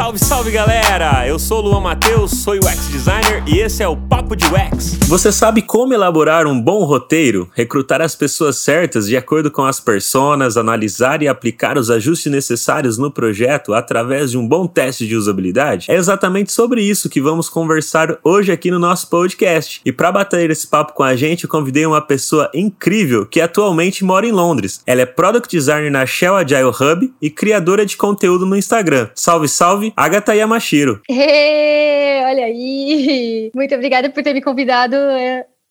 Salve, 0.00 0.18
salve 0.18 0.50
galera! 0.50 1.28
Eu 1.28 1.38
sou 1.38 1.58
o 1.58 1.60
Luan 1.60 1.80
Matheus, 1.80 2.30
sou 2.30 2.54
UX 2.54 2.88
designer 2.88 3.44
e 3.46 3.58
esse 3.58 3.82
é 3.82 3.86
o 3.86 3.94
Papo 3.94 4.34
de 4.34 4.46
UX. 4.46 4.98
Você 5.06 5.30
sabe 5.30 5.60
como 5.60 5.92
elaborar 5.92 6.46
um 6.46 6.58
bom 6.58 6.84
roteiro, 6.84 7.50
recrutar 7.52 8.00
as 8.00 8.14
pessoas 8.14 8.56
certas 8.56 9.06
de 9.06 9.16
acordo 9.16 9.50
com 9.50 9.62
as 9.62 9.78
personas, 9.78 10.56
analisar 10.56 11.22
e 11.22 11.28
aplicar 11.28 11.76
os 11.76 11.90
ajustes 11.90 12.32
necessários 12.32 12.96
no 12.96 13.10
projeto 13.10 13.74
através 13.74 14.30
de 14.30 14.38
um 14.38 14.48
bom 14.48 14.66
teste 14.66 15.06
de 15.06 15.14
usabilidade? 15.14 15.90
É 15.90 15.96
exatamente 15.96 16.50
sobre 16.50 16.80
isso 16.80 17.10
que 17.10 17.20
vamos 17.20 17.50
conversar 17.50 18.16
hoje 18.24 18.50
aqui 18.50 18.70
no 18.70 18.78
nosso 18.78 19.10
podcast. 19.10 19.82
E 19.84 19.92
para 19.92 20.10
bater 20.10 20.48
esse 20.48 20.66
papo 20.66 20.94
com 20.94 21.02
a 21.02 21.14
gente, 21.14 21.44
eu 21.44 21.50
convidei 21.50 21.84
uma 21.84 22.00
pessoa 22.00 22.50
incrível 22.54 23.26
que 23.26 23.40
atualmente 23.40 24.02
mora 24.02 24.26
em 24.26 24.32
Londres. 24.32 24.80
Ela 24.86 25.02
é 25.02 25.06
product 25.06 25.54
designer 25.54 25.90
na 25.90 26.06
Shell 26.06 26.36
Agile 26.36 26.68
Hub 26.68 27.12
e 27.20 27.28
criadora 27.28 27.84
de 27.84 27.98
conteúdo 27.98 28.46
no 28.46 28.56
Instagram. 28.56 29.10
Salve, 29.14 29.46
salve, 29.46 29.89
Agatha 29.96 30.34
Yamashiro. 30.34 31.00
Hey, 31.08 32.24
olha 32.24 32.44
aí! 32.44 33.50
Muito 33.54 33.74
obrigada 33.74 34.10
por 34.10 34.22
ter 34.22 34.34
me 34.34 34.42
convidado. 34.42 34.96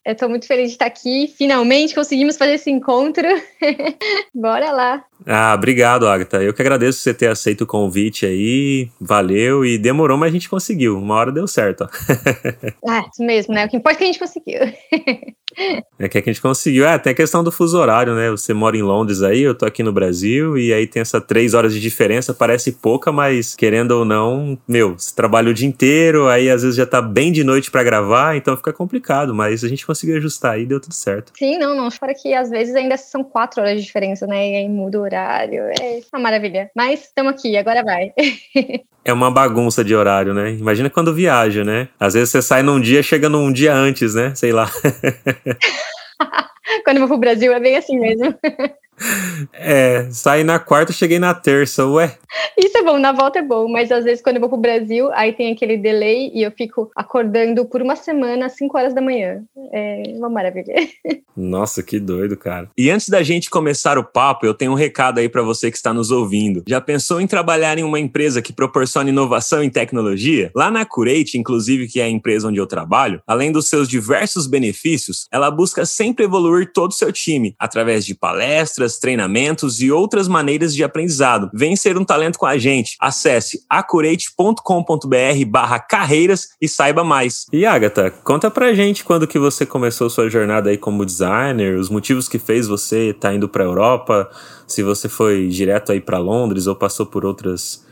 Eu 0.06 0.16
tô 0.16 0.30
muito 0.30 0.48
feliz 0.48 0.70
de 0.70 0.72
estar 0.74 0.86
aqui. 0.86 1.32
Finalmente 1.38 1.94
conseguimos 1.94 2.38
fazer 2.38 2.54
esse 2.54 2.72
encontro. 2.72 3.28
Bora 4.34 4.72
lá. 4.72 5.04
Ah, 5.28 5.54
obrigado, 5.54 6.08
Agatha. 6.08 6.42
Eu 6.42 6.54
que 6.54 6.62
agradeço 6.62 7.00
você 7.00 7.14
ter 7.14 7.28
aceito 7.28 7.62
o 7.62 7.68
convite 7.68 8.26
aí. 8.26 8.90
Valeu 9.00 9.66
e 9.66 9.78
demorou, 9.78 10.18
mas 10.18 10.30
a 10.30 10.32
gente 10.32 10.50
conseguiu. 10.50 10.98
Uma 10.98 11.16
hora 11.16 11.32
deu 11.32 11.48
certo. 11.48 11.84
ah, 12.88 13.06
isso 13.12 13.24
mesmo, 13.24 13.54
né? 13.54 13.66
O 13.66 13.70
que 13.70 13.78
importa 13.78 13.98
é 13.98 14.00
que 14.00 14.04
a 14.06 14.08
gente 14.08 14.20
conseguiu. 14.20 14.60
é 16.00 16.10
que 16.10 16.18
a 16.18 16.22
gente 16.22 16.42
conseguiu. 16.42 16.88
Ah, 16.88 16.98
tem 17.00 17.12
a 17.12 17.16
questão 17.16 17.44
do 17.44 17.52
fuso 17.52 17.78
horário, 17.78 18.16
né? 18.16 18.30
Você 18.32 18.54
mora 18.54 18.78
em 18.78 18.82
Londres 18.82 19.22
aí, 19.22 19.42
eu 19.42 19.56
tô 19.56 19.66
aqui 19.66 19.84
no 19.84 19.92
Brasil, 19.92 20.58
e 20.58 20.74
aí 20.74 20.88
tem 20.88 21.02
essa 21.02 21.20
três 21.20 21.54
horas 21.54 21.74
de 21.74 21.80
diferença. 21.80 22.34
Parece 22.34 22.74
pouca, 22.74 23.12
mas 23.12 23.56
querendo 23.56 23.92
ou 23.92 24.06
não, 24.06 24.58
meu, 24.68 24.98
você 24.98 25.14
trabalha 25.16 25.50
o 25.50 25.54
dia 25.54 25.68
inteiro, 25.68 26.28
aí 26.28 26.50
às 26.50 26.62
vezes 26.62 26.78
já 26.78 26.86
tá 26.86 27.02
bem 27.02 27.32
de 27.32 27.44
noite 27.44 27.72
para 27.72 27.84
gravar, 27.84 28.36
então 28.36 28.56
fica 28.56 28.74
complicado, 28.74 29.34
mas 29.34 29.64
a 29.64 29.68
gente 29.68 29.86
conseguiu 29.86 30.18
ajustar 30.18 30.54
aí, 30.54 30.66
deu 30.66 30.80
tudo 30.80 30.94
certo. 30.94 31.32
Sim, 31.38 31.58
não, 31.58 31.76
não. 31.76 31.90
Fora 31.92 32.14
que 32.14 32.34
às 32.34 32.50
vezes 32.50 32.76
ainda 32.76 32.98
são 32.98 33.24
quatro 33.24 33.62
horas 33.62 33.80
de 33.80 33.86
diferença, 33.86 34.26
né? 34.28 34.52
E 34.52 34.56
aí 34.58 34.70
muda 34.70 35.00
o 35.00 35.02
horário. 35.02 35.64
É 35.64 36.00
uma 36.14 36.22
maravilha. 36.22 36.70
Mas 36.76 37.02
estamos 37.02 37.34
aqui, 37.34 37.58
agora 37.58 37.84
vai. 37.84 38.12
é 39.04 39.14
uma 39.14 39.32
bagunça 39.32 39.84
de 39.84 39.96
horário, 39.96 40.34
né? 40.34 40.52
Imagina 40.52 40.90
quando 40.90 41.14
viaja, 41.14 41.64
né? 41.64 41.90
Às 42.00 42.14
vezes 42.14 42.30
você 42.30 42.42
sai 42.42 42.64
num 42.64 42.80
dia, 42.80 43.02
chega 43.02 43.30
num 43.30 43.52
dia 43.52 43.74
antes, 43.74 44.16
né? 44.16 44.34
Sei 44.36 44.52
lá. 44.52 44.70
quando 46.86 46.98
eu 46.98 47.08
vou 47.08 47.08
pro 47.10 47.18
Brasil 47.18 47.54
é 47.54 47.60
bem 47.60 47.78
assim 47.78 47.98
mesmo. 48.00 48.34
É, 49.54 50.08
saí 50.12 50.44
na 50.44 50.60
quarta, 50.60 50.92
cheguei 50.92 51.20
na 51.20 51.34
terça, 51.34 51.86
ué. 51.86 52.18
Isso 52.58 52.78
é 52.78 52.84
bom, 52.84 52.98
na 52.98 53.12
volta 53.12 53.40
é 53.40 53.42
bom, 53.42 53.68
mas 53.70 53.92
às 53.92 54.04
vezes 54.04 54.22
quando 54.22 54.36
eu 54.36 54.42
vou 54.42 54.50
pro 54.50 54.58
Brasil, 54.58 55.10
aí 55.14 55.34
tem 55.34 55.52
aquele 55.52 55.78
delay 55.78 56.32
e 56.34 56.44
eu 56.44 56.52
fico 56.52 56.92
acordando 56.96 57.66
por 57.66 57.82
uma 57.82 57.96
semana 57.96 58.46
às 58.46 58.54
5 58.54 58.78
horas 58.78 58.94
da 58.94 59.02
manhã. 59.02 59.42
É 59.74 60.04
uma 60.16 60.30
maravilha. 60.30 60.74
Nossa, 61.36 61.82
que 61.82 62.00
doido, 62.00 62.36
cara. 62.36 62.70
E 62.78 62.90
antes 62.90 63.08
da 63.08 63.24
gente 63.24 63.50
começar 63.50 63.98
o 63.98 64.04
papo, 64.04 64.46
eu 64.46 64.54
tenho 64.54 64.72
um 64.72 64.76
recado 64.76 65.20
aí 65.20 65.30
para 65.30 65.42
você 65.42 65.72
que 65.72 65.78
está 65.78 65.94
nos 65.94 66.12
ouvindo. 66.12 66.64
Já 66.68 66.82
pensou 66.82 67.22
em 67.22 67.28
trabalhar 67.28 67.78
em 67.78 67.84
uma 67.84 68.00
empresa 68.00 68.42
que 68.42 68.52
proporciona 68.52 69.10
inovação 69.10 69.64
em 69.64 69.70
tecnologia? 69.70 70.52
Lá 70.54 70.70
na 70.70 70.86
Curate, 70.86 71.38
inclusive, 71.38 71.88
que 71.88 72.02
é 72.02 72.04
a 72.04 72.10
empresa 72.10 72.50
onde 72.50 72.60
eu 72.60 72.68
trabalho, 72.68 73.22
além 73.26 73.52
dos 73.52 73.70
seus 73.70 73.88
diversos 73.88 74.48
benefícios, 74.48 75.28
ela 75.32 75.50
busca 75.50 75.86
sempre 75.86 76.26
evoluir 76.26 76.72
todo 76.74 76.92
o 76.92 76.96
seu 76.96 77.12
time 77.12 77.56
através 77.58 78.06
de 78.06 78.14
palestras 78.14 78.89
treinamentos 78.98 79.82
e 79.82 79.92
outras 79.92 80.28
maneiras 80.28 80.74
de 80.74 80.84
aprendizado. 80.84 81.50
Vem 81.54 81.76
ser 81.76 81.98
um 81.98 82.06
talento 82.06 82.40
com 82.40 82.46
a 82.46 82.58
gente. 82.58 82.96
Acesse 83.00 83.62
acurate.com.br 83.70 85.46
barra 85.48 85.80
carreiras 85.80 86.50
e 86.62 86.68
saiba 86.68 87.04
mais. 87.04 87.46
E 87.52 87.66
Agatha, 87.66 88.12
conta 88.24 88.50
pra 88.50 88.74
gente 88.74 89.04
quando 89.04 89.28
que 89.28 89.38
você 89.38 89.66
começou 89.66 90.10
sua 90.10 90.30
jornada 90.30 90.70
aí 90.70 90.78
como 90.78 91.06
designer, 91.06 91.78
os 91.78 91.90
motivos 91.90 92.28
que 92.28 92.40
fez 92.40 92.68
você 92.68 93.10
estar 93.10 93.30
tá 93.30 93.34
indo 93.34 93.50
pra 93.50 93.64
Europa, 93.64 94.30
se 94.68 94.82
você 94.82 95.10
foi 95.10 95.48
direto 95.48 95.92
aí 95.92 96.00
para 96.00 96.18
Londres 96.18 96.68
ou 96.68 96.76
passou 96.76 97.06
por 97.06 97.26
outras 97.26 97.88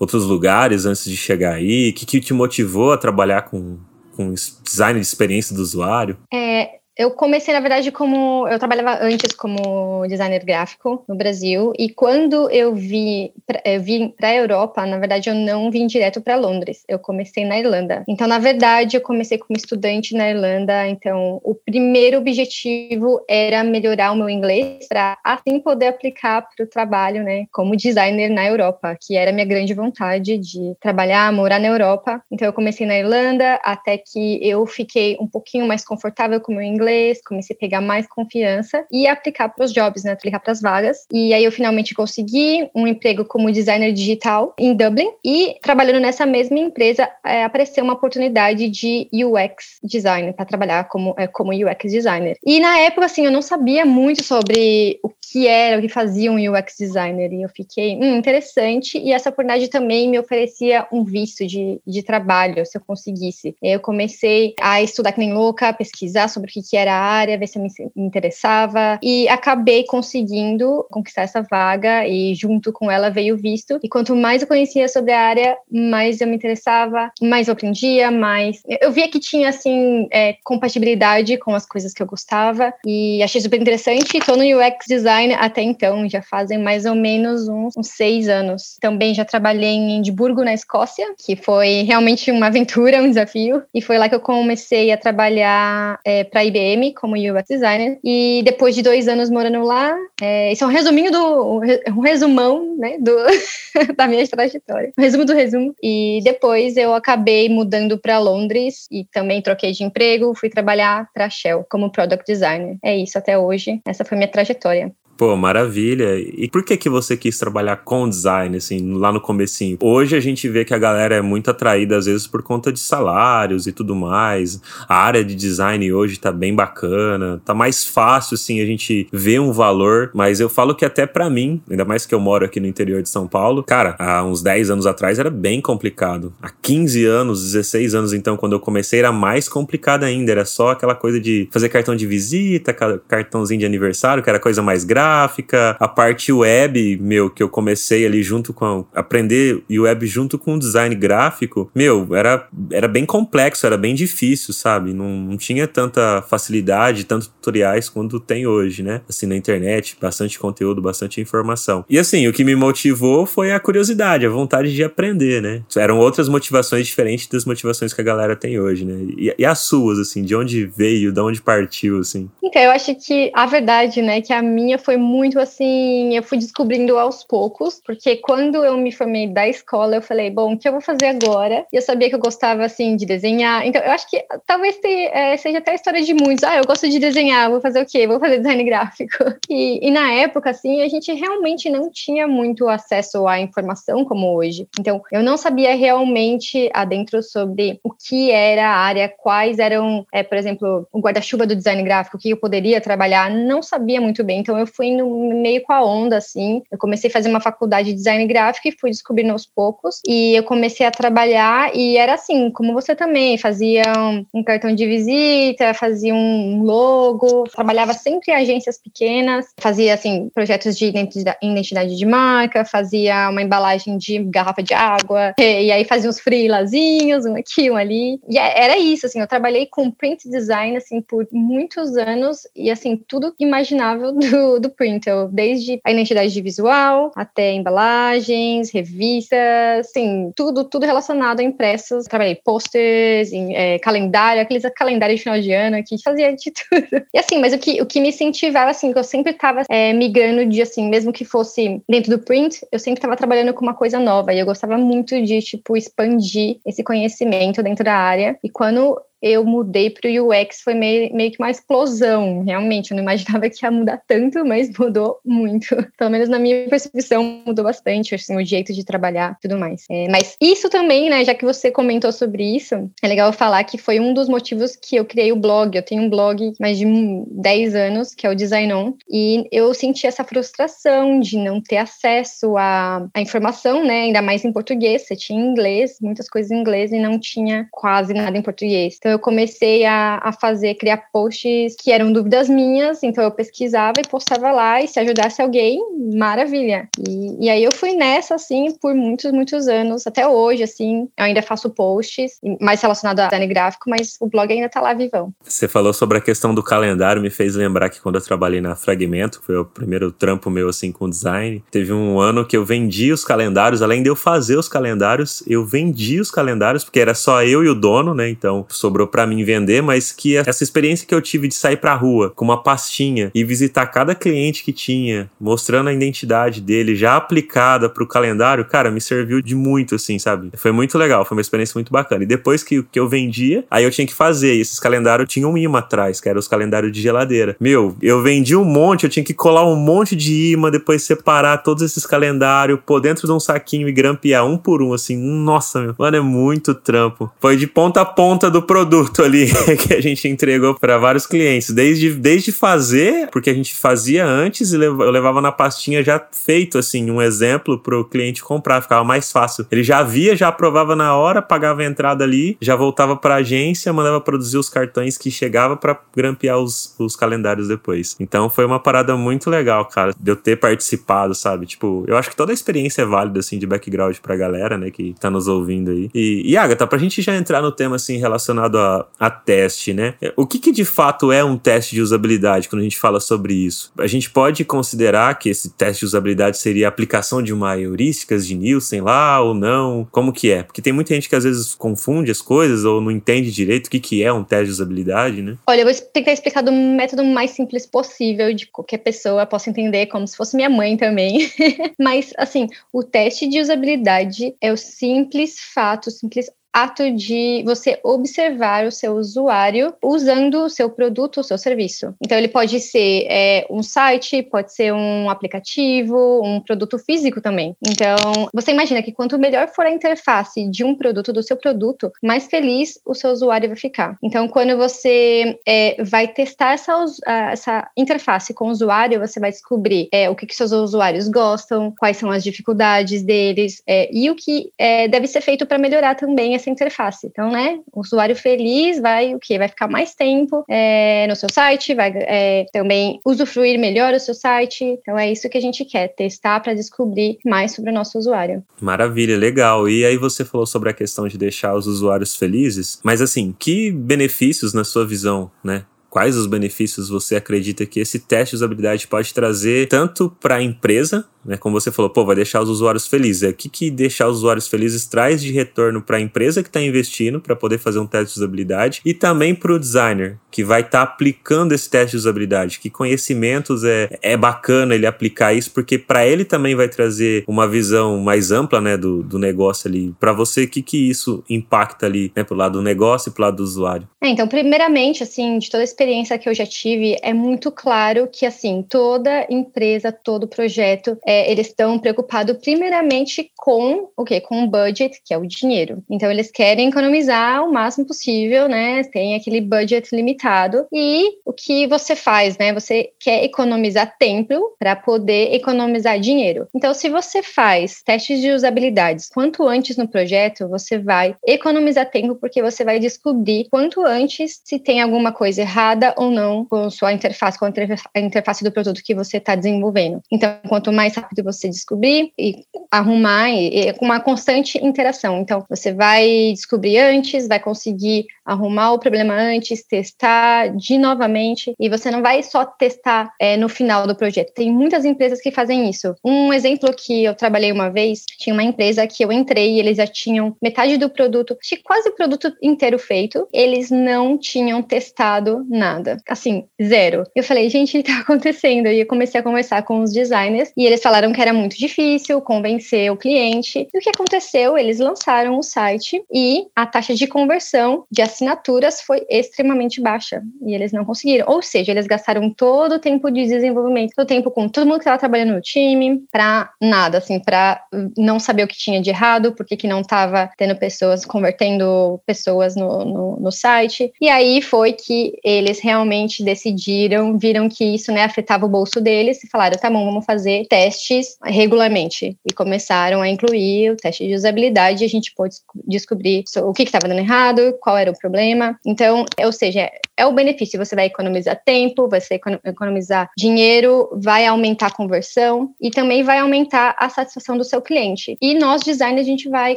outros 0.00 0.24
lugares 0.24 0.86
antes 0.86 1.04
de 1.04 1.16
chegar 1.16 1.54
aí? 1.54 1.90
O 1.90 1.94
que, 1.94 2.06
que 2.06 2.20
te 2.20 2.32
motivou 2.32 2.90
a 2.90 2.96
trabalhar 2.96 3.42
com, 3.42 3.78
com 4.16 4.32
design 4.64 4.98
de 4.98 5.06
experiência 5.06 5.54
do 5.54 5.60
usuário? 5.60 6.16
É, 6.32 6.79
eu 7.00 7.10
comecei, 7.10 7.54
na 7.54 7.60
verdade, 7.60 7.90
como. 7.90 8.46
Eu 8.46 8.58
trabalhava 8.58 9.02
antes 9.02 9.32
como 9.32 10.06
designer 10.06 10.44
gráfico 10.44 11.02
no 11.08 11.14
Brasil, 11.14 11.72
e 11.78 11.88
quando 11.88 12.50
eu 12.50 12.74
vi, 12.74 13.32
eu 13.64 13.80
vim 13.80 14.08
para 14.08 14.28
a 14.28 14.34
Europa, 14.34 14.84
na 14.84 14.98
verdade, 14.98 15.30
eu 15.30 15.34
não 15.34 15.70
vim 15.70 15.86
direto 15.86 16.20
para 16.20 16.36
Londres, 16.36 16.84
eu 16.86 16.98
comecei 16.98 17.46
na 17.46 17.58
Irlanda. 17.58 18.04
Então, 18.06 18.28
na 18.28 18.38
verdade, 18.38 18.98
eu 18.98 19.00
comecei 19.00 19.38
como 19.38 19.56
estudante 19.56 20.14
na 20.14 20.28
Irlanda, 20.28 20.86
então, 20.88 21.40
o 21.42 21.54
primeiro 21.54 22.18
objetivo 22.18 23.24
era 23.26 23.64
melhorar 23.64 24.12
o 24.12 24.16
meu 24.16 24.28
inglês, 24.28 24.86
para 24.86 25.16
assim 25.24 25.58
poder 25.58 25.86
aplicar 25.86 26.42
para 26.42 26.64
o 26.66 26.68
trabalho, 26.68 27.22
né, 27.22 27.46
como 27.50 27.76
designer 27.76 28.28
na 28.28 28.46
Europa, 28.46 28.94
que 29.00 29.16
era 29.16 29.30
a 29.30 29.32
minha 29.32 29.46
grande 29.46 29.72
vontade 29.72 30.36
de 30.36 30.74
trabalhar, 30.78 31.32
morar 31.32 31.58
na 31.58 31.68
Europa. 31.68 32.22
Então, 32.30 32.46
eu 32.46 32.52
comecei 32.52 32.86
na 32.86 32.98
Irlanda, 32.98 33.58
até 33.64 33.96
que 33.96 34.38
eu 34.46 34.66
fiquei 34.66 35.16
um 35.18 35.26
pouquinho 35.26 35.66
mais 35.66 35.82
confortável 35.82 36.38
com 36.42 36.52
o 36.52 36.56
meu 36.56 36.64
inglês 36.64 36.89
inglês, 36.90 37.20
comecei 37.24 37.54
a 37.54 37.58
pegar 37.58 37.80
mais 37.80 38.06
confiança 38.06 38.84
e 38.90 39.06
aplicar 39.06 39.48
para 39.48 39.64
os 39.64 39.72
jobs, 39.72 40.04
né? 40.04 40.12
Aplicar 40.12 40.40
para 40.40 40.52
as 40.52 40.60
vagas. 40.60 41.06
E 41.12 41.32
aí 41.32 41.44
eu 41.44 41.52
finalmente 41.52 41.94
consegui 41.94 42.68
um 42.74 42.86
emprego 42.86 43.24
como 43.24 43.50
designer 43.50 43.92
digital 43.92 44.54
em 44.58 44.74
Dublin 44.74 45.10
e 45.24 45.56
trabalhando 45.62 46.00
nessa 46.00 46.26
mesma 46.26 46.58
empresa 46.58 47.08
é, 47.24 47.44
apareceu 47.44 47.84
uma 47.84 47.92
oportunidade 47.92 48.68
de 48.68 49.08
UX 49.12 49.78
designer 49.82 50.34
para 50.34 50.44
trabalhar 50.44 50.84
como 50.88 51.14
é, 51.16 51.26
como 51.26 51.52
UX 51.52 51.92
designer. 51.92 52.36
E 52.44 52.58
na 52.58 52.78
época 52.80 53.06
assim 53.06 53.24
eu 53.24 53.30
não 53.30 53.42
sabia 53.42 53.84
muito 53.84 54.24
sobre 54.24 54.98
o 55.02 55.10
que 55.30 55.46
era, 55.46 55.78
o 55.78 55.82
que 55.82 55.88
fazia 55.88 56.32
um 56.32 56.36
UX 56.36 56.74
designer 56.78 57.32
e 57.32 57.42
eu 57.42 57.48
fiquei 57.48 57.96
hum, 57.96 58.16
interessante 58.16 58.98
e 58.98 59.12
essa 59.12 59.30
oportunidade 59.30 59.68
também 59.68 60.08
me 60.08 60.18
oferecia 60.18 60.86
um 60.92 61.04
visto 61.04 61.46
de, 61.46 61.80
de 61.86 62.02
trabalho 62.02 62.66
se 62.66 62.76
eu 62.76 62.82
conseguisse. 62.84 63.54
Eu 63.62 63.78
comecei 63.80 64.54
a 64.60 64.82
estudar 64.82 65.12
que 65.12 65.20
nem 65.20 65.32
louca, 65.32 65.72
pesquisar 65.72 66.28
sobre 66.28 66.50
o 66.50 66.52
que 66.52 66.69
que 66.70 66.76
era 66.76 66.94
a 66.94 67.00
área, 67.00 67.36
ver 67.36 67.48
se 67.48 67.58
eu 67.58 67.64
me 67.64 67.70
interessava 67.96 69.00
e 69.02 69.28
acabei 69.28 69.84
conseguindo 69.84 70.86
conquistar 70.88 71.22
essa 71.22 71.42
vaga 71.42 72.06
e 72.06 72.32
junto 72.36 72.72
com 72.72 72.88
ela 72.88 73.10
veio 73.10 73.34
o 73.34 73.38
visto. 73.38 73.80
E 73.82 73.88
quanto 73.88 74.14
mais 74.14 74.40
eu 74.40 74.46
conhecia 74.46 74.86
sobre 74.86 75.10
a 75.10 75.20
área, 75.20 75.56
mais 75.68 76.20
eu 76.20 76.28
me 76.28 76.36
interessava, 76.36 77.10
mais 77.20 77.48
eu 77.48 77.54
aprendia, 77.54 78.12
mais 78.12 78.62
eu 78.80 78.92
via 78.92 79.08
que 79.08 79.18
tinha 79.18 79.48
assim 79.48 80.06
é, 80.12 80.36
compatibilidade 80.44 81.36
com 81.38 81.52
as 81.56 81.66
coisas 81.66 81.92
que 81.92 82.00
eu 82.00 82.06
gostava 82.06 82.72
e 82.86 83.20
achei 83.20 83.40
super 83.40 83.60
interessante. 83.60 84.16
Estou 84.16 84.36
no 84.36 84.44
UX 84.44 84.86
design 84.86 85.34
até 85.34 85.62
então, 85.62 86.08
já 86.08 86.22
fazem 86.22 86.58
mais 86.58 86.86
ou 86.86 86.94
menos 86.94 87.48
uns, 87.48 87.76
uns 87.76 87.88
seis 87.88 88.28
anos. 88.28 88.76
Também 88.80 89.12
já 89.12 89.24
trabalhei 89.24 89.70
em 89.70 89.98
Edimburgo, 89.98 90.44
na 90.44 90.54
Escócia, 90.54 91.04
que 91.18 91.34
foi 91.34 91.82
realmente 91.82 92.30
uma 92.30 92.46
aventura, 92.46 93.02
um 93.02 93.08
desafio, 93.08 93.64
e 93.74 93.82
foi 93.82 93.98
lá 93.98 94.08
que 94.08 94.14
eu 94.14 94.20
comecei 94.20 94.92
a 94.92 94.96
trabalhar 94.96 95.98
é, 96.04 96.22
para 96.22 96.44
IBM 96.44 96.59
IBM 96.60 96.94
como 96.94 97.14
UX 97.14 97.48
designer 97.48 97.98
e 98.04 98.42
depois 98.44 98.74
de 98.74 98.82
dois 98.82 99.08
anos 99.08 99.30
morando 99.30 99.62
lá, 99.64 99.96
é, 100.20 100.52
esse 100.52 100.62
é 100.62 100.66
um 100.66 100.70
resuminho 100.70 101.10
do 101.10 101.60
um 101.88 102.00
resumão, 102.00 102.76
né, 102.76 102.98
do 102.98 103.14
da 103.96 104.06
minha 104.06 104.26
trajetória, 104.26 104.92
um 104.98 105.02
resumo 105.02 105.24
do 105.24 105.34
resumo. 105.34 105.74
E 105.82 106.20
depois 106.22 106.76
eu 106.76 106.94
acabei 106.94 107.48
mudando 107.48 107.98
para 107.98 108.18
Londres 108.18 108.86
e 108.90 109.04
também 109.04 109.42
troquei 109.42 109.72
de 109.72 109.84
emprego, 109.84 110.34
fui 110.34 110.50
trabalhar 110.50 111.08
para 111.14 111.30
Shell 111.30 111.64
como 111.70 111.90
product 111.90 112.24
designer. 112.30 112.76
É 112.82 112.96
isso 112.96 113.16
até 113.16 113.38
hoje. 113.38 113.80
Essa 113.86 114.04
foi 114.04 114.16
minha 114.16 114.30
trajetória. 114.30 114.92
Pô, 115.20 115.36
maravilha. 115.36 116.18
E 116.18 116.48
por 116.48 116.64
que 116.64 116.78
que 116.78 116.88
você 116.88 117.14
quis 117.14 117.36
trabalhar 117.36 117.76
com 117.84 118.08
design, 118.08 118.56
assim, 118.56 118.94
lá 118.94 119.12
no 119.12 119.20
comecinho? 119.20 119.76
Hoje 119.78 120.16
a 120.16 120.20
gente 120.20 120.48
vê 120.48 120.64
que 120.64 120.72
a 120.72 120.78
galera 120.78 121.14
é 121.14 121.20
muito 121.20 121.50
atraída, 121.50 121.98
às 121.98 122.06
vezes, 122.06 122.26
por 122.26 122.42
conta 122.42 122.72
de 122.72 122.80
salários 122.80 123.66
e 123.66 123.72
tudo 123.72 123.94
mais. 123.94 124.62
A 124.88 124.96
área 124.96 125.22
de 125.22 125.34
design 125.34 125.92
hoje 125.92 126.18
tá 126.18 126.32
bem 126.32 126.54
bacana, 126.54 127.38
tá 127.44 127.52
mais 127.52 127.84
fácil, 127.84 128.36
assim, 128.36 128.62
a 128.62 128.64
gente 128.64 129.06
ver 129.12 129.42
um 129.42 129.52
valor, 129.52 130.10
mas 130.14 130.40
eu 130.40 130.48
falo 130.48 130.74
que 130.74 130.86
até 130.86 131.04
para 131.04 131.28
mim, 131.28 131.60
ainda 131.70 131.84
mais 131.84 132.06
que 132.06 132.14
eu 132.14 132.18
moro 132.18 132.46
aqui 132.46 132.58
no 132.58 132.66
interior 132.66 133.02
de 133.02 133.10
São 133.10 133.28
Paulo, 133.28 133.62
cara, 133.62 133.96
há 133.98 134.24
uns 134.24 134.40
10 134.40 134.70
anos 134.70 134.86
atrás 134.86 135.18
era 135.18 135.28
bem 135.28 135.60
complicado. 135.60 136.32
Há 136.40 136.48
15 136.48 137.04
anos, 137.04 137.42
16 137.42 137.94
anos, 137.94 138.14
então, 138.14 138.38
quando 138.38 138.54
eu 138.54 138.60
comecei, 138.60 139.00
era 139.00 139.12
mais 139.12 139.50
complicado 139.50 140.04
ainda. 140.04 140.32
Era 140.32 140.46
só 140.46 140.70
aquela 140.70 140.94
coisa 140.94 141.20
de 141.20 141.46
fazer 141.52 141.68
cartão 141.68 141.94
de 141.94 142.06
visita, 142.06 142.72
cartãozinho 143.06 143.60
de 143.60 143.66
aniversário, 143.66 144.22
que 144.22 144.30
era 144.30 144.40
coisa 144.40 144.62
mais 144.62 144.82
grave 144.82 145.09
gráfica, 145.10 145.76
a 145.78 145.88
parte 145.88 146.32
web, 146.32 146.98
meu, 147.00 147.28
que 147.28 147.42
eu 147.42 147.48
comecei 147.48 148.06
ali 148.06 148.22
junto 148.22 148.52
com 148.52 148.86
a, 148.94 149.00
aprender 149.00 149.62
web 149.70 150.06
junto 150.06 150.38
com 150.38 150.54
o 150.54 150.58
design 150.58 150.94
gráfico, 150.94 151.70
meu, 151.74 152.14
era, 152.14 152.46
era 152.70 152.86
bem 152.86 153.04
complexo, 153.04 153.66
era 153.66 153.76
bem 153.76 153.94
difícil, 153.94 154.54
sabe? 154.54 154.92
Não, 154.92 155.08
não 155.08 155.36
tinha 155.36 155.66
tanta 155.66 156.22
facilidade, 156.22 157.04
tantos 157.04 157.28
tutoriais 157.28 157.88
quanto 157.88 158.20
tem 158.20 158.46
hoje, 158.46 158.82
né? 158.82 159.00
Assim, 159.08 159.26
na 159.26 159.36
internet, 159.36 159.96
bastante 160.00 160.38
conteúdo, 160.38 160.80
bastante 160.80 161.20
informação. 161.20 161.84
E 161.88 161.98
assim, 161.98 162.28
o 162.28 162.32
que 162.32 162.44
me 162.44 162.54
motivou 162.54 163.26
foi 163.26 163.52
a 163.52 163.60
curiosidade, 163.60 164.26
a 164.26 164.30
vontade 164.30 164.74
de 164.74 164.84
aprender, 164.84 165.42
né? 165.42 165.62
Eram 165.76 165.98
outras 165.98 166.28
motivações 166.28 166.86
diferentes 166.86 167.26
das 167.26 167.44
motivações 167.44 167.92
que 167.92 168.00
a 168.00 168.04
galera 168.04 168.36
tem 168.36 168.60
hoje, 168.60 168.84
né? 168.84 168.94
E, 169.16 169.34
e 169.38 169.44
as 169.44 169.60
suas, 169.60 169.98
assim, 169.98 170.22
de 170.22 170.36
onde 170.36 170.66
veio, 170.66 171.12
de 171.12 171.20
onde 171.20 171.42
partiu, 171.42 171.98
assim? 171.98 172.30
Então, 172.42 172.62
eu 172.62 172.70
acho 172.70 172.94
que 172.94 173.30
a 173.34 173.46
verdade, 173.46 174.02
né, 174.02 174.20
que 174.20 174.32
a 174.32 174.42
minha 174.42 174.78
foi 174.78 174.96
muito 175.00 175.40
assim, 175.40 176.16
eu 176.16 176.22
fui 176.22 176.38
descobrindo 176.38 176.98
aos 176.98 177.24
poucos, 177.24 177.80
porque 177.84 178.16
quando 178.16 178.64
eu 178.64 178.76
me 178.76 178.92
formei 178.92 179.26
da 179.26 179.48
escola, 179.48 179.96
eu 179.96 180.02
falei, 180.02 180.30
bom, 180.30 180.54
o 180.54 180.58
que 180.58 180.68
eu 180.68 180.72
vou 180.72 180.80
fazer 180.80 181.06
agora? 181.06 181.66
E 181.72 181.76
eu 181.76 181.82
sabia 181.82 182.08
que 182.08 182.14
eu 182.14 182.20
gostava, 182.20 182.64
assim, 182.64 182.96
de 182.96 183.06
desenhar. 183.06 183.66
Então, 183.66 183.82
eu 183.82 183.90
acho 183.90 184.08
que 184.08 184.24
talvez 184.46 184.76
tenha, 184.76 185.08
é, 185.10 185.36
seja 185.36 185.58
até 185.58 185.72
a 185.72 185.74
história 185.74 186.02
de 186.02 186.14
muitos. 186.14 186.44
Ah, 186.44 186.56
eu 186.56 186.64
gosto 186.64 186.88
de 186.88 186.98
desenhar, 186.98 187.50
vou 187.50 187.60
fazer 187.60 187.82
o 187.82 187.86
quê? 187.86 188.06
Vou 188.06 188.20
fazer 188.20 188.38
design 188.38 188.64
gráfico. 188.64 189.10
E, 189.50 189.88
e 189.88 189.90
na 189.90 190.12
época, 190.12 190.50
assim, 190.50 190.80
a 190.80 190.88
gente 190.88 191.12
realmente 191.12 191.68
não 191.68 191.90
tinha 191.90 192.28
muito 192.28 192.68
acesso 192.68 193.26
à 193.26 193.40
informação 193.40 194.04
como 194.04 194.32
hoje. 194.32 194.68
Então, 194.78 195.02
eu 195.10 195.24
não 195.24 195.36
sabia 195.36 195.74
realmente 195.74 196.70
adentro 196.72 197.20
sobre 197.20 197.80
o 197.82 197.90
que 197.90 198.30
era 198.30 198.68
a 198.68 198.76
área, 198.76 199.08
quais 199.08 199.58
eram, 199.58 200.06
é, 200.12 200.22
por 200.22 200.38
exemplo, 200.38 200.86
o 200.92 201.00
guarda-chuva 201.00 201.46
do 201.46 201.56
design 201.56 201.82
gráfico, 201.82 202.16
o 202.16 202.20
que 202.20 202.30
eu 202.30 202.36
poderia 202.36 202.80
trabalhar, 202.80 203.28
não 203.28 203.60
sabia 203.60 204.00
muito 204.00 204.22
bem. 204.22 204.38
Então, 204.38 204.56
eu 204.56 204.66
fui 204.66 204.89
no 204.96 205.34
meio 205.34 205.62
com 205.62 205.72
a 205.72 205.84
onda, 205.84 206.16
assim. 206.16 206.62
Eu 206.70 206.78
comecei 206.78 207.08
a 207.08 207.12
fazer 207.12 207.28
uma 207.28 207.40
faculdade 207.40 207.90
de 207.90 207.94
design 207.94 208.26
gráfico 208.26 208.68
e 208.68 208.72
fui 208.72 208.90
descobrindo 208.90 209.32
aos 209.32 209.46
poucos. 209.46 210.00
E 210.06 210.34
eu 210.34 210.42
comecei 210.42 210.86
a 210.86 210.90
trabalhar 210.90 211.74
e 211.74 211.96
era 211.96 212.14
assim, 212.14 212.50
como 212.50 212.72
você 212.72 212.94
também, 212.94 213.38
fazia 213.38 213.82
um, 213.96 214.26
um 214.34 214.44
cartão 214.44 214.74
de 214.74 214.86
visita, 214.86 215.74
fazia 215.74 216.14
um 216.14 216.62
logo, 216.62 217.44
trabalhava 217.44 217.92
sempre 217.92 218.32
em 218.32 218.34
agências 218.34 218.78
pequenas, 218.78 219.46
fazia, 219.58 219.94
assim, 219.94 220.30
projetos 220.34 220.76
de 220.76 220.86
identidade, 220.86 221.38
identidade 221.42 221.96
de 221.96 222.06
marca, 222.06 222.64
fazia 222.64 223.28
uma 223.30 223.42
embalagem 223.42 223.96
de 223.96 224.18
garrafa 224.24 224.62
de 224.62 224.74
água, 224.74 225.34
e, 225.38 225.66
e 225.66 225.72
aí 225.72 225.84
fazia 225.84 226.08
uns 226.08 226.20
freelazinhos, 226.20 227.24
um 227.26 227.36
aqui, 227.36 227.70
um 227.70 227.76
ali. 227.76 228.20
E 228.28 228.38
é, 228.38 228.64
era 228.64 228.78
isso, 228.78 229.06
assim, 229.06 229.20
eu 229.20 229.26
trabalhei 229.26 229.66
com 229.66 229.90
print 229.90 230.28
design, 230.28 230.76
assim, 230.76 231.00
por 231.00 231.26
muitos 231.32 231.96
anos 231.96 232.40
e, 232.54 232.70
assim, 232.70 232.96
tudo 233.08 233.34
imaginável 233.38 234.12
do, 234.14 234.60
do 234.60 234.69
print. 234.70 235.08
Eu, 235.08 235.28
desde 235.28 235.80
a 235.84 235.90
identidade 235.90 236.32
de 236.32 236.40
visual 236.40 237.12
até 237.14 237.52
embalagens, 237.52 238.70
revistas, 238.70 239.38
assim, 239.80 240.32
tudo, 240.34 240.64
tudo 240.64 240.86
relacionado 240.86 241.40
a 241.40 241.42
impressos. 241.42 242.04
Trabalhei 242.04 242.36
posters, 242.36 243.32
em, 243.32 243.54
é, 243.54 243.78
calendário, 243.78 244.42
aqueles 244.42 244.64
calendários 244.74 245.18
de 245.18 245.22
final 245.24 245.40
de 245.40 245.52
ano 245.52 245.82
que 245.84 246.00
fazia 246.02 246.34
de 246.34 246.50
tudo. 246.68 247.04
E 247.12 247.18
assim, 247.18 247.38
mas 247.38 247.52
o 247.52 247.58
que, 247.58 247.80
o 247.80 247.86
que 247.86 248.00
me 248.00 248.08
incentivava, 248.08 248.70
assim, 248.70 248.92
que 248.92 248.98
eu 248.98 249.04
sempre 249.04 249.32
estava 249.32 249.62
é, 249.68 249.92
migrando 249.92 250.46
de, 250.46 250.62
assim, 250.62 250.88
mesmo 250.88 251.12
que 251.12 251.24
fosse 251.24 251.80
dentro 251.88 252.10
do 252.10 252.22
print, 252.22 252.64
eu 252.70 252.78
sempre 252.78 252.98
estava 252.98 253.16
trabalhando 253.16 253.52
com 253.54 253.62
uma 253.62 253.74
coisa 253.74 253.98
nova. 253.98 254.32
E 254.32 254.38
eu 254.38 254.46
gostava 254.46 254.76
muito 254.76 255.20
de, 255.22 255.40
tipo, 255.40 255.76
expandir 255.76 256.58
esse 256.64 256.82
conhecimento 256.82 257.62
dentro 257.62 257.84
da 257.84 257.94
área. 257.94 258.38
E 258.42 258.48
quando 258.48 259.00
eu 259.22 259.44
mudei 259.44 259.90
para 259.90 260.08
o 260.08 260.28
UX 260.28 260.62
foi 260.62 260.74
meio, 260.74 261.14
meio 261.14 261.30
que 261.30 261.38
uma 261.38 261.50
explosão, 261.50 262.42
realmente. 262.44 262.90
Eu 262.90 262.96
não 262.96 263.02
imaginava 263.02 263.48
que 263.50 263.64
ia 263.64 263.70
mudar 263.70 264.00
tanto, 264.06 264.44
mas 264.44 264.70
mudou 264.78 265.18
muito. 265.24 265.76
Pelo 265.98 266.10
menos 266.10 266.28
na 266.28 266.38
minha 266.38 266.68
percepção, 266.68 267.42
mudou 267.46 267.64
bastante, 267.64 268.14
assim, 268.14 268.36
o 268.36 268.44
jeito 268.44 268.72
de 268.72 268.84
trabalhar 268.84 269.36
tudo 269.40 269.58
mais. 269.58 269.84
É, 269.90 270.08
mas 270.08 270.36
isso 270.40 270.68
também, 270.68 271.10
né, 271.10 271.24
já 271.24 271.34
que 271.34 271.44
você 271.44 271.70
comentou 271.70 272.12
sobre 272.12 272.44
isso, 272.56 272.90
é 273.02 273.08
legal 273.08 273.32
falar 273.32 273.64
que 273.64 273.76
foi 273.76 274.00
um 274.00 274.14
dos 274.14 274.28
motivos 274.28 274.76
que 274.76 274.96
eu 274.96 275.04
criei 275.04 275.32
o 275.32 275.36
blog. 275.36 275.76
Eu 275.76 275.82
tenho 275.82 276.02
um 276.02 276.10
blog 276.10 276.52
mais 276.58 276.78
de 276.78 276.86
10 277.30 277.74
anos, 277.74 278.14
que 278.14 278.26
é 278.26 278.30
o 278.30 278.34
Design 278.34 278.72
On, 278.72 278.94
e 279.10 279.46
eu 279.52 279.72
senti 279.74 280.06
essa 280.06 280.24
frustração 280.24 281.20
de 281.20 281.36
não 281.36 281.60
ter 281.60 281.76
acesso 281.76 282.56
à, 282.56 283.06
à 283.14 283.20
informação, 283.20 283.84
né, 283.84 284.02
ainda 284.02 284.22
mais 284.22 284.44
em 284.44 284.52
português. 284.52 285.06
Você 285.06 285.16
tinha 285.16 285.40
inglês, 285.40 285.98
muitas 286.00 286.28
coisas 286.28 286.50
em 286.50 286.60
inglês, 286.60 286.92
e 286.92 286.98
não 286.98 287.18
tinha 287.18 287.68
quase 287.70 288.14
nada 288.14 288.36
em 288.36 288.42
português. 288.42 288.96
Então, 288.98 289.09
então 289.10 289.16
eu 289.16 289.18
comecei 289.18 289.84
a, 289.84 290.20
a 290.22 290.32
fazer, 290.32 290.76
criar 290.76 291.08
posts 291.12 291.74
que 291.76 291.90
eram 291.90 292.12
dúvidas 292.12 292.48
minhas, 292.48 293.02
então 293.02 293.24
eu 293.24 293.30
pesquisava 293.32 293.94
e 293.98 294.08
postava 294.08 294.52
lá, 294.52 294.80
e 294.80 294.86
se 294.86 295.00
ajudasse 295.00 295.42
alguém, 295.42 295.80
maravilha. 296.14 296.88
E, 296.96 297.46
e 297.46 297.50
aí 297.50 297.64
eu 297.64 297.72
fui 297.72 297.94
nessa, 297.94 298.36
assim, 298.36 298.72
por 298.80 298.94
muitos, 298.94 299.32
muitos 299.32 299.66
anos, 299.66 300.06
até 300.06 300.28
hoje, 300.28 300.62
assim, 300.62 301.08
eu 301.18 301.24
ainda 301.24 301.42
faço 301.42 301.70
posts, 301.70 302.38
mais 302.60 302.80
relacionado 302.80 303.18
a 303.18 303.26
design 303.26 303.46
gráfico, 303.48 303.90
mas 303.90 304.16
o 304.20 304.28
blog 304.28 304.52
ainda 304.52 304.68
tá 304.68 304.80
lá 304.80 304.94
vivão. 304.94 305.32
Você 305.42 305.66
falou 305.66 305.92
sobre 305.92 306.18
a 306.18 306.20
questão 306.20 306.54
do 306.54 306.62
calendário, 306.62 307.20
me 307.20 307.30
fez 307.30 307.56
lembrar 307.56 307.88
que 307.88 308.00
quando 308.00 308.14
eu 308.14 308.22
trabalhei 308.22 308.60
na 308.60 308.76
Fragmento, 308.76 309.42
foi 309.44 309.56
o 309.56 309.64
primeiro 309.64 310.12
trampo 310.12 310.48
meu, 310.50 310.68
assim, 310.68 310.92
com 310.92 311.10
design, 311.10 311.64
teve 311.68 311.92
um 311.92 312.20
ano 312.20 312.46
que 312.46 312.56
eu 312.56 312.64
vendi 312.64 313.12
os 313.12 313.24
calendários, 313.24 313.82
além 313.82 314.04
de 314.04 314.08
eu 314.08 314.14
fazer 314.14 314.56
os 314.56 314.68
calendários, 314.68 315.42
eu 315.48 315.64
vendi 315.64 316.20
os 316.20 316.30
calendários, 316.30 316.84
porque 316.84 317.00
era 317.00 317.14
só 317.14 317.42
eu 317.42 317.64
e 317.64 317.68
o 317.68 317.74
dono, 317.74 318.14
né, 318.14 318.28
então 318.28 318.64
sobrou 318.68 318.99
sobrou 319.00 319.06
para 319.06 319.26
mim 319.26 319.44
vender, 319.44 319.82
mas 319.82 320.12
que 320.12 320.36
essa 320.36 320.62
experiência 320.62 321.06
que 321.06 321.14
eu 321.14 321.20
tive 321.20 321.48
de 321.48 321.54
sair 321.54 321.76
pra 321.76 321.94
rua 321.94 322.30
com 322.34 322.44
uma 322.44 322.62
pastinha 322.62 323.30
e 323.34 323.44
visitar 323.44 323.86
cada 323.86 324.14
cliente 324.14 324.62
que 324.62 324.72
tinha, 324.72 325.30
mostrando 325.40 325.88
a 325.88 325.92
identidade 325.92 326.60
dele 326.60 326.94
já 326.94 327.16
aplicada 327.16 327.88
pro 327.88 328.06
calendário, 328.06 328.64
cara, 328.64 328.90
me 328.90 329.00
serviu 329.00 329.40
de 329.40 329.54
muito, 329.54 329.94
assim, 329.94 330.18
sabe? 330.18 330.50
Foi 330.56 330.72
muito 330.72 330.98
legal, 330.98 331.24
foi 331.24 331.36
uma 331.36 331.40
experiência 331.40 331.74
muito 331.74 331.92
bacana. 331.92 332.24
E 332.24 332.26
depois 332.26 332.62
que, 332.62 332.82
que 332.82 332.98
eu 332.98 333.08
vendia, 333.08 333.64
aí 333.70 333.84
eu 333.84 333.90
tinha 333.90 334.06
que 334.06 334.14
fazer. 334.14 334.54
E 334.54 334.60
esses 334.60 334.78
calendários 334.78 335.28
tinham 335.28 335.52
um 335.52 335.58
imã 335.58 335.78
atrás, 335.78 336.20
que 336.20 336.28
eram 336.28 336.38
os 336.38 336.48
calendários 336.48 336.92
de 336.92 337.00
geladeira. 337.00 337.56
Meu, 337.60 337.96
eu 338.02 338.22
vendi 338.22 338.56
um 338.56 338.64
monte, 338.64 339.04
eu 339.04 339.10
tinha 339.10 339.24
que 339.24 339.34
colar 339.34 339.66
um 339.66 339.76
monte 339.76 340.14
de 340.14 340.52
imã, 340.52 340.70
depois 340.70 341.02
separar 341.02 341.58
todos 341.58 341.82
esses 341.82 342.04
calendários, 342.04 342.80
pôr 342.84 343.00
dentro 343.00 343.26
de 343.26 343.32
um 343.32 343.40
saquinho 343.40 343.88
e 343.88 343.92
grampear 343.92 344.44
um 344.44 344.56
por 344.56 344.82
um, 344.82 344.92
assim. 344.92 345.16
Nossa, 345.16 345.80
meu. 345.80 345.94
Mano, 345.98 346.16
é 346.16 346.20
muito 346.20 346.74
trampo. 346.74 347.30
Foi 347.40 347.56
de 347.56 347.66
ponta 347.66 348.00
a 348.00 348.04
ponta 348.04 348.50
do 348.50 348.62
produto 348.62 348.89
produto 348.90 349.22
ali 349.22 349.46
que 349.78 349.94
a 349.94 350.00
gente 350.00 350.26
entregou 350.26 350.74
para 350.74 350.98
vários 350.98 351.24
clientes, 351.24 351.70
desde, 351.70 352.10
desde 352.10 352.50
fazer, 352.50 353.28
porque 353.30 353.48
a 353.48 353.54
gente 353.54 353.72
fazia 353.72 354.26
antes 354.26 354.72
e 354.72 354.76
eu 354.82 355.10
levava 355.10 355.40
na 355.40 355.52
pastinha 355.52 356.02
já 356.02 356.20
feito, 356.32 356.76
assim, 356.76 357.08
um 357.08 357.22
exemplo 357.22 357.78
para 357.78 357.96
o 357.96 358.04
cliente 358.04 358.42
comprar, 358.42 358.82
ficava 358.82 359.04
mais 359.04 359.30
fácil. 359.30 359.64
Ele 359.70 359.84
já 359.84 360.02
via, 360.02 360.34
já 360.34 360.48
aprovava 360.48 360.96
na 360.96 361.14
hora, 361.14 361.40
pagava 361.40 361.82
a 361.82 361.84
entrada 361.84 362.24
ali, 362.24 362.56
já 362.60 362.74
voltava 362.74 363.14
para 363.14 363.34
a 363.34 363.38
agência, 363.38 363.92
mandava 363.92 364.20
produzir 364.20 364.58
os 364.58 364.68
cartões 364.68 365.16
que 365.16 365.30
chegava 365.30 365.76
para 365.76 365.96
grampear 366.14 366.58
os, 366.58 366.94
os 366.98 367.14
calendários 367.14 367.68
depois. 367.68 368.16
Então 368.18 368.50
foi 368.50 368.64
uma 368.64 368.80
parada 368.80 369.16
muito 369.16 369.48
legal, 369.48 369.84
cara, 369.86 370.12
de 370.18 370.32
eu 370.32 370.36
ter 370.36 370.56
participado, 370.56 371.32
sabe? 371.32 371.66
Tipo, 371.66 372.04
eu 372.08 372.16
acho 372.16 372.28
que 372.28 372.36
toda 372.36 372.52
a 372.52 372.54
experiência 372.54 373.02
é 373.02 373.04
válida, 373.04 373.38
assim, 373.38 373.56
de 373.56 373.66
background 373.66 374.16
pra 374.18 374.34
galera, 374.34 374.76
né, 374.76 374.90
que 374.90 375.14
tá 375.20 375.30
nos 375.30 375.46
ouvindo 375.46 375.92
aí. 375.92 376.10
E, 376.12 376.42
e 376.44 376.56
Agatha, 376.56 376.86
pra 376.88 376.98
gente 376.98 377.22
já 377.22 377.36
entrar 377.36 377.62
no 377.62 377.70
tema, 377.70 377.96
assim, 377.96 378.16
relacionado 378.16 378.79
a, 378.80 379.06
a 379.18 379.30
teste, 379.30 379.92
né? 379.92 380.14
O 380.36 380.46
que, 380.46 380.58
que 380.58 380.72
de 380.72 380.84
fato 380.84 381.30
é 381.30 381.44
um 381.44 381.56
teste 381.56 381.94
de 381.94 382.00
usabilidade 382.00 382.68
quando 382.68 382.80
a 382.80 382.84
gente 382.84 382.98
fala 382.98 383.20
sobre 383.20 383.54
isso? 383.54 383.92
A 383.98 384.06
gente 384.06 384.30
pode 384.30 384.64
considerar 384.64 385.38
que 385.38 385.48
esse 385.48 385.70
teste 385.70 386.00
de 386.00 386.06
usabilidade 386.06 386.58
seria 386.58 386.86
a 386.86 386.88
aplicação 386.88 387.42
de 387.42 387.52
uma 387.52 387.78
heurísticas 387.78 388.46
de 388.46 388.54
Nielsen 388.54 389.02
lá 389.02 389.40
ou 389.40 389.54
não? 389.54 390.06
Como 390.10 390.32
que 390.32 390.50
é? 390.50 390.62
Porque 390.62 390.82
tem 390.82 390.92
muita 390.92 391.14
gente 391.14 391.28
que 391.28 391.36
às 391.36 391.44
vezes 391.44 391.74
confunde 391.74 392.30
as 392.30 392.40
coisas 392.40 392.84
ou 392.84 393.00
não 393.00 393.10
entende 393.10 393.50
direito 393.52 393.86
o 393.86 393.90
que, 393.90 394.00
que 394.00 394.22
é 394.22 394.32
um 394.32 394.44
teste 394.44 394.66
de 394.66 394.72
usabilidade, 394.72 395.42
né? 395.42 395.56
Olha, 395.66 395.80
eu 395.82 395.84
vou 395.84 395.94
tentar 396.12 396.32
explicar 396.32 396.62
do 396.62 396.72
método 396.72 397.24
mais 397.24 397.50
simples 397.50 397.86
possível 397.86 398.54
de 398.54 398.66
qualquer 398.66 398.98
pessoa 398.98 399.46
possa 399.46 399.70
entender, 399.70 400.06
como 400.06 400.26
se 400.26 400.36
fosse 400.36 400.56
minha 400.56 400.70
mãe 400.70 400.96
também. 400.96 401.50
Mas, 401.98 402.32
assim, 402.36 402.66
o 402.92 403.02
teste 403.02 403.48
de 403.48 403.60
usabilidade 403.60 404.54
é 404.60 404.72
o 404.72 404.76
simples 404.76 405.56
fato, 405.74 406.06
o 406.06 406.10
simples 406.10 406.50
ato 406.72 407.10
de 407.10 407.62
você 407.64 407.98
observar 408.02 408.86
o 408.86 408.92
seu 408.92 409.14
usuário 409.14 409.94
usando 410.02 410.64
o 410.64 410.68
seu 410.68 410.88
produto, 410.90 411.40
o 411.40 411.44
seu 411.44 411.58
serviço. 411.58 412.14
Então, 412.24 412.38
ele 412.38 412.48
pode 412.48 412.78
ser 412.80 413.26
é, 413.28 413.66
um 413.70 413.82
site, 413.82 414.42
pode 414.42 414.72
ser 414.72 414.92
um 414.92 415.28
aplicativo, 415.28 416.42
um 416.44 416.60
produto 416.60 416.98
físico 416.98 417.40
também. 417.40 417.76
Então, 417.86 418.16
você 418.52 418.70
imagina 418.70 419.02
que 419.02 419.12
quanto 419.12 419.38
melhor 419.38 419.68
for 419.68 419.86
a 419.86 419.90
interface 419.90 420.68
de 420.68 420.84
um 420.84 420.94
produto, 420.94 421.32
do 421.32 421.42
seu 421.42 421.56
produto, 421.56 422.12
mais 422.22 422.46
feliz 422.46 423.00
o 423.04 423.14
seu 423.14 423.30
usuário 423.30 423.68
vai 423.68 423.76
ficar. 423.76 424.16
Então, 424.22 424.48
quando 424.48 424.76
você 424.76 425.58
é, 425.66 426.02
vai 426.02 426.28
testar 426.28 426.72
essa, 426.72 427.04
essa 427.26 427.90
interface 427.96 428.54
com 428.54 428.66
o 428.66 428.70
usuário, 428.70 429.20
você 429.20 429.40
vai 429.40 429.50
descobrir 429.50 430.08
é, 430.12 430.28
o 430.30 430.34
que, 430.34 430.46
que 430.46 430.54
seus 430.54 430.72
usuários 430.72 431.28
gostam, 431.28 431.92
quais 431.98 432.16
são 432.16 432.30
as 432.30 432.42
dificuldades 432.42 433.22
deles 433.22 433.82
é, 433.86 434.08
e 434.12 434.30
o 434.30 434.34
que 434.34 434.72
é, 434.78 435.08
deve 435.08 435.26
ser 435.26 435.40
feito 435.40 435.66
para 435.66 435.78
melhorar 435.78 436.14
também 436.14 436.54
essa 436.60 436.70
interface. 436.70 437.26
Então, 437.26 437.50
né, 437.50 437.80
o 437.92 438.00
usuário 438.00 438.36
feliz 438.36 439.00
vai 439.00 439.34
o 439.34 439.38
quê? 439.38 439.58
Vai 439.58 439.68
ficar 439.68 439.88
mais 439.88 440.14
tempo 440.14 440.64
é, 440.68 441.26
no 441.28 441.34
seu 441.34 441.48
site, 441.50 441.94
vai 441.94 442.12
é, 442.14 442.66
também 442.72 443.18
usufruir 443.24 443.78
melhor 443.78 444.14
o 444.14 444.20
seu 444.20 444.34
site. 444.34 444.84
Então, 444.84 445.18
é 445.18 445.30
isso 445.30 445.48
que 445.48 445.58
a 445.58 445.62
gente 445.62 445.84
quer, 445.84 446.08
testar 446.08 446.60
para 446.60 446.74
descobrir 446.74 447.38
mais 447.44 447.74
sobre 447.74 447.90
o 447.90 447.94
nosso 447.94 448.18
usuário. 448.18 448.62
Maravilha, 448.80 449.36
legal. 449.36 449.88
E 449.88 450.04
aí 450.04 450.16
você 450.16 450.44
falou 450.44 450.66
sobre 450.66 450.90
a 450.90 450.94
questão 450.94 451.26
de 451.26 451.36
deixar 451.36 451.74
os 451.74 451.86
usuários 451.86 452.36
felizes, 452.36 453.00
mas 453.02 453.20
assim, 453.20 453.54
que 453.58 453.90
benefícios 453.90 454.74
na 454.74 454.84
sua 454.84 455.06
visão, 455.06 455.50
né? 455.64 455.84
quais 456.10 456.36
os 456.36 456.46
benefícios 456.46 457.08
você 457.08 457.36
acredita 457.36 457.86
que 457.86 458.00
esse 458.00 458.18
teste 458.18 458.50
de 458.50 458.56
usabilidade 458.56 459.06
pode 459.06 459.32
trazer 459.32 459.88
tanto 459.88 460.28
para 460.40 460.56
a 460.56 460.62
empresa, 460.62 461.24
né, 461.44 461.56
como 461.56 461.78
você 461.78 461.92
falou, 461.92 462.10
pô, 462.10 462.24
vai 462.24 462.36
deixar 462.36 462.60
os 462.60 462.68
usuários 462.68 463.06
felizes. 463.06 463.48
O 463.48 463.54
que, 463.54 463.68
que 463.68 463.90
deixar 463.90 464.28
os 464.28 464.38
usuários 464.38 464.66
felizes 464.66 465.06
traz 465.06 465.40
de 465.40 465.52
retorno 465.52 466.02
para 466.02 466.16
a 466.16 466.20
empresa 466.20 466.62
que 466.62 466.68
está 466.68 466.80
investindo 466.80 467.40
para 467.40 467.54
poder 467.54 467.78
fazer 467.78 467.98
um 467.98 468.06
teste 468.06 468.34
de 468.34 468.40
usabilidade 468.40 469.00
e 469.04 469.14
também 469.14 469.54
para 469.54 469.72
o 469.72 469.78
designer 469.78 470.38
que 470.50 470.64
vai 470.64 470.80
estar 470.80 471.06
tá 471.06 471.12
aplicando 471.12 471.72
esse 471.72 471.88
teste 471.88 472.12
de 472.12 472.16
usabilidade. 472.16 472.80
Que 472.80 472.90
conhecimentos 472.90 473.84
é, 473.84 474.08
é 474.20 474.36
bacana 474.36 474.94
ele 474.94 475.06
aplicar 475.06 475.52
isso, 475.52 475.70
porque 475.70 475.96
para 475.96 476.26
ele 476.26 476.44
também 476.44 476.74
vai 476.74 476.88
trazer 476.88 477.44
uma 477.46 477.68
visão 477.68 478.18
mais 478.18 478.50
ampla 478.50 478.80
né, 478.80 478.96
do, 478.96 479.22
do 479.22 479.38
negócio 479.38 479.88
ali. 479.88 480.12
Para 480.18 480.32
você, 480.32 480.64
o 480.64 480.68
que, 480.68 480.82
que 480.82 481.08
isso 481.08 481.44
impacta 481.48 482.06
ali 482.06 482.32
né, 482.34 482.42
pro 482.42 482.56
lado 482.56 482.78
do 482.78 482.82
negócio 482.82 483.30
e 483.30 483.32
pro 483.32 483.44
lado 483.44 483.58
do 483.58 483.62
usuário? 483.62 484.08
É, 484.20 484.28
então, 484.28 484.48
primeiramente, 484.48 485.22
assim, 485.22 485.58
de 485.58 485.70
toda 485.70 485.84
esse 485.84 485.94
experiência 486.00 486.38
que 486.38 486.48
eu 486.48 486.54
já 486.54 486.64
tive, 486.64 487.16
é 487.22 487.34
muito 487.34 487.70
claro 487.70 488.26
que, 488.32 488.46
assim, 488.46 488.82
toda 488.88 489.46
empresa, 489.50 490.10
todo 490.10 490.48
projeto, 490.48 491.18
é, 491.30 491.48
eles 491.48 491.68
estão 491.68 491.96
preocupados 491.96 492.56
primeiramente 492.56 493.52
com 493.56 494.08
o 494.16 494.24
quê? 494.24 494.40
Com 494.40 494.64
o 494.64 494.66
budget, 494.66 495.20
que 495.24 495.32
é 495.32 495.38
o 495.38 495.46
dinheiro. 495.46 496.02
Então, 496.10 496.28
eles 496.28 496.50
querem 496.50 496.88
economizar 496.88 497.64
o 497.64 497.72
máximo 497.72 498.04
possível, 498.04 498.68
né? 498.68 499.04
Tem 499.04 499.36
aquele 499.36 499.60
budget 499.60 500.12
limitado. 500.12 500.88
E 500.92 501.38
o 501.44 501.52
que 501.52 501.86
você 501.86 502.16
faz, 502.16 502.58
né? 502.58 502.72
Você 502.72 503.10
quer 503.20 503.44
economizar 503.44 504.16
tempo 504.18 504.74
para 504.76 504.96
poder 504.96 505.54
economizar 505.54 506.18
dinheiro. 506.18 506.66
Então, 506.74 506.92
se 506.92 507.08
você 507.08 507.44
faz 507.44 508.02
testes 508.02 508.40
de 508.40 508.50
usabilidades 508.50 509.28
quanto 509.32 509.68
antes 509.68 509.96
no 509.96 510.08
projeto, 510.08 510.68
você 510.68 510.98
vai 510.98 511.36
economizar 511.46 512.10
tempo 512.10 512.34
porque 512.34 512.60
você 512.60 512.82
vai 512.84 512.98
descobrir 512.98 513.68
quanto 513.70 514.04
antes 514.04 514.60
se 514.64 514.80
tem 514.80 515.00
alguma 515.00 515.30
coisa 515.30 515.60
errada 515.60 516.12
ou 516.16 516.28
não 516.28 516.64
com 516.64 516.90
sua 516.90 517.12
interface, 517.12 517.56
com 517.56 517.66
a 517.66 518.20
interface 518.20 518.64
do 518.64 518.72
produto 518.72 519.00
que 519.04 519.14
você 519.14 519.36
está 519.36 519.54
desenvolvendo. 519.54 520.20
Então, 520.28 520.58
quanto 520.68 520.92
mais 520.92 521.19
rápido 521.20 521.44
você 521.44 521.68
descobrir 521.68 522.32
e 522.38 522.64
arrumar, 522.90 523.50
e, 523.50 523.92
com 523.94 524.04
uma 524.04 524.20
constante 524.20 524.78
interação. 524.84 525.38
Então, 525.38 525.64
você 525.68 525.92
vai 525.92 526.52
descobrir 526.52 526.98
antes, 526.98 527.46
vai 527.46 527.60
conseguir 527.60 528.26
arrumar 528.44 528.92
o 528.92 528.98
problema 528.98 529.34
antes, 529.34 529.84
testar 529.84 530.74
de 530.76 530.98
novamente, 530.98 531.74
e 531.78 531.88
você 531.88 532.10
não 532.10 532.22
vai 532.22 532.42
só 532.42 532.64
testar 532.64 533.30
é, 533.40 533.56
no 533.56 533.68
final 533.68 534.06
do 534.06 534.16
projeto. 534.16 534.52
Tem 534.52 534.72
muitas 534.72 535.04
empresas 535.04 535.40
que 535.40 535.50
fazem 535.50 535.88
isso. 535.88 536.14
Um 536.24 536.52
exemplo 536.52 536.92
que 536.92 537.24
eu 537.24 537.34
trabalhei 537.34 537.70
uma 537.70 537.90
vez, 537.90 538.24
tinha 538.38 538.52
uma 538.52 538.62
empresa 538.62 539.06
que 539.06 539.24
eu 539.24 539.30
entrei 539.30 539.74
e 539.74 539.78
eles 539.78 539.96
já 539.96 540.06
tinham 540.06 540.56
metade 540.60 540.96
do 540.96 541.08
produto, 541.08 541.56
quase 541.84 542.08
o 542.08 542.14
produto 542.14 542.52
inteiro 542.62 542.98
feito, 542.98 543.46
eles 543.52 543.90
não 543.90 544.36
tinham 544.36 544.82
testado 544.82 545.64
nada. 545.68 546.16
Assim, 546.28 546.64
zero. 546.82 547.24
Eu 547.34 547.44
falei, 547.44 547.68
gente, 547.68 547.98
o 547.98 548.02
que 548.02 548.10
tá 548.10 548.20
acontecendo? 548.20 548.88
E 548.88 549.00
eu 549.00 549.06
comecei 549.06 549.40
a 549.40 549.44
conversar 549.44 549.82
com 549.82 550.02
os 550.02 550.12
designers 550.12 550.72
e 550.76 550.84
eles 550.86 551.02
falaram 551.02 551.09
que 551.32 551.40
era 551.40 551.52
muito 551.52 551.76
difícil 551.76 552.40
convencer 552.40 553.10
o 553.10 553.16
cliente. 553.16 553.88
E 553.92 553.98
o 553.98 554.00
que 554.00 554.10
aconteceu? 554.10 554.78
Eles 554.78 554.98
lançaram 554.98 555.58
o 555.58 555.62
site 555.62 556.22
e 556.32 556.66
a 556.74 556.86
taxa 556.86 557.14
de 557.14 557.26
conversão 557.26 558.04
de 558.10 558.22
assinaturas 558.22 559.00
foi 559.00 559.26
extremamente 559.28 560.00
baixa 560.00 560.42
e 560.64 560.74
eles 560.74 560.92
não 560.92 561.04
conseguiram. 561.04 561.46
Ou 561.48 561.62
seja, 561.62 561.90
eles 561.90 562.06
gastaram 562.06 562.50
todo 562.50 562.94
o 562.94 562.98
tempo 562.98 563.30
de 563.30 563.46
desenvolvimento, 563.46 564.12
todo 564.14 564.24
o 564.24 564.28
tempo 564.28 564.50
com 564.50 564.68
todo 564.68 564.86
mundo 564.86 564.98
que 564.98 565.02
estava 565.02 565.18
trabalhando 565.18 565.54
no 565.54 565.60
time, 565.60 566.22
para 566.30 566.70
nada, 566.80 567.18
assim, 567.18 567.40
para 567.40 567.82
não 568.16 568.38
saber 568.38 568.64
o 568.64 568.68
que 568.68 568.76
tinha 568.76 569.00
de 569.00 569.10
errado, 569.10 569.52
porque 569.52 569.76
que 569.76 569.88
não 569.88 570.00
estava 570.00 570.50
tendo 570.56 570.76
pessoas 570.76 571.24
convertendo 571.24 572.20
pessoas 572.26 572.76
no, 572.76 573.04
no, 573.04 573.36
no 573.40 573.52
site. 573.52 574.12
E 574.20 574.28
aí 574.28 574.62
foi 574.62 574.92
que 574.92 575.32
eles 575.44 575.80
realmente 575.80 576.44
decidiram, 576.44 577.38
viram 577.38 577.68
que 577.68 577.84
isso 577.84 578.12
né, 578.12 578.24
afetava 578.24 578.66
o 578.66 578.68
bolso 578.68 579.00
deles 579.00 579.42
e 579.42 579.48
falaram: 579.48 579.78
tá 579.78 579.90
bom, 579.90 580.04
vamos 580.04 580.24
fazer 580.24 580.66
testes 581.00 581.36
regularmente. 581.44 582.36
E 582.48 582.52
começaram 582.52 583.22
a 583.22 583.28
incluir 583.28 583.92
o 583.92 583.96
teste 583.96 584.26
de 584.26 584.34
usabilidade 584.34 585.02
e 585.02 585.06
a 585.06 585.08
gente 585.08 585.32
pôde 585.34 585.56
descobrir 585.86 586.44
o 586.62 586.72
que 586.72 586.82
estava 586.82 587.08
dando 587.08 587.20
errado, 587.20 587.76
qual 587.80 587.96
era 587.96 588.10
o 588.10 588.18
problema. 588.18 588.78
Então, 588.86 589.24
ou 589.42 589.52
seja, 589.52 589.90
é 590.16 590.26
o 590.26 590.32
benefício: 590.32 590.78
você 590.78 590.94
vai 590.94 591.06
economizar 591.06 591.60
tempo, 591.64 592.08
vai 592.08 592.20
economizar 592.64 593.30
dinheiro, 593.36 594.08
vai 594.12 594.46
aumentar 594.46 594.88
a 594.88 594.94
conversão 594.94 595.72
e 595.80 595.90
também 595.90 596.22
vai 596.22 596.38
aumentar 596.38 596.94
a 596.98 597.08
satisfação 597.08 597.56
do 597.56 597.64
seu 597.64 597.80
cliente. 597.80 598.36
E 598.40 598.54
nós, 598.54 598.82
designers, 598.82 599.26
a 599.26 599.30
gente 599.30 599.48
vai 599.48 599.76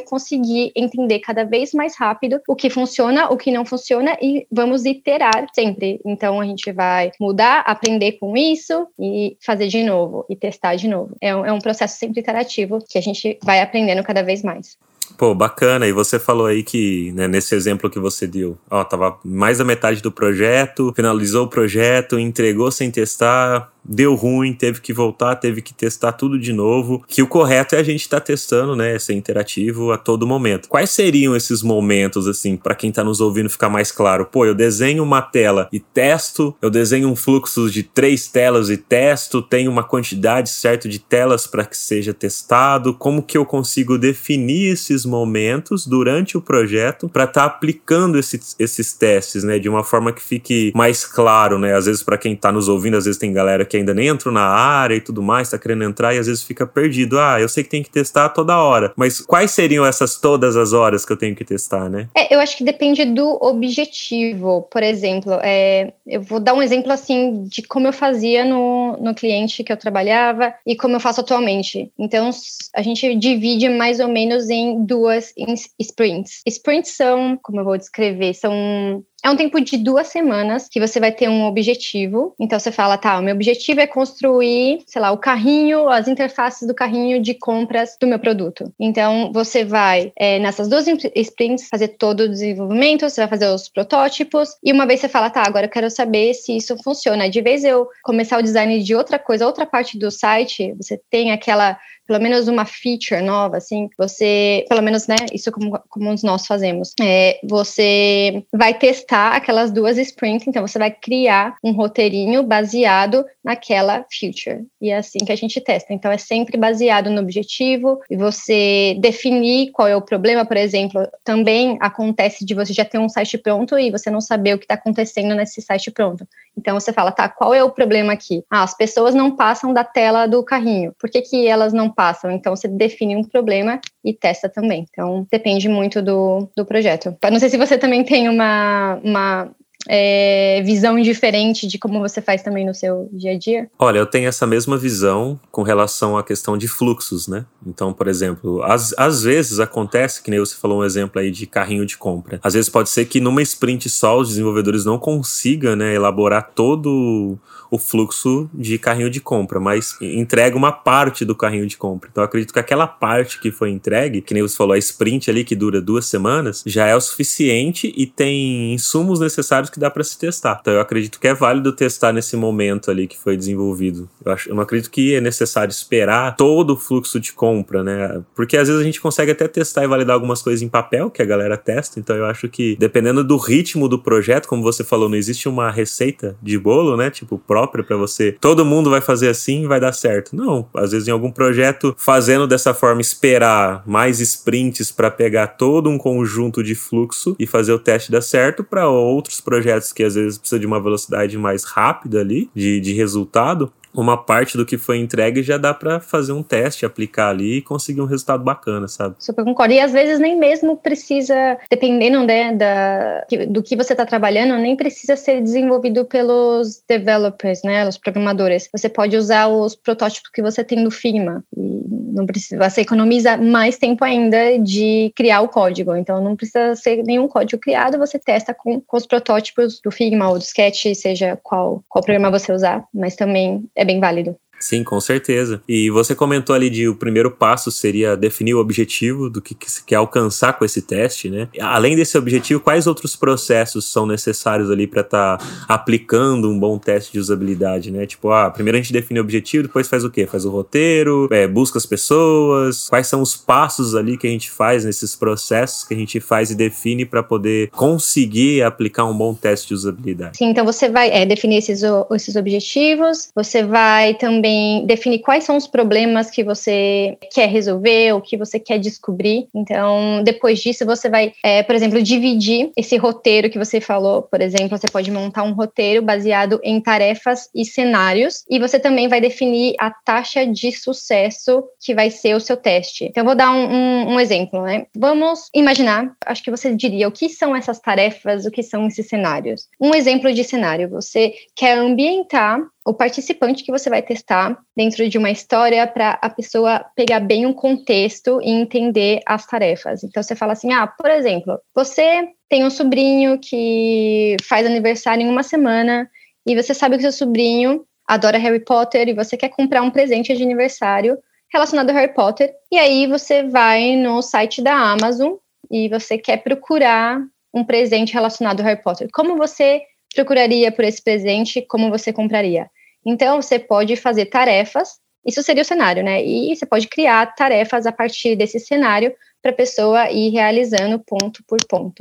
conseguir 0.00 0.72
entender 0.76 1.20
cada 1.20 1.44
vez 1.44 1.72
mais 1.72 1.96
rápido 1.96 2.40
o 2.48 2.54
que 2.54 2.68
funciona, 2.68 3.30
o 3.30 3.36
que 3.36 3.50
não 3.50 3.64
funciona 3.64 4.16
e 4.20 4.46
vamos 4.50 4.84
iterar 4.84 5.46
sempre. 5.54 6.00
Então 6.04 6.40
a 6.40 6.44
gente 6.44 6.70
vai 6.72 7.10
mudar, 7.20 7.60
aprender 7.60 8.12
com 8.12 8.36
isso 8.36 8.86
e 8.98 9.36
fazer 9.40 9.68
de 9.68 9.82
novo 9.82 10.26
e 10.28 10.36
testar 10.36 10.74
de 10.76 10.88
novo. 10.88 11.13
É 11.20 11.34
um, 11.34 11.46
é 11.46 11.52
um 11.52 11.60
processo 11.60 11.98
sempre 11.98 12.20
interativo 12.20 12.84
que 12.88 12.98
a 12.98 13.00
gente 13.00 13.38
vai 13.42 13.60
aprendendo 13.60 14.02
cada 14.02 14.22
vez 14.22 14.42
mais. 14.42 14.76
Pô, 15.16 15.34
bacana. 15.34 15.86
E 15.86 15.92
você 15.92 16.18
falou 16.18 16.46
aí 16.46 16.62
que, 16.62 17.12
né, 17.12 17.28
nesse 17.28 17.54
exemplo 17.54 17.90
que 17.90 17.98
você 17.98 18.26
deu, 18.26 18.58
ó, 18.70 18.82
tava 18.82 19.18
mais 19.24 19.58
da 19.58 19.64
metade 19.64 20.02
do 20.02 20.10
projeto, 20.10 20.92
finalizou 20.94 21.44
o 21.44 21.48
projeto, 21.48 22.18
entregou 22.18 22.70
sem 22.70 22.90
testar, 22.90 23.70
deu 23.84 24.14
ruim, 24.14 24.52
teve 24.52 24.80
que 24.80 24.92
voltar, 24.92 25.36
teve 25.36 25.60
que 25.60 25.74
testar 25.74 26.12
tudo 26.12 26.38
de 26.38 26.52
novo. 26.52 27.04
Que 27.06 27.22
o 27.22 27.26
correto 27.26 27.74
é 27.74 27.78
a 27.78 27.82
gente 27.82 28.02
estar 28.02 28.20
tá 28.20 28.26
testando, 28.26 28.74
né, 28.74 28.98
ser 28.98 29.14
interativo 29.14 29.92
a 29.92 29.98
todo 29.98 30.26
momento. 30.26 30.68
Quais 30.68 30.90
seriam 30.90 31.36
esses 31.36 31.62
momentos, 31.62 32.26
assim, 32.26 32.56
para 32.56 32.74
quem 32.74 32.90
tá 32.90 33.04
nos 33.04 33.20
ouvindo 33.20 33.50
ficar 33.50 33.68
mais 33.68 33.90
claro? 33.92 34.26
Pô, 34.26 34.46
eu 34.46 34.54
desenho 34.54 35.02
uma 35.02 35.20
tela 35.20 35.68
e 35.72 35.78
testo, 35.78 36.54
eu 36.62 36.70
desenho 36.70 37.08
um 37.08 37.16
fluxo 37.16 37.70
de 37.70 37.82
três 37.82 38.26
telas 38.26 38.70
e 38.70 38.76
testo, 38.76 39.42
tenho 39.42 39.70
uma 39.70 39.82
quantidade 39.82 40.48
certa 40.48 40.88
de 40.88 40.98
telas 40.98 41.46
para 41.46 41.64
que 41.64 41.76
seja 41.76 42.14
testado. 42.14 42.94
Como 42.94 43.22
que 43.22 43.36
eu 43.36 43.44
consigo 43.44 43.98
definir 43.98 44.72
esses 44.72 45.04
momentos 45.04 45.86
durante 45.86 46.36
o 46.36 46.40
projeto 46.40 47.08
para 47.08 47.24
estar 47.24 47.40
tá 47.40 47.46
aplicando 47.46 48.18
esses, 48.18 48.56
esses 48.58 48.92
testes, 48.92 49.44
né, 49.44 49.58
de 49.58 49.68
uma 49.68 49.84
forma 49.84 50.12
que 50.12 50.22
fique 50.22 50.72
mais 50.74 51.04
claro, 51.04 51.58
né? 51.58 51.74
Às 51.74 51.86
vezes 51.86 52.02
para 52.02 52.16
quem 52.16 52.34
tá 52.34 52.50
nos 52.50 52.68
ouvindo, 52.68 52.96
às 52.96 53.04
vezes 53.04 53.18
tem 53.18 53.32
galera 53.32 53.64
que 53.64 53.73
que 53.74 53.78
ainda 53.78 53.92
nem 53.92 54.06
entrou 54.06 54.32
na 54.32 54.46
área 54.46 54.94
e 54.94 55.00
tudo 55.00 55.20
mais, 55.20 55.50
tá 55.50 55.58
querendo 55.58 55.82
entrar 55.82 56.14
e 56.14 56.18
às 56.18 56.28
vezes 56.28 56.44
fica 56.44 56.64
perdido. 56.64 57.18
Ah, 57.18 57.40
eu 57.40 57.48
sei 57.48 57.64
que 57.64 57.70
tem 57.70 57.82
que 57.82 57.90
testar 57.90 58.28
toda 58.28 58.56
hora, 58.56 58.92
mas 58.96 59.20
quais 59.20 59.50
seriam 59.50 59.84
essas 59.84 60.16
todas 60.16 60.56
as 60.56 60.72
horas 60.72 61.04
que 61.04 61.12
eu 61.12 61.16
tenho 61.16 61.34
que 61.34 61.44
testar, 61.44 61.90
né? 61.90 62.08
É, 62.16 62.32
eu 62.32 62.38
acho 62.38 62.56
que 62.56 62.62
depende 62.62 63.04
do 63.04 63.36
objetivo. 63.42 64.62
Por 64.70 64.80
exemplo, 64.80 65.32
é, 65.42 65.92
eu 66.06 66.22
vou 66.22 66.38
dar 66.38 66.54
um 66.54 66.62
exemplo 66.62 66.92
assim 66.92 67.44
de 67.48 67.62
como 67.62 67.88
eu 67.88 67.92
fazia 67.92 68.44
no, 68.44 68.96
no 68.98 69.12
cliente 69.12 69.64
que 69.64 69.72
eu 69.72 69.76
trabalhava 69.76 70.54
e 70.64 70.76
como 70.76 70.94
eu 70.94 71.00
faço 71.00 71.20
atualmente. 71.20 71.90
Então, 71.98 72.30
a 72.76 72.82
gente 72.82 73.12
divide 73.16 73.68
mais 73.68 73.98
ou 73.98 74.08
menos 74.08 74.48
em 74.50 74.84
duas 74.84 75.34
sprints. 75.80 76.42
Sprints 76.46 76.92
são, 76.92 77.36
como 77.42 77.58
eu 77.58 77.64
vou 77.64 77.76
descrever, 77.76 78.34
são 78.34 79.02
é 79.24 79.30
um 79.30 79.36
tempo 79.36 79.58
de 79.58 79.78
duas 79.78 80.08
semanas 80.08 80.68
que 80.68 80.78
você 80.78 81.00
vai 81.00 81.10
ter 81.10 81.30
um 81.30 81.46
objetivo. 81.46 82.34
Então 82.38 82.60
você 82.60 82.70
fala, 82.70 82.98
tá, 82.98 83.18
o 83.18 83.22
meu 83.22 83.34
objetivo 83.34 83.80
é 83.80 83.86
construir, 83.86 84.80
sei 84.86 85.00
lá, 85.00 85.10
o 85.12 85.18
carrinho, 85.18 85.88
as 85.88 86.06
interfaces 86.06 86.68
do 86.68 86.74
carrinho 86.74 87.22
de 87.22 87.32
compras 87.32 87.96
do 87.98 88.06
meu 88.06 88.18
produto. 88.18 88.70
Então 88.78 89.32
você 89.32 89.64
vai 89.64 90.12
é, 90.18 90.38
nessas 90.38 90.68
duas 90.68 90.86
sprints 91.16 91.68
fazer 91.70 91.88
todo 91.88 92.20
o 92.20 92.28
desenvolvimento, 92.28 93.08
você 93.08 93.22
vai 93.22 93.28
fazer 93.28 93.48
os 93.48 93.66
protótipos 93.66 94.50
e 94.62 94.70
uma 94.70 94.84
vez 94.84 95.00
você 95.00 95.08
fala, 95.08 95.30
tá, 95.30 95.42
agora 95.46 95.64
eu 95.64 95.70
quero 95.70 95.88
saber 95.88 96.34
se 96.34 96.54
isso 96.54 96.76
funciona. 96.84 97.30
De 97.30 97.40
vez 97.40 97.64
eu 97.64 97.88
começar 98.02 98.38
o 98.38 98.42
design 98.42 98.82
de 98.82 98.94
outra 98.94 99.18
coisa, 99.18 99.46
outra 99.46 99.64
parte 99.64 99.98
do 99.98 100.10
site, 100.10 100.74
você 100.74 101.00
tem 101.10 101.32
aquela 101.32 101.78
pelo 102.06 102.20
menos 102.20 102.48
uma 102.48 102.64
feature 102.64 103.22
nova, 103.22 103.56
assim, 103.56 103.88
você, 103.98 104.64
pelo 104.68 104.82
menos, 104.82 105.06
né, 105.06 105.16
isso 105.32 105.50
como, 105.50 105.78
como 105.88 106.14
nós 106.22 106.46
fazemos, 106.46 106.92
é, 107.00 107.38
você 107.42 108.44
vai 108.52 108.74
testar 108.74 109.32
aquelas 109.32 109.70
duas 109.70 109.98
sprints, 109.98 110.46
então 110.46 110.66
você 110.66 110.78
vai 110.78 110.90
criar 110.90 111.56
um 111.62 111.72
roteirinho 111.72 112.42
baseado 112.42 113.24
naquela 113.42 114.04
feature. 114.10 114.64
E 114.80 114.90
é 114.90 114.98
assim 114.98 115.18
que 115.18 115.32
a 115.32 115.36
gente 115.36 115.60
testa. 115.60 115.92
Então 115.92 116.10
é 116.10 116.18
sempre 116.18 116.56
baseado 116.56 117.10
no 117.10 117.20
objetivo 117.20 118.00
e 118.10 118.16
você 118.16 118.96
definir 119.00 119.70
qual 119.72 119.88
é 119.88 119.96
o 119.96 120.02
problema, 120.02 120.44
por 120.44 120.56
exemplo, 120.56 121.06
também 121.22 121.76
acontece 121.80 122.44
de 122.44 122.54
você 122.54 122.72
já 122.72 122.84
ter 122.84 122.98
um 122.98 123.08
site 123.08 123.38
pronto 123.38 123.78
e 123.78 123.90
você 123.90 124.10
não 124.10 124.20
saber 124.20 124.54
o 124.54 124.58
que 124.58 124.64
está 124.64 124.74
acontecendo 124.74 125.34
nesse 125.34 125.60
site 125.60 125.90
pronto. 125.90 126.26
Então 126.56 126.78
você 126.78 126.92
fala, 126.92 127.12
tá, 127.12 127.28
qual 127.28 127.52
é 127.52 127.62
o 127.62 127.70
problema 127.70 128.12
aqui? 128.12 128.44
Ah, 128.50 128.62
as 128.62 128.76
pessoas 128.76 129.14
não 129.14 129.36
passam 129.36 129.72
da 129.72 129.84
tela 129.84 130.26
do 130.26 130.42
carrinho. 130.44 130.94
Por 130.98 131.10
que, 131.10 131.22
que 131.22 131.46
elas 131.46 131.72
não 131.72 131.90
passam? 131.90 132.30
Então 132.30 132.54
você 132.54 132.68
define 132.68 133.16
um 133.16 133.24
problema 133.24 133.80
e 134.04 134.12
testa 134.12 134.48
também. 134.48 134.86
Então 134.88 135.26
depende 135.30 135.68
muito 135.68 136.00
do, 136.00 136.48
do 136.56 136.64
projeto. 136.64 137.16
Não 137.30 137.38
sei 137.38 137.48
se 137.48 137.56
você 137.56 137.76
também 137.76 138.04
tem 138.04 138.28
uma, 138.28 139.00
uma 139.02 139.50
é, 139.88 140.62
visão 140.64 141.00
diferente 141.00 141.66
de 141.66 141.78
como 141.78 142.00
você 142.00 142.20
faz 142.20 142.42
também 142.42 142.66
no 142.66 142.74
seu 142.74 143.08
dia 143.12 143.32
a 143.32 143.38
dia? 143.38 143.70
Olha, 143.78 143.98
eu 143.98 144.06
tenho 144.06 144.28
essa 144.28 144.46
mesma 144.46 144.76
visão 144.76 145.38
com 145.50 145.62
relação 145.62 146.16
à 146.16 146.22
questão 146.22 146.56
de 146.56 146.68
fluxos, 146.68 147.28
né? 147.28 147.44
Então, 147.66 147.92
por 147.92 148.08
exemplo, 148.08 148.62
às, 148.62 148.94
às 148.98 149.22
vezes 149.22 149.60
acontece, 149.60 150.22
que 150.22 150.30
nem 150.30 150.40
você 150.40 150.54
falou 150.56 150.80
um 150.80 150.84
exemplo 150.84 151.20
aí 151.20 151.30
de 151.30 151.46
carrinho 151.46 151.86
de 151.86 151.96
compra. 151.96 152.40
Às 152.42 152.54
vezes 152.54 152.68
pode 152.68 152.90
ser 152.90 153.04
que 153.06 153.20
numa 153.20 153.42
sprint 153.42 153.88
só 153.90 154.18
os 154.18 154.28
desenvolvedores 154.28 154.84
não 154.84 154.98
consigam 154.98 155.76
né, 155.76 155.94
elaborar 155.94 156.50
todo 156.54 157.38
o 157.70 157.78
fluxo 157.78 158.48
de 158.54 158.78
carrinho 158.78 159.10
de 159.10 159.20
compra, 159.20 159.58
mas 159.58 159.96
entrega 160.00 160.56
uma 160.56 160.70
parte 160.70 161.24
do 161.24 161.34
carrinho 161.34 161.66
de 161.66 161.76
compra. 161.76 162.08
Então, 162.10 162.22
acredito 162.22 162.52
que 162.52 162.58
aquela 162.60 162.86
parte 162.86 163.40
que 163.40 163.50
foi 163.50 163.70
entregue, 163.70 164.20
que 164.20 164.32
nem 164.32 164.42
você 164.42 164.56
falou, 164.56 164.74
a 164.74 164.78
sprint 164.78 165.28
ali 165.28 165.42
que 165.42 165.56
dura 165.56 165.80
duas 165.80 166.06
semanas, 166.06 166.62
já 166.64 166.86
é 166.86 166.94
o 166.94 167.00
suficiente 167.00 167.92
e 167.96 168.06
tem 168.06 168.72
insumos 168.74 169.18
necessários 169.18 169.70
que 169.74 169.80
dá 169.80 169.90
para 169.90 170.04
se 170.04 170.16
testar. 170.16 170.58
Então 170.60 170.72
eu 170.72 170.80
acredito 170.80 171.18
que 171.18 171.26
é 171.26 171.34
válido 171.34 171.72
testar 171.72 172.12
nesse 172.12 172.36
momento 172.36 172.90
ali 172.90 173.06
que 173.06 173.18
foi 173.18 173.36
desenvolvido. 173.36 174.08
Eu, 174.24 174.32
acho, 174.32 174.48
eu 174.48 174.54
não 174.54 174.62
acredito 174.62 174.90
que 174.90 175.14
é 175.14 175.20
necessário 175.20 175.70
esperar 175.70 176.36
todo 176.36 176.74
o 176.74 176.76
fluxo 176.76 177.18
de 177.18 177.32
compra, 177.32 177.82
né? 177.82 178.22
Porque 178.34 178.56
às 178.56 178.68
vezes 178.68 178.80
a 178.80 178.84
gente 178.84 179.00
consegue 179.00 179.32
até 179.32 179.48
testar 179.48 179.84
e 179.84 179.88
validar 179.88 180.14
algumas 180.14 180.40
coisas 180.40 180.62
em 180.62 180.68
papel 180.68 181.10
que 181.10 181.20
a 181.20 181.24
galera 181.24 181.56
testa. 181.56 181.98
Então 181.98 182.16
eu 182.16 182.24
acho 182.24 182.48
que 182.48 182.76
dependendo 182.76 183.24
do 183.24 183.36
ritmo 183.36 183.88
do 183.88 183.98
projeto, 183.98 184.48
como 184.48 184.62
você 184.62 184.84
falou, 184.84 185.08
não 185.08 185.16
existe 185.16 185.48
uma 185.48 185.70
receita 185.70 186.36
de 186.40 186.56
bolo, 186.56 186.96
né? 186.96 187.10
Tipo 187.10 187.36
própria 187.36 187.82
para 187.82 187.96
você. 187.96 188.32
Todo 188.40 188.64
mundo 188.64 188.90
vai 188.90 189.00
fazer 189.00 189.28
assim 189.28 189.64
e 189.64 189.66
vai 189.66 189.80
dar 189.80 189.92
certo. 189.92 190.36
Não, 190.36 190.68
às 190.72 190.92
vezes 190.92 191.08
em 191.08 191.10
algum 191.10 191.30
projeto 191.30 191.94
fazendo 191.98 192.46
dessa 192.46 192.72
forma 192.72 193.00
esperar 193.00 193.82
mais 193.84 194.20
sprints 194.20 194.92
para 194.92 195.10
pegar 195.10 195.48
todo 195.48 195.90
um 195.90 195.98
conjunto 195.98 196.62
de 196.62 196.74
fluxo 196.74 197.34
e 197.38 197.46
fazer 197.46 197.72
o 197.72 197.78
teste 197.78 198.12
dar 198.12 198.22
certo 198.22 198.62
para 198.62 198.88
outros 198.88 199.40
projetos 199.40 199.63
projetos 199.64 199.92
que 199.92 200.02
às 200.02 200.14
vezes 200.14 200.38
precisa 200.38 200.58
de 200.58 200.66
uma 200.66 200.80
velocidade 200.80 201.38
mais 201.38 201.64
rápida 201.64 202.20
ali, 202.20 202.50
de, 202.54 202.80
de 202.80 202.92
resultado, 202.92 203.72
uma 203.94 204.16
parte 204.16 204.56
do 204.56 204.66
que 204.66 204.76
foi 204.76 204.98
entregue 204.98 205.42
já 205.42 205.56
dá 205.56 205.72
para 205.72 206.00
fazer 206.00 206.32
um 206.32 206.42
teste, 206.42 206.84
aplicar 206.84 207.30
ali 207.30 207.58
e 207.58 207.62
conseguir 207.62 208.00
um 208.00 208.06
resultado 208.06 208.42
bacana, 208.42 208.88
sabe? 208.88 209.16
Super 209.18 209.44
concordo. 209.44 209.72
E 209.72 209.80
às 209.80 209.92
vezes 209.92 210.18
nem 210.18 210.36
mesmo 210.36 210.76
precisa, 210.76 211.56
dependendo 211.70 212.22
né, 212.24 212.52
da, 212.52 213.24
do 213.48 213.62
que 213.62 213.76
você 213.76 213.92
está 213.92 214.04
trabalhando, 214.04 214.56
nem 214.56 214.76
precisa 214.76 215.16
ser 215.16 215.40
desenvolvido 215.40 216.04
pelos 216.04 216.82
developers, 216.88 217.62
né, 217.62 217.88
os 217.88 217.96
programadores. 217.96 218.68
Você 218.72 218.88
pode 218.88 219.16
usar 219.16 219.46
os 219.46 219.76
protótipos 219.76 220.30
que 220.30 220.42
você 220.42 220.64
tem 220.64 220.82
no 220.82 220.90
Figma. 220.90 221.44
E 221.56 221.84
não 222.14 222.26
precisa, 222.26 222.68
você 222.68 222.82
economiza 222.82 223.36
mais 223.36 223.76
tempo 223.76 224.04
ainda 224.04 224.58
de 224.58 225.12
criar 225.16 225.40
o 225.40 225.48
código. 225.48 225.94
Então 225.96 226.22
não 226.22 226.36
precisa 226.36 226.74
ser 226.76 227.02
nenhum 227.02 227.26
código 227.26 227.60
criado, 227.60 227.98
você 227.98 228.18
testa 228.18 228.54
com, 228.54 228.80
com 228.80 228.96
os 228.96 229.06
protótipos 229.06 229.80
do 229.80 229.90
Figma 229.90 230.30
ou 230.30 230.38
do 230.38 230.42
Sketch, 230.42 230.94
seja 230.94 231.38
qual, 231.42 231.82
qual 231.88 232.04
programa 232.04 232.30
você 232.30 232.52
usar, 232.52 232.84
mas 232.94 233.16
também 233.16 233.64
é 233.74 233.83
bem 233.84 234.00
válido. 234.00 234.36
Sim, 234.64 234.82
com 234.82 234.98
certeza. 234.98 235.60
E 235.68 235.90
você 235.90 236.14
comentou 236.14 236.56
ali 236.56 236.70
de 236.70 236.88
o 236.88 236.94
primeiro 236.94 237.30
passo 237.30 237.70
seria 237.70 238.16
definir 238.16 238.54
o 238.54 238.60
objetivo 238.60 239.28
do 239.28 239.42
que, 239.42 239.54
se 239.66 239.84
quer 239.84 239.96
alcançar 239.96 240.54
com 240.54 240.64
esse 240.64 240.80
teste, 240.80 241.28
né? 241.28 241.48
Além 241.60 241.94
desse 241.94 242.16
objetivo, 242.16 242.60
quais 242.60 242.86
outros 242.86 243.14
processos 243.14 243.84
são 243.84 244.06
necessários 244.06 244.70
ali 244.70 244.86
para 244.86 245.02
estar 245.02 245.36
tá 245.36 245.46
aplicando 245.68 246.50
um 246.50 246.58
bom 246.58 246.78
teste 246.78 247.12
de 247.12 247.18
usabilidade, 247.18 247.90
né? 247.90 248.06
Tipo, 248.06 248.30
ah, 248.30 248.50
primeiro 248.50 248.78
a 248.78 248.80
gente 248.80 248.90
define 248.90 249.20
o 249.20 249.22
objetivo, 249.22 249.64
depois 249.64 249.86
faz 249.86 250.02
o 250.02 250.08
quê? 250.08 250.26
Faz 250.26 250.46
o 250.46 250.50
roteiro, 250.50 251.28
é, 251.30 251.46
busca 251.46 251.76
as 251.76 251.84
pessoas, 251.84 252.88
quais 252.88 253.06
são 253.06 253.20
os 253.20 253.36
passos 253.36 253.94
ali 253.94 254.16
que 254.16 254.26
a 254.26 254.30
gente 254.30 254.50
faz 254.50 254.86
nesses 254.86 255.14
processos 255.14 255.84
que 255.84 255.92
a 255.92 255.96
gente 255.96 256.20
faz 256.20 256.50
e 256.50 256.54
define 256.54 257.04
para 257.04 257.22
poder 257.22 257.68
conseguir 257.68 258.62
aplicar 258.62 259.04
um 259.04 259.14
bom 259.14 259.34
teste 259.34 259.68
de 259.68 259.74
usabilidade. 259.74 260.38
Sim, 260.38 260.46
então 260.46 260.64
você 260.64 260.88
vai 260.88 261.10
é, 261.10 261.26
definir 261.26 261.58
esses, 261.58 261.82
esses 262.14 262.34
objetivos, 262.34 263.28
você 263.34 263.62
vai 263.62 264.14
também 264.14 264.53
também 264.54 264.86
definir 264.86 265.18
quais 265.18 265.44
são 265.44 265.56
os 265.56 265.66
problemas 265.66 266.30
que 266.30 266.44
você 266.44 267.16
quer 267.32 267.48
resolver 267.48 268.12
ou 268.12 268.20
que 268.20 268.36
você 268.36 268.58
quer 268.58 268.78
descobrir. 268.78 269.48
Então, 269.54 270.22
depois 270.22 270.60
disso, 270.60 270.86
você 270.86 271.08
vai, 271.08 271.32
é, 271.42 271.62
por 271.62 271.74
exemplo, 271.74 272.02
dividir 272.02 272.70
esse 272.76 272.96
roteiro 272.96 273.50
que 273.50 273.58
você 273.58 273.80
falou. 273.80 274.22
Por 274.22 274.40
exemplo, 274.40 274.78
você 274.78 274.86
pode 274.88 275.10
montar 275.10 275.42
um 275.42 275.52
roteiro 275.52 276.02
baseado 276.02 276.60
em 276.62 276.80
tarefas 276.80 277.48
e 277.54 277.64
cenários, 277.64 278.44
e 278.48 278.58
você 278.58 278.78
também 278.78 279.08
vai 279.08 279.20
definir 279.20 279.74
a 279.78 279.90
taxa 279.90 280.46
de 280.46 280.70
sucesso 280.72 281.64
que 281.80 281.94
vai 281.94 282.10
ser 282.10 282.34
o 282.34 282.40
seu 282.40 282.56
teste. 282.56 283.06
Então, 283.06 283.22
eu 283.22 283.26
vou 283.26 283.34
dar 283.34 283.50
um, 283.50 283.66
um, 283.66 284.14
um 284.14 284.20
exemplo, 284.20 284.62
né? 284.62 284.86
Vamos 284.96 285.48
imaginar, 285.54 286.14
acho 286.26 286.42
que 286.42 286.50
você 286.50 286.74
diria 286.74 287.08
o 287.08 287.12
que 287.12 287.28
são 287.28 287.54
essas 287.56 287.80
tarefas, 287.80 288.44
o 288.44 288.50
que 288.50 288.62
são 288.62 288.86
esses 288.86 289.08
cenários. 289.08 289.68
Um 289.80 289.94
exemplo 289.94 290.32
de 290.32 290.44
cenário: 290.44 290.88
você 290.88 291.32
quer 291.56 291.76
ambientar 291.78 292.60
o 292.84 292.92
participante 292.92 293.64
que 293.64 293.72
você 293.72 293.88
vai 293.88 294.02
testar 294.02 294.58
dentro 294.76 295.08
de 295.08 295.16
uma 295.16 295.30
história 295.30 295.86
para 295.86 296.18
a 296.20 296.28
pessoa 296.28 296.84
pegar 296.94 297.20
bem 297.20 297.46
um 297.46 297.52
contexto 297.52 298.40
e 298.42 298.50
entender 298.50 299.20
as 299.26 299.46
tarefas. 299.46 300.04
Então 300.04 300.22
você 300.22 300.36
fala 300.36 300.52
assim: 300.52 300.72
ah, 300.72 300.86
por 300.86 301.10
exemplo, 301.10 301.58
você 301.74 302.28
tem 302.48 302.64
um 302.64 302.70
sobrinho 302.70 303.38
que 303.38 304.36
faz 304.46 304.66
aniversário 304.66 305.22
em 305.22 305.28
uma 305.28 305.42
semana 305.42 306.08
e 306.46 306.54
você 306.54 306.74
sabe 306.74 306.96
que 306.96 307.02
seu 307.02 307.12
sobrinho 307.12 307.86
adora 308.06 308.36
Harry 308.36 308.60
Potter 308.60 309.08
e 309.08 309.14
você 309.14 309.36
quer 309.36 309.48
comprar 309.48 309.80
um 309.80 309.90
presente 309.90 310.36
de 310.36 310.42
aniversário 310.42 311.18
relacionado 311.50 311.88
a 311.88 311.92
Harry 311.94 312.12
Potter. 312.12 312.52
E 312.70 312.76
aí 312.76 313.06
você 313.06 313.44
vai 313.44 313.96
no 313.96 314.20
site 314.20 314.60
da 314.60 314.74
Amazon 314.74 315.34
e 315.70 315.88
você 315.88 316.18
quer 316.18 316.42
procurar 316.42 317.18
um 317.52 317.64
presente 317.64 318.12
relacionado 318.12 318.60
a 318.60 318.64
Harry 318.64 318.82
Potter. 318.82 319.08
Como 319.10 319.38
você 319.38 319.80
procuraria 320.14 320.70
por 320.70 320.84
esse 320.84 321.02
presente, 321.02 321.62
como 321.62 321.90
você 321.90 322.12
compraria. 322.12 322.68
Então, 323.04 323.40
você 323.40 323.58
pode 323.58 323.96
fazer 323.96 324.26
tarefas, 324.26 324.98
isso 325.26 325.42
seria 325.42 325.62
o 325.62 325.66
cenário, 325.66 326.02
né? 326.02 326.24
E 326.24 326.54
você 326.54 326.66
pode 326.66 326.88
criar 326.88 327.34
tarefas 327.34 327.86
a 327.86 327.92
partir 327.92 328.36
desse 328.36 328.60
cenário 328.60 329.14
para 329.42 329.50
a 329.50 329.54
pessoa 329.54 330.10
ir 330.10 330.30
realizando 330.30 330.98
ponto 330.98 331.42
por 331.46 331.58
ponto. 331.68 332.00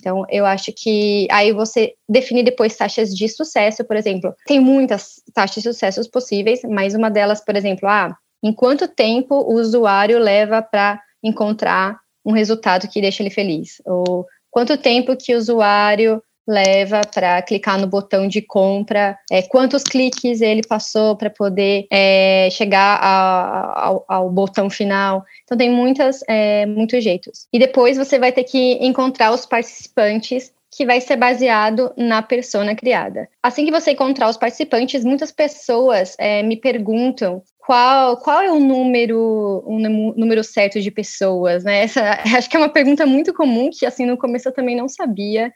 Então, 0.00 0.24
eu 0.28 0.44
acho 0.44 0.70
que 0.76 1.26
aí 1.30 1.50
você 1.52 1.94
definir 2.06 2.42
depois 2.42 2.76
taxas 2.76 3.14
de 3.14 3.26
sucesso, 3.26 3.82
por 3.84 3.96
exemplo. 3.96 4.34
Tem 4.46 4.60
muitas 4.60 5.22
taxas 5.32 5.62
de 5.62 5.72
sucesso 5.72 6.10
possíveis, 6.10 6.60
mas 6.62 6.94
uma 6.94 7.10
delas, 7.10 7.42
por 7.42 7.56
exemplo, 7.56 7.88
ah, 7.88 8.14
em 8.42 8.52
quanto 8.52 8.86
tempo 8.86 9.34
o 9.34 9.54
usuário 9.54 10.18
leva 10.18 10.60
para 10.60 11.00
encontrar 11.22 11.98
um 12.24 12.32
resultado 12.32 12.86
que 12.86 13.00
deixa 13.00 13.22
ele 13.22 13.30
feliz? 13.30 13.80
Ou 13.86 14.26
quanto 14.50 14.76
tempo 14.76 15.16
que 15.16 15.34
o 15.34 15.38
usuário 15.38 16.22
leva 16.46 17.00
para 17.12 17.40
clicar 17.42 17.78
no 17.78 17.86
botão 17.86 18.28
de 18.28 18.42
compra, 18.42 19.18
é, 19.30 19.42
quantos 19.42 19.82
cliques 19.82 20.40
ele 20.40 20.62
passou 20.62 21.16
para 21.16 21.30
poder 21.30 21.86
é, 21.90 22.48
chegar 22.50 22.98
a, 23.02 23.86
ao, 23.86 24.04
ao, 24.06 24.30
botão 24.30 24.68
final. 24.68 25.24
Então 25.44 25.56
tem 25.56 25.70
muitas, 25.70 26.20
é, 26.28 26.66
muitos 26.66 27.02
jeitos. 27.02 27.46
E 27.52 27.58
depois 27.58 27.96
você 27.96 28.18
vai 28.18 28.32
ter 28.32 28.44
que 28.44 28.74
encontrar 28.84 29.32
os 29.32 29.46
participantes 29.46 30.52
que 30.76 30.84
vai 30.84 31.00
ser 31.00 31.16
baseado 31.16 31.92
na 31.96 32.20
persona 32.20 32.74
criada. 32.74 33.28
Assim 33.42 33.64
que 33.64 33.70
você 33.70 33.92
encontrar 33.92 34.28
os 34.28 34.36
participantes, 34.36 35.04
muitas 35.04 35.30
pessoas 35.30 36.16
é, 36.18 36.42
me 36.42 36.56
perguntam 36.56 37.42
qual, 37.58 38.16
qual 38.18 38.42
é 38.42 38.50
o 38.50 38.58
número, 38.58 39.62
um 39.66 39.78
número 40.16 40.42
certo 40.42 40.80
de 40.80 40.90
pessoas, 40.90 41.64
né? 41.64 41.84
Essa, 41.84 42.18
acho 42.36 42.50
que 42.50 42.56
é 42.56 42.60
uma 42.60 42.68
pergunta 42.68 43.06
muito 43.06 43.32
comum 43.32 43.70
que 43.72 43.86
assim 43.86 44.04
no 44.04 44.18
começo 44.18 44.48
eu 44.48 44.52
também 44.52 44.76
não 44.76 44.88
sabia. 44.88 45.52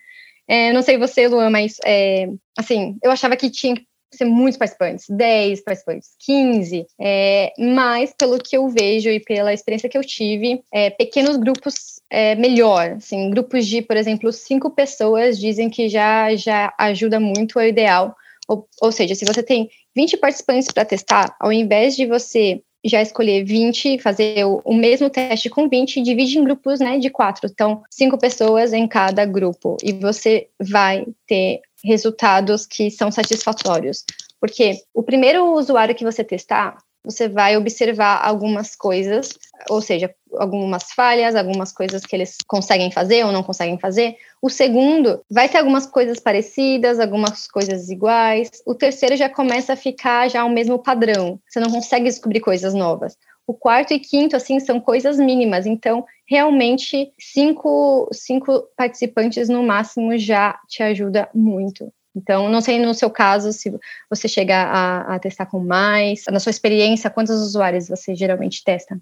É, 0.48 0.72
não 0.72 0.82
sei 0.82 0.96
você, 0.96 1.28
Luan, 1.28 1.50
mas 1.50 1.76
é, 1.84 2.26
assim, 2.56 2.96
eu 3.02 3.10
achava 3.10 3.36
que 3.36 3.50
tinha 3.50 3.76
que 3.76 3.86
ser 4.10 4.24
muitos 4.24 4.56
participantes, 4.56 5.04
10 5.10 5.62
participantes, 5.62 6.14
15, 6.20 6.86
é, 6.98 7.52
mas 7.58 8.14
pelo 8.18 8.38
que 8.38 8.56
eu 8.56 8.66
vejo 8.68 9.10
e 9.10 9.20
pela 9.20 9.52
experiência 9.52 9.88
que 9.88 9.98
eu 9.98 10.02
tive, 10.02 10.62
é, 10.72 10.88
pequenos 10.88 11.36
grupos 11.36 12.00
é 12.10 12.34
melhor, 12.34 12.92
assim, 12.92 13.28
grupos 13.28 13.66
de, 13.66 13.82
por 13.82 13.96
exemplo, 13.96 14.32
cinco 14.32 14.70
pessoas 14.70 15.38
dizem 15.38 15.68
que 15.68 15.90
já, 15.90 16.34
já 16.34 16.72
ajuda 16.78 17.20
muito, 17.20 17.60
é 17.60 17.64
o 17.64 17.68
ideal, 17.68 18.16
ou, 18.48 18.66
ou 18.80 18.90
seja, 18.90 19.14
se 19.14 19.26
você 19.26 19.42
tem 19.42 19.68
20 19.94 20.16
participantes 20.16 20.72
para 20.72 20.86
testar, 20.86 21.36
ao 21.38 21.52
invés 21.52 21.94
de 21.94 22.06
você 22.06 22.62
já 22.84 23.02
escolher 23.02 23.44
20, 23.44 23.98
fazer 23.98 24.44
o, 24.46 24.60
o, 24.64 24.74
mesmo 24.74 25.10
teste 25.10 25.50
com 25.50 25.68
20, 25.68 26.02
divide 26.02 26.38
em 26.38 26.44
grupos 26.44 26.80
né, 26.80 26.98
de 26.98 27.10
quatro. 27.10 27.48
Então, 27.50 27.82
cinco 27.90 28.18
pessoas 28.18 28.72
em 28.72 28.86
cada 28.86 29.24
grupo. 29.24 29.76
E 29.82 29.92
você 29.92 30.48
vai 30.60 31.06
ter 31.26 31.60
resultados 31.84 32.66
que 32.66 32.90
são 32.90 33.10
satisfatórios. 33.10 34.04
Porque 34.40 34.76
o 34.94 35.02
primeiro 35.02 35.52
usuário 35.54 35.94
que 35.94 36.04
você 36.04 36.22
testar, 36.22 36.78
você 37.04 37.28
vai 37.28 37.56
observar 37.56 38.20
algumas 38.24 38.76
coisas, 38.76 39.30
ou 39.68 39.80
seja, 39.80 40.14
algumas 40.36 40.92
falhas, 40.92 41.34
algumas 41.34 41.72
coisas 41.72 42.04
que 42.04 42.14
eles 42.14 42.36
conseguem 42.46 42.90
fazer 42.90 43.24
ou 43.24 43.32
não 43.32 43.42
conseguem 43.42 43.78
fazer. 43.78 44.16
O 44.42 44.48
segundo 44.48 45.20
vai 45.30 45.48
ter 45.48 45.58
algumas 45.58 45.86
coisas 45.86 46.20
parecidas, 46.20 47.00
algumas 47.00 47.46
coisas 47.46 47.88
iguais. 47.88 48.50
O 48.66 48.74
terceiro 48.74 49.16
já 49.16 49.28
começa 49.28 49.72
a 49.72 49.76
ficar 49.76 50.28
já 50.28 50.44
o 50.44 50.50
mesmo 50.50 50.78
padrão. 50.78 51.40
Você 51.48 51.60
não 51.60 51.70
consegue 51.70 52.04
descobrir 52.04 52.40
coisas 52.40 52.74
novas. 52.74 53.16
O 53.46 53.54
quarto 53.54 53.94
e 53.94 53.98
quinto, 53.98 54.36
assim, 54.36 54.60
são 54.60 54.78
coisas 54.78 55.18
mínimas. 55.18 55.64
Então, 55.64 56.04
realmente, 56.26 57.10
cinco, 57.18 58.06
cinco 58.12 58.68
participantes 58.76 59.48
no 59.48 59.62
máximo 59.62 60.18
já 60.18 60.58
te 60.68 60.82
ajuda 60.82 61.30
muito. 61.34 61.90
Então, 62.14 62.48
não 62.48 62.60
sei 62.60 62.78
no 62.78 62.92
seu 62.92 63.08
caso 63.08 63.52
se 63.52 63.72
você 64.10 64.28
chega 64.28 64.54
a, 64.54 65.14
a 65.14 65.18
testar 65.18 65.46
com 65.46 65.60
mais. 65.60 66.24
Na 66.30 66.40
sua 66.40 66.50
experiência, 66.50 67.08
quantos 67.08 67.40
usuários 67.40 67.88
você 67.88 68.14
geralmente 68.14 68.62
testa? 68.64 69.00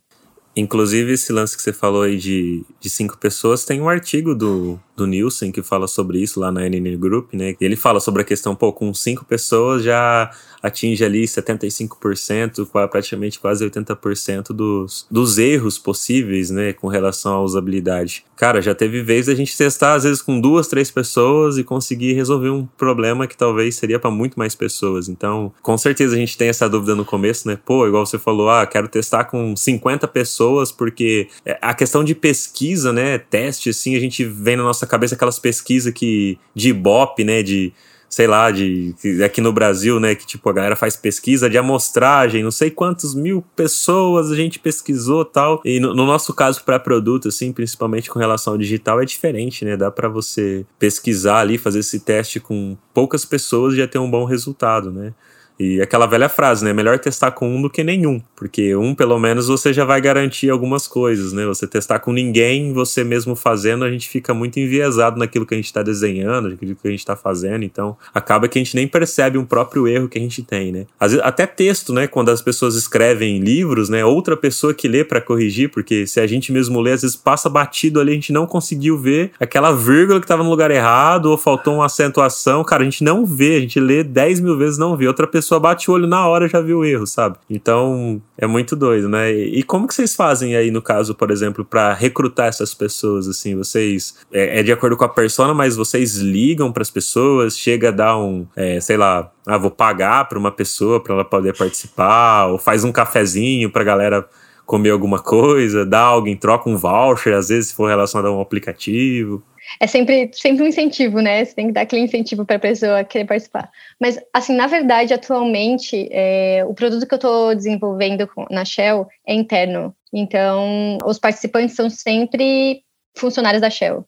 Inclusive, 0.57 1.13
esse 1.13 1.33
lance 1.33 1.55
que 1.55 1.63
você 1.63 1.73
falou 1.73 2.03
aí 2.03 2.17
de, 2.17 2.65
de 2.81 2.89
cinco 2.89 3.19
pessoas, 3.19 3.65
tem 3.65 3.81
um 3.81 3.89
artigo 3.89 4.35
do, 4.35 4.81
do 4.97 5.07
Nielsen 5.07 5.53
que 5.53 5.63
fala 5.63 5.87
sobre 5.87 6.19
isso 6.21 6.41
lá 6.41 6.51
na 6.51 6.69
NN 6.69 6.97
Group, 6.97 7.35
né? 7.35 7.55
Ele 7.61 7.77
fala 7.77 8.01
sobre 8.01 8.23
a 8.23 8.25
questão, 8.25 8.55
pô, 8.55 8.73
com 8.73 8.93
cinco 8.95 9.25
pessoas 9.25 9.83
já 9.83 10.31
atinge 10.63 11.05
ali 11.05 11.25
75%, 11.25 12.67
praticamente 12.91 13.39
quase 13.39 13.65
80% 13.65 14.49
dos, 14.53 15.07
dos 15.11 15.39
erros 15.39 15.79
possíveis, 15.79 16.51
né, 16.51 16.73
com 16.73 16.89
relação 16.89 17.35
à 17.35 17.43
usabilidade. 17.43 18.25
Cara, 18.37 18.61
já 18.61 18.75
teve 18.75 19.03
vez 19.03 19.29
a 19.29 19.35
gente 19.35 19.57
testar 19.57 19.95
às 19.95 20.05
vezes 20.05 20.21
com 20.21 20.41
duas, 20.41 20.67
três 20.67 20.91
pessoas 20.91 21.57
e 21.57 21.65
conseguir 21.65 22.13
resolver 22.13 22.51
um 22.51 22.67
problema 22.67 23.27
que 23.27 23.37
talvez 23.37 23.77
seria 23.77 23.99
para 23.99 24.11
muito 24.11 24.39
mais 24.39 24.55
pessoas. 24.55 25.09
Então, 25.09 25.53
com 25.63 25.79
certeza 25.79 26.15
a 26.15 26.19
gente 26.19 26.37
tem 26.37 26.49
essa 26.49 26.69
dúvida 26.69 26.95
no 26.95 27.05
começo, 27.05 27.49
né? 27.49 27.59
Pô, 27.65 27.87
igual 27.87 28.05
você 28.05 28.19
falou, 28.19 28.51
ah, 28.51 28.67
quero 28.67 28.89
testar 28.89 29.25
com 29.25 29.57
50 29.57 30.07
pessoas 30.09 30.71
porque 30.71 31.29
é, 31.45 31.59
a 31.63 31.73
questão 31.73 32.05
de 32.05 32.15
pesquisa, 32.15 32.93
né, 32.93 33.19
teste 33.19 33.71
assim, 33.71 33.97
a 33.97 34.01
gente 34.01 34.25
vem 34.25 34.57
na 34.57 34.63
nossa 34.63 34.86
cabeça 34.87 35.15
aquelas 35.15 35.39
pesquisas 35.39 35.93
que 35.93 36.39
de 36.55 36.71
Ibope, 36.71 37.25
né, 37.25 37.43
de 37.43 37.73
sei 38.09 38.27
lá, 38.27 38.51
de 38.51 38.95
aqui 39.25 39.41
no 39.41 39.53
Brasil, 39.53 39.99
né, 39.99 40.15
que 40.15 40.27
tipo 40.27 40.49
a 40.49 40.53
galera 40.53 40.77
faz 40.77 40.97
pesquisa 40.97 41.51
de 41.51 41.59
amostragem, 41.59 42.43
não 42.43 42.51
sei 42.51 42.71
quantos 42.71 43.15
mil 43.15 43.45
pessoas 43.55 44.31
a 44.31 44.37
gente 44.37 44.59
pesquisou 44.59 45.25
tal. 45.25 45.61
E 45.65 45.81
no, 45.81 45.95
no 45.95 46.07
nosso 46.07 46.33
caso 46.33 46.63
para 46.65 46.79
produto, 46.79 47.29
assim, 47.29 47.53
principalmente 47.53 48.09
com 48.09 48.19
relação 48.19 48.55
ao 48.55 48.59
digital, 48.59 49.01
é 49.01 49.05
diferente, 49.05 49.65
né? 49.65 49.77
Dá 49.77 49.91
para 49.91 50.09
você 50.09 50.65
pesquisar 50.79 51.41
ali, 51.41 51.59
fazer 51.59 51.81
esse 51.81 52.01
teste 52.01 52.41
com 52.41 52.77
poucas 52.95 53.25
pessoas 53.25 53.75
e 53.75 53.79
já 53.79 53.89
ter 53.89 53.99
um 53.99 54.11
bom 54.11 54.25
resultado, 54.25 54.91
né? 54.91 55.13
E 55.59 55.81
aquela 55.81 56.07
velha 56.07 56.29
frase, 56.29 56.65
né? 56.65 56.73
Melhor 56.73 56.99
testar 56.99 57.31
com 57.31 57.49
um 57.49 57.63
do 57.63 57.71
que 57.71 57.83
nenhum, 57.83 58.21
porque 58.35 58.77
um, 58.77 58.95
pelo 58.95 59.19
menos, 59.19 59.49
você 59.49 59.73
já 59.73 59.85
vai 59.85 60.01
garantir 60.01 60.51
algumas 60.51 60.87
coisas, 60.87 61.33
né? 61.33 61.47
Você 61.47 61.67
testar 61.67 61.99
com 61.99 62.13
ninguém, 62.13 62.73
você 62.73 63.03
mesmo 63.03 63.35
fazendo, 63.35 63.85
a 63.85 63.91
gente 63.91 64.09
fica 64.09 64.35
muito 64.35 64.61
enviesado 64.61 65.19
naquilo 65.19 65.47
que 65.47 65.55
a 65.55 65.57
gente 65.57 65.67
está 65.67 65.83
desenhando, 65.83 66.51
naquilo 66.51 66.77
que 66.77 66.87
a 66.87 66.91
gente 66.91 67.01
está 67.01 67.17
fazendo, 67.17 67.65
então 67.65 67.97
acaba 68.15 68.49
que 68.49 68.59
a 68.59 68.63
gente 68.63 68.77
nem 68.77 68.87
percebe 68.87 69.39
um 69.39 69.45
próprio 69.45 69.89
erro 69.89 70.09
que 70.09 70.19
a 70.19 70.21
gente 70.21 70.43
tem, 70.43 70.71
né? 70.71 70.87
Vezes, 71.01 71.21
até 71.23 71.47
texto, 71.47 71.93
né? 71.93 72.07
Quando 72.07 72.31
as 72.31 72.43
pessoas 72.43 72.75
escrevem 72.75 73.39
livros, 73.39 73.89
né? 73.89 74.05
Outra 74.05 74.37
pessoa 74.37 74.75
que 74.75 74.87
lê 74.87 75.05
para 75.05 75.21
corrigir, 75.21 75.71
porque 75.71 76.07
se 76.07 76.21
a 76.21 76.27
gente 76.27 76.53
mesmo 76.53 76.81
lê, 76.81 76.93
às 76.93 77.03
vezes 77.03 77.17
passa 77.17 77.49
batido 77.49 77.99
ali, 77.99 78.13
a 78.13 78.15
gente 78.15 78.33
não 78.33 78.47
conseguiu 78.47 78.99
ver 78.99 79.33
aquela 79.41 79.73
vírgula 79.73 80.21
que 80.21 80.25
estava 80.25 80.43
no 80.43 80.51
lugar 80.51 80.71
errado, 80.71 81.27
ou 81.27 81.39
faltou 81.39 81.77
uma 81.77 81.87
acentuação, 81.87 82.63
cara, 82.63 82.83
a 82.83 82.85
gente 82.85 83.03
não 83.03 83.25
vê, 83.25 83.57
a 83.57 83.61
gente 83.61 83.81
lê 83.81 84.05
10 84.05 84.41
mil 84.41 84.59
vezes 84.59 84.77
não 84.79 84.97
vê. 84.97 85.07
Outra 85.07 85.27
pessoa 85.27 85.46
pessoa 85.47 85.61
bate 85.61 85.89
o 85.89 85.95
olho 85.95 86.09
na 86.09 86.27
hora 86.27 86.49
já 86.49 86.61
viu 86.61 86.79
o 86.79 86.85
erro, 86.85 87.07
sabe? 87.07 87.39
Então 87.49 88.21
é 88.37 88.47
muito 88.47 88.75
doido, 88.75 89.09
né? 89.09 89.33
E, 89.33 89.63
como 89.63 89.87
que 89.87 89.95
vocês 89.95 90.15
fazem 90.15 90.57
aí, 90.57 90.73
no 90.73 90.83
caso, 90.83 91.15
por 91.15 91.31
exemplo, 91.31 91.65
para 91.65 91.95
recrutar 91.95 92.49
essas 92.49 92.75
pessoas? 92.75 93.29
Assim, 93.29 93.55
vocês 93.57 94.17
é, 94.33 94.59
é, 94.59 94.63
de 94.63 94.73
acordo 94.73 94.97
com 94.97 95.05
a 95.05 95.09
persona, 95.09 95.55
mas 95.55 95.77
vocês 95.77 96.17
ligam 96.17 96.73
para 96.73 96.83
as 96.83 96.91
pessoas, 96.91 97.57
chega 97.57 97.89
a 97.89 97.93
dar 97.93 98.19
um, 98.19 98.45
é, 98.57 98.81
sei 98.81 98.97
lá, 98.97 99.31
ah, 99.47 99.57
vou 99.57 99.71
pagar 99.71 100.29
para 100.29 100.39
uma 100.39 100.51
pessoa 100.51 101.01
para 101.01 101.15
ela 101.15 101.25
poder 101.25 101.57
participar, 101.57 102.47
ou 102.47 102.59
faz 102.59 102.83
um 102.83 102.91
cafezinho 102.91 103.71
para 103.71 103.85
galera 103.85 104.29
comer 104.65 104.91
alguma 104.91 105.21
coisa, 105.21 105.87
dá 105.87 106.01
alguém 106.01 106.37
troca 106.37 106.69
um 106.69 106.77
voucher, 106.77 107.35
às 107.35 107.51
vezes 107.51 107.69
se 107.69 107.75
for 107.75 107.89
relacionado 107.89 108.27
a 108.27 108.37
um 108.37 108.41
aplicativo 108.41 109.41
é 109.81 109.87
sempre, 109.87 110.31
sempre 110.33 110.65
um 110.65 110.67
incentivo, 110.67 111.21
né? 111.21 111.45
Você 111.45 111.55
tem 111.55 111.67
que 111.67 111.73
dar 111.73 111.83
aquele 111.83 112.03
incentivo 112.03 112.45
para 112.45 112.57
a 112.57 112.61
pessoa 112.61 113.05
querer 113.05 113.25
participar. 113.25 113.71
Mas, 114.01 114.19
assim, 114.33 114.55
na 114.55 114.67
verdade, 114.67 115.13
atualmente, 115.13 116.09
é, 116.11 116.65
o 116.67 116.75
produto 116.75 117.07
que 117.07 117.15
eu 117.15 117.17
estou 117.17 117.55
desenvolvendo 117.55 118.29
na 118.51 118.65
Shell 118.65 119.07
é 119.27 119.35
interno. 119.35 119.95
Então, 120.13 120.99
os 121.05 121.19
participantes 121.19 121.75
são 121.75 121.91
sempre 121.91 122.83
funcionários 123.17 123.61
da 123.61 123.71
Shell, 123.71 124.07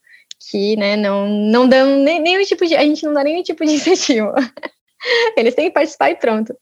que, 0.50 0.76
né, 0.76 0.96
não, 0.96 1.28
não 1.28 1.68
dão 1.68 1.96
nem, 1.96 2.20
nenhum 2.20 2.42
tipo 2.44 2.66
de... 2.66 2.76
A 2.76 2.82
gente 2.82 3.04
não 3.04 3.12
dá 3.12 3.24
nenhum 3.24 3.42
tipo 3.42 3.64
de 3.64 3.72
incentivo. 3.74 4.32
Eles 5.36 5.54
têm 5.54 5.66
que 5.66 5.74
participar 5.74 6.10
e 6.10 6.16
pronto. 6.16 6.56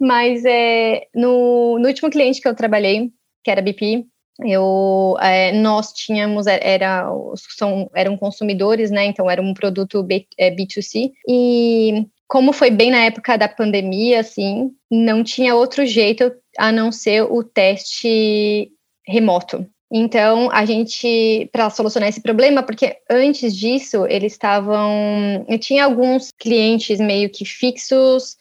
Mas 0.00 0.44
é, 0.44 1.06
no, 1.14 1.78
no 1.78 1.88
último 1.88 2.10
cliente 2.10 2.40
que 2.40 2.48
eu 2.48 2.54
trabalhei, 2.54 3.10
que 3.44 3.50
era 3.50 3.60
BP, 3.60 4.06
eu 4.40 5.16
é, 5.20 5.52
nós 5.52 5.92
tínhamos 5.92 6.46
é, 6.46 6.58
era 6.62 7.06
são 7.56 7.90
eram 7.94 8.16
consumidores 8.16 8.90
né 8.90 9.04
então 9.04 9.30
era 9.30 9.42
um 9.42 9.52
produto 9.52 10.02
B, 10.02 10.26
é, 10.38 10.50
B2C 10.50 11.12
e 11.28 12.06
como 12.26 12.52
foi 12.52 12.70
bem 12.70 12.90
na 12.90 13.04
época 13.04 13.36
da 13.36 13.48
pandemia 13.48 14.20
assim 14.20 14.70
não 14.90 15.22
tinha 15.22 15.54
outro 15.54 15.84
jeito 15.84 16.32
a 16.58 16.70
não 16.72 16.92
ser 16.92 17.22
o 17.22 17.42
teste 17.42 18.70
remoto. 19.06 19.66
Então 19.94 20.50
a 20.50 20.64
gente 20.64 21.50
para 21.52 21.68
solucionar 21.68 22.08
esse 22.08 22.22
problema 22.22 22.62
porque 22.62 22.96
antes 23.10 23.54
disso 23.54 24.06
eles 24.06 24.32
estavam 24.32 25.44
eu 25.46 25.58
tinha 25.58 25.84
alguns 25.84 26.30
clientes 26.38 26.98
meio 26.98 27.28
que 27.28 27.44
fixos 27.44 28.36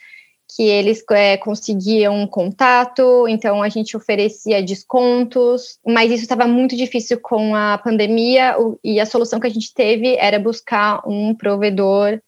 que 0.55 0.63
eles 0.63 1.03
é, 1.11 1.37
conseguiam 1.37 2.27
contato, 2.27 3.25
então 3.27 3.63
a 3.63 3.69
gente 3.69 3.95
oferecia 3.95 4.61
descontos, 4.61 5.79
mas 5.85 6.11
isso 6.11 6.23
estava 6.23 6.45
muito 6.45 6.75
difícil 6.75 7.19
com 7.21 7.55
a 7.55 7.77
pandemia 7.77 8.59
o, 8.59 8.77
e 8.83 8.99
a 8.99 9.05
solução 9.05 9.39
que 9.39 9.47
a 9.47 9.51
gente 9.51 9.73
teve 9.73 10.17
era 10.17 10.37
buscar 10.37 11.07
um 11.07 11.33
provedor 11.33 12.19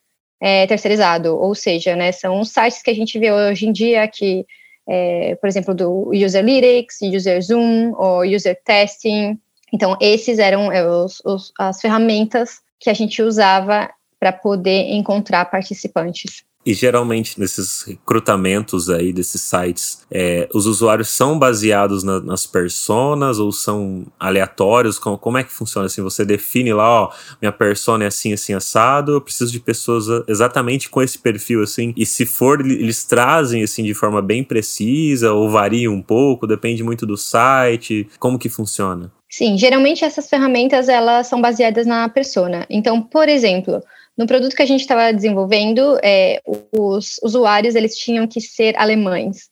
é, 0.41 0.65
terceirizado, 0.67 1.37
ou 1.37 1.53
seja, 1.53 1.95
né, 1.97 2.13
são 2.13 2.39
os 2.39 2.49
sites 2.49 2.81
que 2.81 2.91
a 2.91 2.95
gente 2.95 3.19
vê 3.19 3.31
hoje 3.31 3.67
em 3.67 3.73
dia 3.73 4.07
que, 4.07 4.45
é, 4.87 5.35
por 5.35 5.47
exemplo, 5.47 5.73
do 5.73 6.09
User 6.13 6.43
Lyrics, 6.43 7.01
User 7.01 7.41
Zoom 7.41 7.93
ou 7.95 8.21
User 8.23 8.57
Testing. 8.63 9.37
Então, 9.73 9.97
esses 9.99 10.39
eram 10.39 10.71
é, 10.71 10.85
os, 10.85 11.21
os, 11.25 11.51
as 11.57 11.81
ferramentas 11.81 12.59
que 12.79 12.89
a 12.89 12.93
gente 12.93 13.21
usava 13.21 13.89
para 14.19 14.31
poder 14.31 14.91
encontrar 14.93 15.45
participantes. 15.45 16.43
E 16.65 16.73
geralmente 16.73 17.39
nesses 17.39 17.83
recrutamentos 17.83 18.89
aí 18.89 19.11
desses 19.11 19.41
sites, 19.41 20.01
é, 20.09 20.47
os 20.53 20.65
usuários 20.65 21.09
são 21.09 21.37
baseados 21.37 22.03
na, 22.03 22.21
nas 22.21 22.45
personas 22.47 23.37
ou 23.37 23.51
são 23.51 24.05
aleatórios? 24.17 24.97
Como, 24.97 25.17
como, 25.17 25.37
é 25.37 25.43
que 25.43 25.51
funciona? 25.51 25.87
Assim, 25.87 26.01
você 26.01 26.23
define 26.23 26.73
lá, 26.73 27.03
ó, 27.03 27.13
minha 27.41 27.51
persona 27.51 28.05
é 28.05 28.07
assim, 28.07 28.31
assim, 28.31 28.53
assado, 28.53 29.13
eu 29.13 29.21
preciso 29.21 29.51
de 29.51 29.59
pessoas 29.59 30.05
exatamente 30.27 30.89
com 30.89 31.01
esse 31.01 31.19
perfil, 31.19 31.61
assim. 31.61 31.93
E 31.97 32.05
se 32.05 32.25
for, 32.25 32.61
eles 32.61 33.03
trazem, 33.03 33.61
assim, 33.61 33.83
de 33.83 33.93
forma 33.93 34.21
bem 34.21 34.43
precisa 34.43 35.33
ou 35.33 35.49
varia 35.49 35.91
um 35.91 36.01
pouco, 36.01 36.47
depende 36.47 36.81
muito 36.81 37.05
do 37.05 37.17
site. 37.17 38.07
Como 38.19 38.39
que 38.39 38.47
funciona? 38.47 39.11
Sim, 39.29 39.57
geralmente 39.57 40.05
essas 40.05 40.29
ferramentas, 40.29 40.87
elas 40.87 41.27
são 41.27 41.41
baseadas 41.41 41.87
na 41.87 42.07
persona. 42.07 42.65
Então, 42.69 43.01
por 43.01 43.27
exemplo 43.27 43.81
no 44.17 44.27
produto 44.27 44.55
que 44.55 44.61
a 44.61 44.65
gente 44.65 44.81
estava 44.81 45.11
desenvolvendo, 45.11 45.97
é, 46.03 46.41
os 46.71 47.19
usuários 47.23 47.75
eles 47.75 47.97
tinham 47.97 48.27
que 48.27 48.39
ser 48.39 48.75
alemães. 48.77 49.49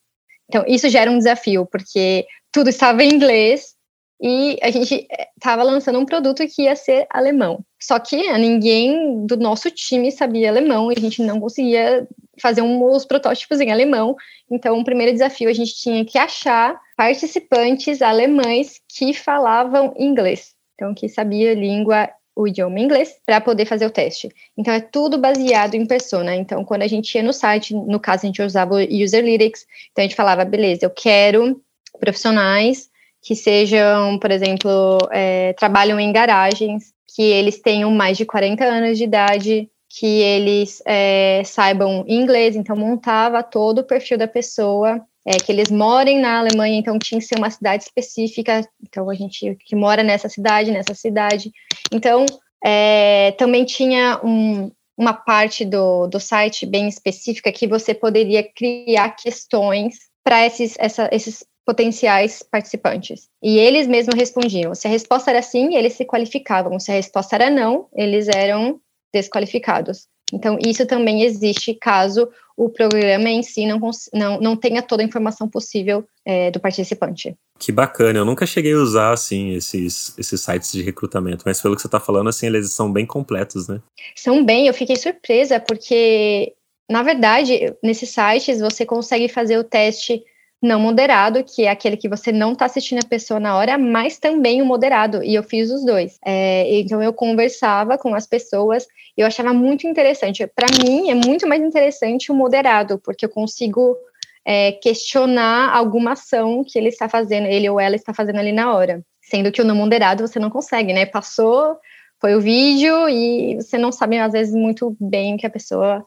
Então, 0.47 0.63
isso 0.67 0.89
já 0.89 1.01
era 1.01 1.11
um 1.11 1.17
desafio, 1.17 1.65
porque 1.65 2.25
tudo 2.51 2.69
estava 2.69 3.03
em 3.03 3.13
inglês 3.13 3.73
e 4.21 4.59
a 4.61 4.69
gente 4.69 5.07
estava 5.35 5.63
lançando 5.63 5.97
um 5.97 6.05
produto 6.05 6.45
que 6.47 6.63
ia 6.63 6.75
ser 6.75 7.07
alemão. 7.09 7.65
Só 7.81 7.97
que 7.97 8.31
ninguém 8.37 9.25
do 9.25 9.35
nosso 9.35 9.71
time 9.71 10.11
sabia 10.11 10.49
alemão 10.49 10.91
e 10.91 10.95
a 10.95 11.01
gente 11.01 11.23
não 11.23 11.39
conseguia 11.39 12.07
fazer 12.39 12.61
um, 12.61 12.83
os 12.83 13.03
protótipos 13.03 13.59
em 13.59 13.71
alemão. 13.71 14.15
Então, 14.49 14.77
o 14.77 14.83
primeiro 14.83 15.11
desafio 15.11 15.49
a 15.49 15.53
gente 15.53 15.75
tinha 15.75 16.05
que 16.05 16.19
achar 16.19 16.79
participantes 16.95 18.01
alemães 18.01 18.79
que 18.87 19.11
falavam 19.13 19.93
inglês. 19.97 20.53
Então, 20.75 20.93
que 20.93 21.09
sabia 21.09 21.55
língua 21.55 22.09
o 22.35 22.47
idioma 22.47 22.79
inglês 22.79 23.15
para 23.25 23.41
poder 23.41 23.65
fazer 23.65 23.85
o 23.85 23.89
teste. 23.89 24.29
Então, 24.57 24.73
é 24.73 24.79
tudo 24.79 25.17
baseado 25.17 25.75
em 25.75 25.85
persona. 25.85 26.35
Então, 26.35 26.63
quando 26.63 26.83
a 26.83 26.87
gente 26.87 27.13
ia 27.15 27.23
no 27.23 27.33
site, 27.33 27.73
no 27.73 27.99
caso, 27.99 28.25
a 28.25 28.27
gente 28.27 28.41
usava 28.41 28.75
o 28.75 29.03
User 29.03 29.23
Lyrics, 29.23 29.65
então 29.91 30.03
a 30.03 30.07
gente 30.07 30.15
falava, 30.15 30.45
beleza, 30.45 30.85
eu 30.85 30.89
quero 30.89 31.61
profissionais 31.99 32.89
que 33.21 33.35
sejam, 33.35 34.17
por 34.17 34.31
exemplo, 34.31 34.97
é, 35.11 35.53
trabalham 35.53 35.99
em 35.99 36.11
garagens, 36.11 36.91
que 37.15 37.21
eles 37.21 37.61
tenham 37.61 37.91
mais 37.91 38.17
de 38.17 38.25
40 38.25 38.63
anos 38.63 38.97
de 38.97 39.03
idade, 39.03 39.69
que 39.87 40.21
eles 40.21 40.81
é, 40.85 41.43
saibam 41.45 42.03
inglês, 42.07 42.55
então 42.55 42.75
montava 42.75 43.43
todo 43.43 43.79
o 43.79 43.83
perfil 43.83 44.17
da 44.17 44.27
pessoa 44.27 45.05
é, 45.25 45.37
que 45.37 45.51
eles 45.51 45.69
morem 45.69 46.19
na 46.19 46.39
Alemanha, 46.39 46.77
então 46.77 46.97
tinha 46.97 47.19
que 47.19 47.27
ser 47.27 47.37
uma 47.37 47.49
cidade 47.49 47.83
específica, 47.83 48.67
então 48.81 49.09
a 49.09 49.13
gente 49.13 49.55
que 49.65 49.75
mora 49.75 50.03
nessa 50.03 50.27
cidade, 50.27 50.71
nessa 50.71 50.95
cidade. 50.95 51.51
Então, 51.91 52.25
é, 52.63 53.31
também 53.37 53.65
tinha 53.65 54.19
um, 54.23 54.71
uma 54.97 55.13
parte 55.13 55.65
do, 55.65 56.07
do 56.07 56.19
site 56.19 56.65
bem 56.65 56.87
específica 56.87 57.51
que 57.51 57.67
você 57.67 57.93
poderia 57.93 58.43
criar 58.43 59.11
questões 59.11 59.95
para 60.23 60.45
esses, 60.45 60.75
esses 61.11 61.43
potenciais 61.65 62.43
participantes. 62.43 63.29
E 63.41 63.57
eles 63.57 63.87
mesmos 63.87 64.15
respondiam. 64.15 64.75
Se 64.75 64.87
a 64.87 64.91
resposta 64.91 65.31
era 65.31 65.41
sim, 65.41 65.75
eles 65.75 65.93
se 65.93 66.05
qualificavam. 66.05 66.79
Se 66.79 66.91
a 66.91 66.95
resposta 66.95 67.35
era 67.35 67.49
não, 67.49 67.87
eles 67.95 68.27
eram 68.27 68.79
desqualificados. 69.13 70.07
Então, 70.31 70.57
isso 70.65 70.85
também 70.85 71.23
existe 71.23 71.73
caso 71.73 72.29
o 72.55 72.69
programa 72.69 73.29
em 73.29 73.41
si 73.41 73.65
não, 73.65 73.79
não, 74.13 74.39
não 74.39 74.55
tenha 74.55 74.81
toda 74.81 75.01
a 75.01 75.05
informação 75.05 75.47
possível 75.47 76.05
é, 76.25 76.51
do 76.51 76.59
participante. 76.59 77.35
Que 77.57 77.71
bacana, 77.71 78.19
eu 78.19 78.25
nunca 78.25 78.45
cheguei 78.45 78.73
a 78.73 78.77
usar, 78.77 79.13
assim, 79.13 79.53
esses, 79.53 80.17
esses 80.17 80.41
sites 80.41 80.71
de 80.71 80.81
recrutamento, 80.81 81.43
mas 81.45 81.61
pelo 81.61 81.75
que 81.75 81.81
você 81.81 81.87
está 81.87 81.99
falando, 81.99 82.29
assim, 82.29 82.47
eles 82.47 82.71
são 82.73 82.91
bem 82.91 83.05
completos, 83.05 83.67
né? 83.67 83.81
São 84.15 84.43
bem, 84.43 84.67
eu 84.67 84.73
fiquei 84.73 84.95
surpresa, 84.95 85.59
porque, 85.59 86.53
na 86.89 87.03
verdade, 87.03 87.73
nesses 87.83 88.09
sites 88.09 88.59
você 88.59 88.85
consegue 88.85 89.27
fazer 89.27 89.57
o 89.57 89.63
teste 89.63 90.23
não 90.61 90.79
moderado, 90.79 91.43
que 91.43 91.63
é 91.63 91.69
aquele 91.69 91.97
que 91.97 92.07
você 92.07 92.31
não 92.31 92.53
está 92.53 92.65
assistindo 92.65 92.99
a 92.99 93.07
pessoa 93.07 93.39
na 93.39 93.57
hora, 93.57 93.77
mas 93.79 94.19
também 94.19 94.61
o 94.61 94.65
moderado, 94.65 95.23
e 95.23 95.33
eu 95.33 95.41
fiz 95.41 95.71
os 95.71 95.83
dois. 95.83 96.19
É, 96.23 96.79
então 96.79 97.01
eu 97.01 97.11
conversava 97.11 97.97
com 97.97 98.13
as 98.13 98.27
pessoas, 98.27 98.85
eu 99.17 99.25
achava 99.25 99.53
muito 99.53 99.87
interessante. 99.87 100.45
Para 100.47 100.67
mim 100.83 101.09
é 101.09 101.15
muito 101.15 101.47
mais 101.47 101.63
interessante 101.63 102.31
o 102.31 102.35
moderado, 102.35 102.99
porque 103.03 103.25
eu 103.25 103.29
consigo 103.29 103.97
é, 104.45 104.73
questionar 104.73 105.75
alguma 105.75 106.11
ação 106.11 106.63
que 106.63 106.77
ele 106.77 106.89
está 106.89 107.09
fazendo, 107.09 107.47
ele 107.47 107.67
ou 107.67 107.79
ela 107.79 107.95
está 107.95 108.13
fazendo 108.13 108.37
ali 108.37 108.51
na 108.51 108.73
hora. 108.73 109.03
Sendo 109.19 109.51
que 109.51 109.61
o 109.61 109.65
não 109.65 109.75
moderado 109.75 110.27
você 110.27 110.39
não 110.39 110.49
consegue, 110.49 110.93
né? 110.93 111.05
Passou, 111.05 111.77
foi 112.19 112.35
o 112.35 112.41
vídeo 112.41 113.09
e 113.09 113.55
você 113.55 113.79
não 113.79 113.91
sabe 113.91 114.19
às 114.19 114.31
vezes 114.31 114.53
muito 114.53 114.95
bem 114.99 115.37
que 115.37 115.47
a 115.47 115.49
pessoa, 115.49 116.05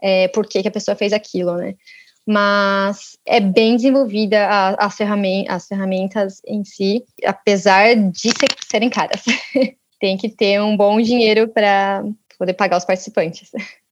é, 0.00 0.28
por 0.28 0.46
que 0.46 0.66
a 0.66 0.70
pessoa 0.70 0.96
fez 0.96 1.12
aquilo, 1.12 1.56
né? 1.56 1.74
Mas 2.26 3.16
é 3.24 3.40
bem 3.40 3.76
desenvolvida 3.76 4.46
a, 4.46 4.86
as, 4.86 4.96
ferramentas, 4.96 5.54
as 5.54 5.68
ferramentas 5.68 6.42
em 6.46 6.64
si, 6.64 7.04
apesar 7.24 7.94
de 7.94 8.30
ser, 8.30 8.48
serem 8.68 8.90
caras. 8.90 9.22
Tem 10.00 10.16
que 10.16 10.28
ter 10.28 10.60
um 10.60 10.76
bom 10.76 11.00
dinheiro 11.00 11.48
para 11.48 12.04
poder 12.38 12.54
pagar 12.54 12.76
os 12.76 12.84
participantes. 12.84 13.50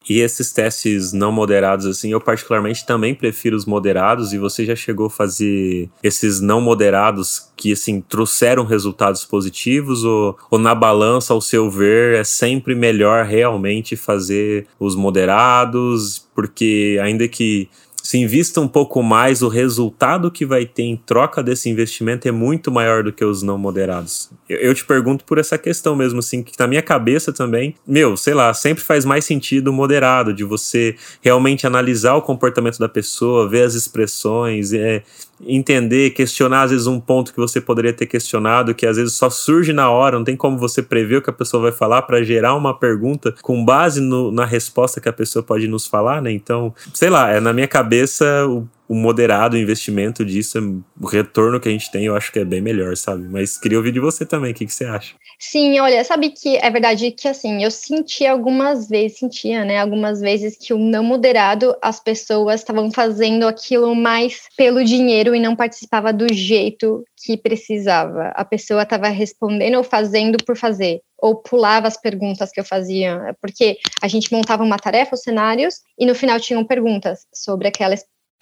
E 0.08 0.20
esses 0.20 0.52
testes 0.52 1.12
não 1.12 1.32
moderados, 1.32 1.86
assim, 1.86 2.12
eu 2.12 2.20
particularmente 2.20 2.84
também 2.84 3.14
prefiro 3.14 3.56
os 3.56 3.64
moderados, 3.64 4.34
e 4.34 4.38
você 4.38 4.66
já 4.66 4.76
chegou 4.76 5.06
a 5.06 5.10
fazer 5.10 5.88
esses 6.02 6.40
não 6.40 6.60
moderados 6.60 7.50
que, 7.56 7.72
assim, 7.72 8.02
trouxeram 8.02 8.66
resultados 8.66 9.24
positivos, 9.24 10.04
ou, 10.04 10.36
ou 10.50 10.58
na 10.58 10.74
balança, 10.74 11.32
ao 11.32 11.40
seu 11.40 11.70
ver, 11.70 12.16
é 12.16 12.24
sempre 12.24 12.74
melhor 12.74 13.24
realmente 13.24 13.96
fazer 13.96 14.66
os 14.78 14.94
moderados, 14.94 16.28
porque 16.34 16.98
ainda 17.02 17.26
que 17.26 17.70
se 18.04 18.18
invista 18.18 18.60
um 18.60 18.68
pouco 18.68 19.02
mais, 19.02 19.40
o 19.40 19.48
resultado 19.48 20.30
que 20.30 20.44
vai 20.44 20.66
ter 20.66 20.82
em 20.82 20.94
troca 20.94 21.42
desse 21.42 21.70
investimento 21.70 22.28
é 22.28 22.30
muito 22.30 22.70
maior 22.70 23.02
do 23.02 23.10
que 23.10 23.24
os 23.24 23.42
não 23.42 23.56
moderados. 23.56 24.30
Eu, 24.46 24.58
eu, 24.58 24.74
te 24.74 24.84
pergunto 24.84 25.24
por 25.24 25.38
essa 25.38 25.56
questão 25.56 25.96
mesmo, 25.96 26.18
assim, 26.18 26.42
que 26.42 26.52
na 26.58 26.66
minha 26.66 26.82
cabeça 26.82 27.32
também, 27.32 27.74
meu, 27.86 28.14
sei 28.14 28.34
lá, 28.34 28.52
sempre 28.52 28.84
faz 28.84 29.06
mais 29.06 29.24
sentido 29.24 29.68
o 29.68 29.72
moderado, 29.72 30.34
de 30.34 30.44
você 30.44 30.96
realmente 31.22 31.66
analisar 31.66 32.14
o 32.14 32.20
comportamento 32.20 32.78
da 32.78 32.90
pessoa, 32.90 33.48
ver 33.48 33.62
as 33.62 33.72
expressões, 33.74 34.74
é, 34.74 35.02
entender, 35.46 36.10
questionar 36.10 36.62
às 36.62 36.70
vezes 36.70 36.86
um 36.86 37.00
ponto 37.00 37.32
que 37.32 37.38
você 37.38 37.60
poderia 37.60 37.92
ter 37.92 38.06
questionado, 38.06 38.74
que 38.74 38.86
às 38.86 38.96
vezes 38.96 39.14
só 39.14 39.28
surge 39.28 39.72
na 39.72 39.90
hora, 39.90 40.18
não 40.18 40.24
tem 40.24 40.36
como 40.36 40.58
você 40.58 40.82
prever 40.82 41.16
o 41.16 41.22
que 41.22 41.30
a 41.30 41.32
pessoa 41.32 41.62
vai 41.62 41.72
falar 41.72 42.02
para 42.02 42.22
gerar 42.22 42.54
uma 42.54 42.72
pergunta 42.72 43.34
com 43.42 43.64
base 43.64 44.00
no, 44.00 44.30
na 44.30 44.44
resposta 44.44 45.00
que 45.00 45.08
a 45.08 45.12
pessoa 45.12 45.42
pode 45.42 45.66
nos 45.66 45.86
falar, 45.86 46.22
né? 46.22 46.30
Então, 46.32 46.74
sei 46.92 47.10
lá, 47.10 47.30
é 47.30 47.40
na 47.40 47.52
minha 47.52 47.68
cabeça 47.68 48.24
o 48.46 48.66
o 48.88 48.94
moderado 48.94 49.56
investimento 49.56 50.24
disso, 50.24 50.82
o 51.00 51.06
retorno 51.06 51.58
que 51.60 51.68
a 51.68 51.72
gente 51.72 51.90
tem, 51.90 52.04
eu 52.04 52.16
acho 52.16 52.30
que 52.30 52.38
é 52.38 52.44
bem 52.44 52.60
melhor, 52.60 52.96
sabe? 52.96 53.24
Mas 53.28 53.58
queria 53.58 53.78
ouvir 53.78 53.92
de 53.92 54.00
você 54.00 54.26
também, 54.26 54.52
o 54.52 54.54
que, 54.54 54.66
que 54.66 54.74
você 54.74 54.84
acha? 54.84 55.14
Sim, 55.38 55.78
olha, 55.80 56.04
sabe 56.04 56.30
que 56.30 56.56
é 56.56 56.70
verdade 56.70 57.10
que 57.10 57.26
assim, 57.26 57.62
eu 57.62 57.70
senti 57.70 58.26
algumas 58.26 58.88
vezes, 58.88 59.18
sentia, 59.18 59.64
né, 59.64 59.78
algumas 59.78 60.20
vezes 60.20 60.56
que 60.56 60.72
o 60.72 60.78
não 60.78 61.02
moderado, 61.02 61.74
as 61.82 62.00
pessoas 62.00 62.60
estavam 62.60 62.90
fazendo 62.90 63.46
aquilo 63.46 63.94
mais 63.94 64.42
pelo 64.56 64.84
dinheiro 64.84 65.34
e 65.34 65.40
não 65.40 65.56
participava 65.56 66.12
do 66.12 66.32
jeito 66.32 67.04
que 67.24 67.36
precisava. 67.36 68.28
A 68.34 68.44
pessoa 68.44 68.82
estava 68.82 69.08
respondendo 69.08 69.76
ou 69.76 69.84
fazendo 69.84 70.36
por 70.44 70.56
fazer 70.56 71.00
ou 71.24 71.36
pulava 71.36 71.88
as 71.88 71.98
perguntas 71.98 72.50
que 72.50 72.60
eu 72.60 72.64
fazia, 72.64 73.34
porque 73.40 73.78
a 74.02 74.08
gente 74.08 74.30
montava 74.30 74.62
uma 74.62 74.76
tarefa, 74.76 75.14
os 75.14 75.22
cenários, 75.22 75.76
e 75.98 76.04
no 76.04 76.14
final 76.14 76.38
tinham 76.38 76.62
perguntas 76.66 77.20
sobre 77.32 77.66
aquela 77.66 77.94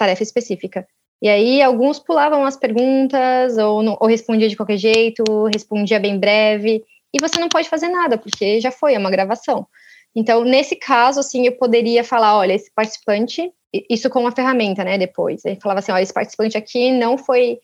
tarefa 0.02 0.22
específica. 0.22 0.86
E 1.20 1.28
aí, 1.28 1.62
alguns 1.62 2.00
pulavam 2.00 2.44
as 2.44 2.56
perguntas, 2.56 3.56
ou, 3.56 3.82
não, 3.82 3.96
ou 4.00 4.08
respondia 4.08 4.48
de 4.48 4.56
qualquer 4.56 4.76
jeito, 4.76 5.22
respondia 5.52 6.00
bem 6.00 6.18
breve, 6.18 6.84
e 7.14 7.20
você 7.20 7.38
não 7.38 7.48
pode 7.48 7.68
fazer 7.68 7.88
nada, 7.88 8.18
porque 8.18 8.60
já 8.60 8.72
foi, 8.72 8.94
é 8.94 8.98
uma 8.98 9.10
gravação. 9.10 9.66
Então, 10.16 10.44
nesse 10.44 10.74
caso, 10.74 11.20
assim, 11.20 11.46
eu 11.46 11.52
poderia 11.52 12.02
falar, 12.02 12.36
olha, 12.36 12.52
esse 12.54 12.70
participante, 12.74 13.52
isso 13.88 14.10
com 14.10 14.20
uma 14.20 14.32
ferramenta, 14.32 14.82
né, 14.82 14.98
depois. 14.98 15.46
Aí 15.46 15.56
falava 15.60 15.78
assim, 15.78 15.92
olha, 15.92 16.02
esse 16.02 16.12
participante 16.12 16.58
aqui 16.58 16.90
não 16.90 17.16
foi, 17.16 17.58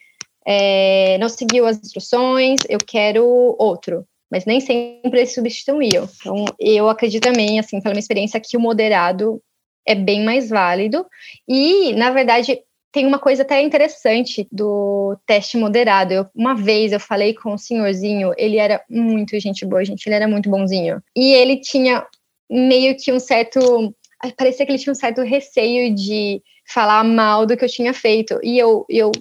é, 0.46 1.18
não 1.18 1.28
seguiu 1.28 1.66
as 1.66 1.78
instruções, 1.78 2.60
eu 2.68 2.78
quero 2.78 3.26
outro. 3.58 4.06
Mas 4.30 4.44
nem 4.44 4.60
sempre 4.60 5.20
eles 5.20 5.34
substituíam. 5.34 6.08
Então, 6.20 6.44
eu 6.60 6.88
acredito 6.88 7.24
também, 7.24 7.58
assim, 7.58 7.80
pela 7.80 7.94
minha 7.94 8.00
experiência, 8.00 8.40
que 8.40 8.56
o 8.56 8.60
moderado 8.60 9.42
é 9.86 9.94
bem 9.94 10.24
mais 10.24 10.48
válido. 10.48 11.06
E, 11.48 11.92
na 11.94 12.10
verdade, 12.10 12.60
tem 12.92 13.06
uma 13.06 13.18
coisa 13.18 13.42
até 13.42 13.62
interessante 13.62 14.48
do 14.50 15.16
teste 15.26 15.56
moderado. 15.56 16.12
Eu, 16.12 16.26
uma 16.34 16.54
vez 16.54 16.92
eu 16.92 17.00
falei 17.00 17.34
com 17.34 17.52
um 17.52 17.58
senhorzinho, 17.58 18.32
ele 18.36 18.56
era 18.56 18.82
muito 18.88 19.38
gente 19.38 19.64
boa, 19.66 19.84
gente, 19.84 20.06
ele 20.06 20.14
era 20.14 20.28
muito 20.28 20.48
bonzinho. 20.48 21.02
E 21.14 21.32
ele 21.32 21.60
tinha 21.60 22.06
meio 22.50 22.96
que 22.96 23.12
um 23.12 23.20
certo. 23.20 23.94
Parecia 24.36 24.66
que 24.66 24.72
ele 24.72 24.78
tinha 24.78 24.92
um 24.92 24.96
certo 24.96 25.22
receio 25.22 25.94
de 25.94 26.42
falar 26.66 27.04
mal 27.04 27.46
do 27.46 27.56
que 27.56 27.64
eu 27.64 27.68
tinha 27.68 27.94
feito. 27.94 28.38
E 28.42 28.58
eu, 28.58 28.84
eu, 28.88 29.12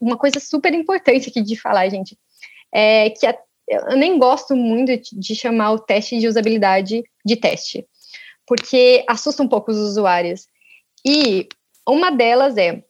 uma 0.00 0.16
coisa 0.16 0.38
super 0.38 0.72
importante 0.74 1.30
aqui 1.30 1.42
de 1.42 1.56
falar, 1.56 1.88
gente, 1.88 2.16
é 2.74 3.10
que 3.10 3.26
a, 3.26 3.36
eu 3.68 3.96
nem 3.96 4.18
gosto 4.18 4.54
muito 4.54 4.92
de 5.12 5.34
chamar 5.34 5.72
o 5.72 5.78
teste 5.78 6.18
de 6.18 6.28
usabilidade 6.28 7.02
de 7.24 7.36
teste 7.36 7.86
porque 8.46 9.04
assusta 9.08 9.42
um 9.42 9.48
pouco 9.48 9.70
os 9.70 9.76
usuários. 9.76 10.46
E 11.04 11.48
uma 11.88 12.10
delas 12.10 12.56
é 12.56 12.82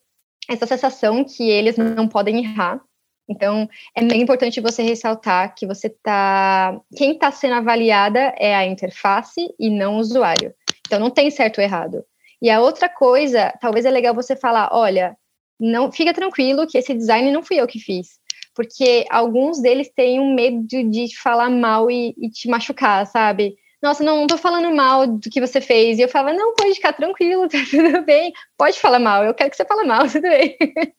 essa 0.49 0.67
sensação 0.67 1.23
que 1.23 1.49
eles 1.49 1.77
não 1.77 2.07
podem 2.07 2.39
errar. 2.39 2.81
Então, 3.27 3.69
é 3.95 4.03
bem 4.03 4.21
importante 4.21 4.59
você 4.59 4.83
ressaltar 4.83 5.55
que 5.55 5.65
você 5.65 5.89
tá. 5.89 6.77
Quem 6.95 7.13
está 7.13 7.31
sendo 7.31 7.55
avaliada 7.55 8.33
é 8.37 8.53
a 8.53 8.65
interface 8.65 9.53
e 9.57 9.69
não 9.69 9.95
o 9.95 9.99
usuário. 9.99 10.53
Então, 10.85 10.99
não 10.99 11.09
tem 11.09 11.31
certo 11.31 11.59
ou 11.59 11.63
errado. 11.63 12.03
E 12.41 12.49
a 12.49 12.59
outra 12.59 12.89
coisa, 12.89 13.53
talvez 13.61 13.85
é 13.85 13.89
legal 13.89 14.13
você 14.13 14.35
falar: 14.35 14.69
olha, 14.73 15.15
não 15.57 15.91
fica 15.91 16.13
tranquilo 16.13 16.67
que 16.67 16.77
esse 16.77 16.93
design 16.93 17.31
não 17.31 17.41
fui 17.41 17.59
eu 17.59 17.67
que 17.67 17.79
fiz. 17.79 18.19
Porque 18.53 19.05
alguns 19.09 19.61
deles 19.61 19.89
têm 19.95 20.19
um 20.19 20.35
medo 20.35 20.67
de 20.67 21.07
falar 21.17 21.49
mal 21.49 21.89
e, 21.89 22.13
e 22.17 22.29
te 22.29 22.47
machucar, 22.49 23.07
sabe? 23.07 23.55
Nossa, 23.83 24.01
não, 24.01 24.21
não 24.21 24.27
tô 24.27 24.37
falando 24.37 24.73
mal 24.73 25.05
do 25.05 25.29
que 25.29 25.41
você 25.41 25.59
fez. 25.59 25.99
E 25.99 26.03
eu 26.03 26.07
falava, 26.07 26.35
não, 26.35 26.55
pode 26.55 26.75
ficar 26.75 26.93
tranquilo, 26.93 27.49
tá 27.49 27.57
tudo 27.69 28.01
bem. 28.05 28.31
Pode 28.57 28.79
falar 28.79 28.97
mal, 28.97 29.25
eu 29.25 29.33
quero 29.33 29.49
que 29.49 29.57
você 29.57 29.65
fale 29.65 29.85
mal, 29.85 30.07
tudo 30.09 30.21
bem. 30.21 30.55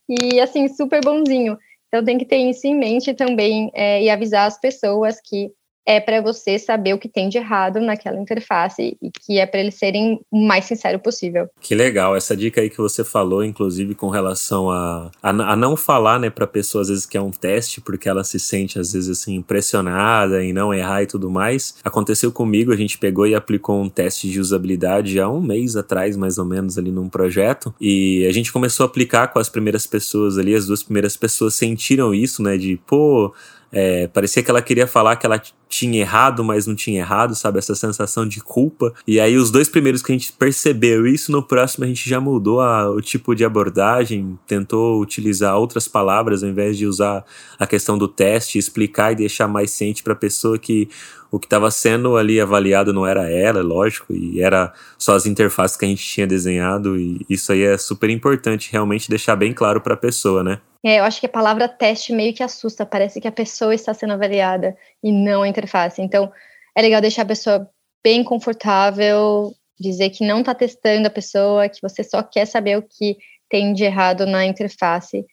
e 0.07 0.39
assim, 0.39 0.69
super 0.69 1.01
bonzinho. 1.03 1.57
Então 1.89 2.05
tem 2.05 2.19
que 2.19 2.27
ter 2.27 2.37
isso 2.37 2.67
em 2.67 2.77
mente 2.79 3.15
também 3.15 3.71
é, 3.73 4.03
e 4.03 4.11
avisar 4.11 4.47
as 4.47 4.61
pessoas 4.61 5.19
que 5.19 5.51
é 5.87 6.01
para 6.01 6.21
você 6.21 6.59
saber 6.59 6.95
o 6.95 6.99
que 6.99 7.09
tem 7.09 7.29
de 7.29 7.37
errado 7.37 7.81
naquela 7.81 8.19
interface 8.19 8.97
e 9.03 9.11
que 9.11 9.39
é 9.39 9.47
para 9.47 9.61
eles 9.61 9.75
serem 9.75 10.21
o 10.31 10.47
mais 10.47 10.65
sincero 10.65 10.99
possível. 10.99 11.49
Que 11.61 11.75
legal, 11.75 12.17
essa 12.17 12.37
dica 12.37 12.61
aí 12.61 12.71
que 12.71 12.79
você 12.79 13.05
falou, 13.05 13.45
inclusive 13.45 13.95
com 13.95 14.09
relação 14.09 14.71
a, 14.71 15.11
a, 15.23 15.31
a 15.31 15.57
não 15.57 15.77
falar, 15.77 16.19
né, 16.19 16.31
para 16.31 16.47
pessoa 16.47 16.83
às 16.83 16.89
vezes 16.89 17.05
que 17.05 17.17
é 17.17 17.21
um 17.21 17.31
teste, 17.31 17.81
porque 17.81 18.09
ela 18.09 18.25
se 18.25 18.41
sente 18.41 18.79
às 18.79 18.93
vezes 18.93 19.11
assim 19.11 19.35
impressionada 19.35 20.43
em 20.43 20.53
não 20.53 20.73
errar 20.73 21.03
e 21.03 21.07
tudo 21.07 21.31
mais. 21.31 21.75
Aconteceu 21.85 22.33
comigo, 22.33 22.73
a 22.73 22.77
gente 22.77 22.97
pegou 22.97 23.27
e 23.27 23.35
aplicou 23.35 23.81
um 23.81 23.89
teste 23.89 24.31
de 24.31 24.41
usabilidade 24.41 25.21
há 25.21 25.29
um 25.29 25.41
mês 25.41 25.77
atrás, 25.77 26.17
mais 26.17 26.39
ou 26.39 26.45
menos, 26.45 26.79
ali 26.79 26.91
num 26.91 27.09
projeto, 27.09 27.75
e 27.81 28.27
a 28.27 28.33
gente 28.33 28.53
começou 28.53 28.85
a 28.85 28.87
aplicar 28.87 29.29
com 29.29 29.39
as 29.39 29.49
primeiras 29.49 29.87
pessoas 29.87 30.39
ali, 30.39 30.55
as 30.55 30.67
duas 30.67 30.83
primeiras 30.83 31.17
pessoas 31.17 31.55
sentiram 31.55 32.15
isso, 32.15 32.43
né, 32.43 32.57
de 32.57 32.81
pô 32.87 33.35
É, 33.77 34.07
parecia 34.07 34.41
que 34.41 34.49
ela 34.49 34.63
queria 34.63 34.87
falar 34.87 35.17
que 35.17 35.27
ela 35.27 35.43
tinha 35.75 36.01
errado, 36.01 36.45
mas 36.45 36.69
não 36.69 36.75
tinha 36.75 37.01
errado, 37.01 37.35
sabe? 37.35 37.59
Essa 37.59 37.75
sensação 37.75 38.27
de 38.27 38.41
culpa. 38.41 38.95
E 39.07 39.19
aí, 39.19 39.37
os 39.37 39.51
dois 39.51 39.69
primeiros 39.69 40.03
que 40.03 40.13
a 40.13 40.15
gente 40.15 40.33
percebeu 40.33 41.05
isso, 41.05 41.33
no 41.33 41.43
próximo 41.43 41.85
a 41.85 41.89
gente 41.89 42.09
já 42.09 42.21
mudou 42.21 42.61
a, 42.61 42.89
o 42.89 43.01
tipo 43.01 43.35
de 43.35 43.45
abordagem, 43.45 44.39
tentou 44.47 45.01
utilizar 45.01 45.57
outras 45.57 45.89
palavras 45.89 46.45
ao 46.45 46.49
invés 46.49 46.79
de 46.79 46.87
usar 46.87 47.25
a 47.59 47.67
questão 47.67 47.99
do 47.99 48.07
teste, 48.07 48.57
explicar 48.57 49.13
e 49.13 49.17
deixar 49.17 49.49
mais 49.49 49.73
ciente 49.73 50.05
para 50.05 50.13
a 50.13 50.17
pessoa 50.17 50.59
que 50.59 50.89
o 51.29 51.41
que 51.41 51.47
estava 51.47 51.69
sendo 51.73 52.17
ali 52.17 52.41
avaliado 52.41 52.93
não 52.93 53.05
era 53.05 53.29
ela, 53.29 53.61
lógico, 53.61 54.13
e 54.13 54.41
era 54.41 54.73
só 54.97 55.17
as 55.17 55.27
interfaces 55.27 55.77
que 55.77 55.85
a 55.85 55.89
gente 55.89 56.07
tinha 56.07 56.29
desenhado, 56.29 56.97
e 56.97 57.27
isso 57.29 57.51
aí 57.51 57.65
é 57.65 57.77
super 57.77 58.09
importante, 58.09 58.71
realmente 58.71 59.11
deixar 59.11 59.35
bem 59.35 59.53
claro 59.53 59.81
para 59.81 59.95
a 59.95 59.97
pessoa, 59.97 60.45
né? 60.45 60.61
É, 60.87 61.01
eu 61.01 61.05
acho 61.05 61.19
que 61.19 61.25
a 61.25 61.31
palavra 61.31 61.67
teste 61.67 62.13
meio 62.13 62.35
que 62.35 62.43
assusta, 62.43 62.85
parece 62.85 63.19
que 63.19 63.27
a 63.27 63.33
pessoa 63.33 63.75
está 63.75 63.95
sendo 63.95 64.13
avaliada 64.13 64.77
e 65.05 65.13
não 65.13 65.43
a 65.43 65.49
interface. 65.49 66.01
Então, 66.01 66.33
é 66.75 66.81
legal 66.81 67.03
deixar 67.03 67.23
a 67.23 67.27
pessoa 67.27 67.69
bem 68.03 68.25
confortável, 68.25 69.53
dizer 69.79 70.09
que 70.11 70.27
não 70.27 70.41
está 70.41 70.55
testando 70.55 71.07
a 71.07 71.11
pessoa, 71.11 71.69
que 71.69 71.83
você 71.83 72.03
só 72.03 72.23
quer 72.23 72.47
saber 72.47 72.79
o 72.79 72.83
que 72.83 73.19
tem 73.51 73.75
de 73.75 73.85
errado 73.85 74.25
na 74.25 74.47
interface, 74.47 75.25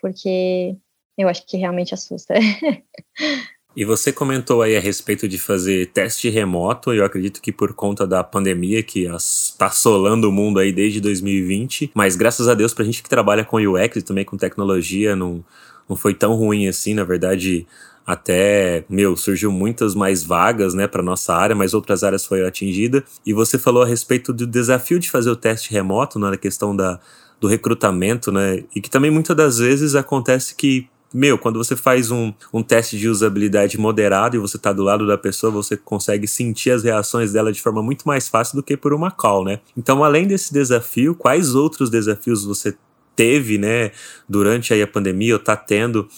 porque 0.00 0.76
eu 1.16 1.28
acho 1.28 1.46
que 1.46 1.56
realmente 1.56 1.94
assusta. 1.94 2.34
E 3.76 3.84
você 3.84 4.12
comentou 4.12 4.62
aí 4.62 4.76
a 4.76 4.80
respeito 4.80 5.26
de 5.26 5.36
fazer 5.36 5.90
teste 5.90 6.28
remoto, 6.28 6.92
eu 6.92 7.04
acredito 7.04 7.42
que 7.42 7.50
por 7.50 7.74
conta 7.74 8.06
da 8.06 8.22
pandemia 8.22 8.84
que 8.84 9.04
está 9.06 9.66
assolando 9.66 10.28
o 10.28 10.32
mundo 10.32 10.60
aí 10.60 10.72
desde 10.72 11.00
2020, 11.00 11.90
mas 11.92 12.14
graças 12.14 12.46
a 12.46 12.54
Deus 12.54 12.72
pra 12.72 12.84
gente 12.84 13.02
que 13.02 13.08
trabalha 13.08 13.44
com 13.44 13.56
UX 13.56 13.96
e 13.96 14.02
também 14.02 14.24
com 14.24 14.36
tecnologia, 14.36 15.16
não, 15.16 15.44
não 15.88 15.96
foi 15.96 16.14
tão 16.14 16.34
ruim 16.34 16.68
assim, 16.68 16.94
na 16.94 17.02
verdade, 17.02 17.66
até, 18.06 18.84
meu, 18.88 19.16
surgiu 19.16 19.50
muitas 19.50 19.94
mais 19.94 20.22
vagas, 20.22 20.74
né, 20.74 20.86
para 20.86 21.02
nossa 21.02 21.34
área, 21.34 21.56
mas 21.56 21.72
outras 21.72 22.04
áreas 22.04 22.26
foi 22.26 22.44
atingida. 22.44 23.02
E 23.24 23.32
você 23.32 23.58
falou 23.58 23.82
a 23.82 23.86
respeito 23.86 24.32
do 24.32 24.46
desafio 24.46 24.98
de 24.98 25.10
fazer 25.10 25.30
o 25.30 25.36
teste 25.36 25.72
remoto, 25.72 26.18
na 26.18 26.36
questão 26.36 26.76
da, 26.76 27.00
do 27.40 27.48
recrutamento, 27.48 28.30
né, 28.30 28.62
e 28.74 28.80
que 28.80 28.90
também 28.90 29.10
muitas 29.10 29.36
das 29.36 29.58
vezes 29.58 29.94
acontece 29.94 30.54
que 30.54 30.88
meu, 31.14 31.38
quando 31.38 31.62
você 31.62 31.76
faz 31.76 32.10
um, 32.10 32.32
um 32.52 32.60
teste 32.60 32.98
de 32.98 33.08
usabilidade 33.08 33.78
moderado 33.78 34.34
e 34.34 34.40
você 34.40 34.58
tá 34.58 34.72
do 34.72 34.82
lado 34.82 35.06
da 35.06 35.16
pessoa, 35.16 35.52
você 35.52 35.76
consegue 35.76 36.26
sentir 36.26 36.72
as 36.72 36.82
reações 36.82 37.32
dela 37.32 37.52
de 37.52 37.62
forma 37.62 37.80
muito 37.80 38.02
mais 38.02 38.28
fácil 38.28 38.56
do 38.56 38.64
que 38.64 38.76
por 38.76 38.92
uma 38.92 39.12
call, 39.12 39.44
né? 39.44 39.60
Então, 39.76 40.02
além 40.02 40.26
desse 40.26 40.52
desafio, 40.52 41.14
quais 41.14 41.54
outros 41.54 41.88
desafios 41.88 42.44
você 42.44 42.76
teve, 43.14 43.58
né, 43.58 43.92
durante 44.28 44.74
aí 44.74 44.82
a 44.82 44.88
pandemia 44.88 45.34
ou 45.34 45.38
tá 45.38 45.54
tendo? 45.54 46.08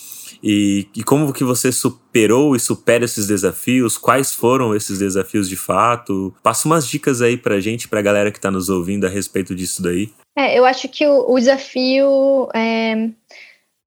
E, 0.49 0.87
e, 0.95 1.03
como 1.03 1.33
que 1.33 1.43
você 1.43 1.73
superou 1.73 2.55
e 2.55 2.61
supera 2.61 3.05
esses 3.05 3.27
desafios? 3.27 3.99
Quais 3.99 4.33
foram 4.33 4.77
esses 4.77 5.01
desafios 5.01 5.49
de 5.49 5.57
fato? 5.57 6.33
Passa 6.41 6.69
umas 6.69 6.87
dicas 6.87 7.21
aí 7.21 7.37
pra 7.37 7.59
gente, 7.59 7.89
pra 7.89 8.01
galera 8.01 8.31
que 8.31 8.41
tá 8.41 8.49
nos 8.49 8.69
ouvindo 8.69 9.07
a 9.07 9.11
respeito 9.11 9.57
disso 9.57 9.83
daí. 9.83 10.09
É, 10.39 10.57
eu 10.57 10.65
acho 10.65 10.89
que 10.89 11.05
o, 11.05 11.33
o 11.33 11.37
desafio 11.37 12.49
é 12.55 13.11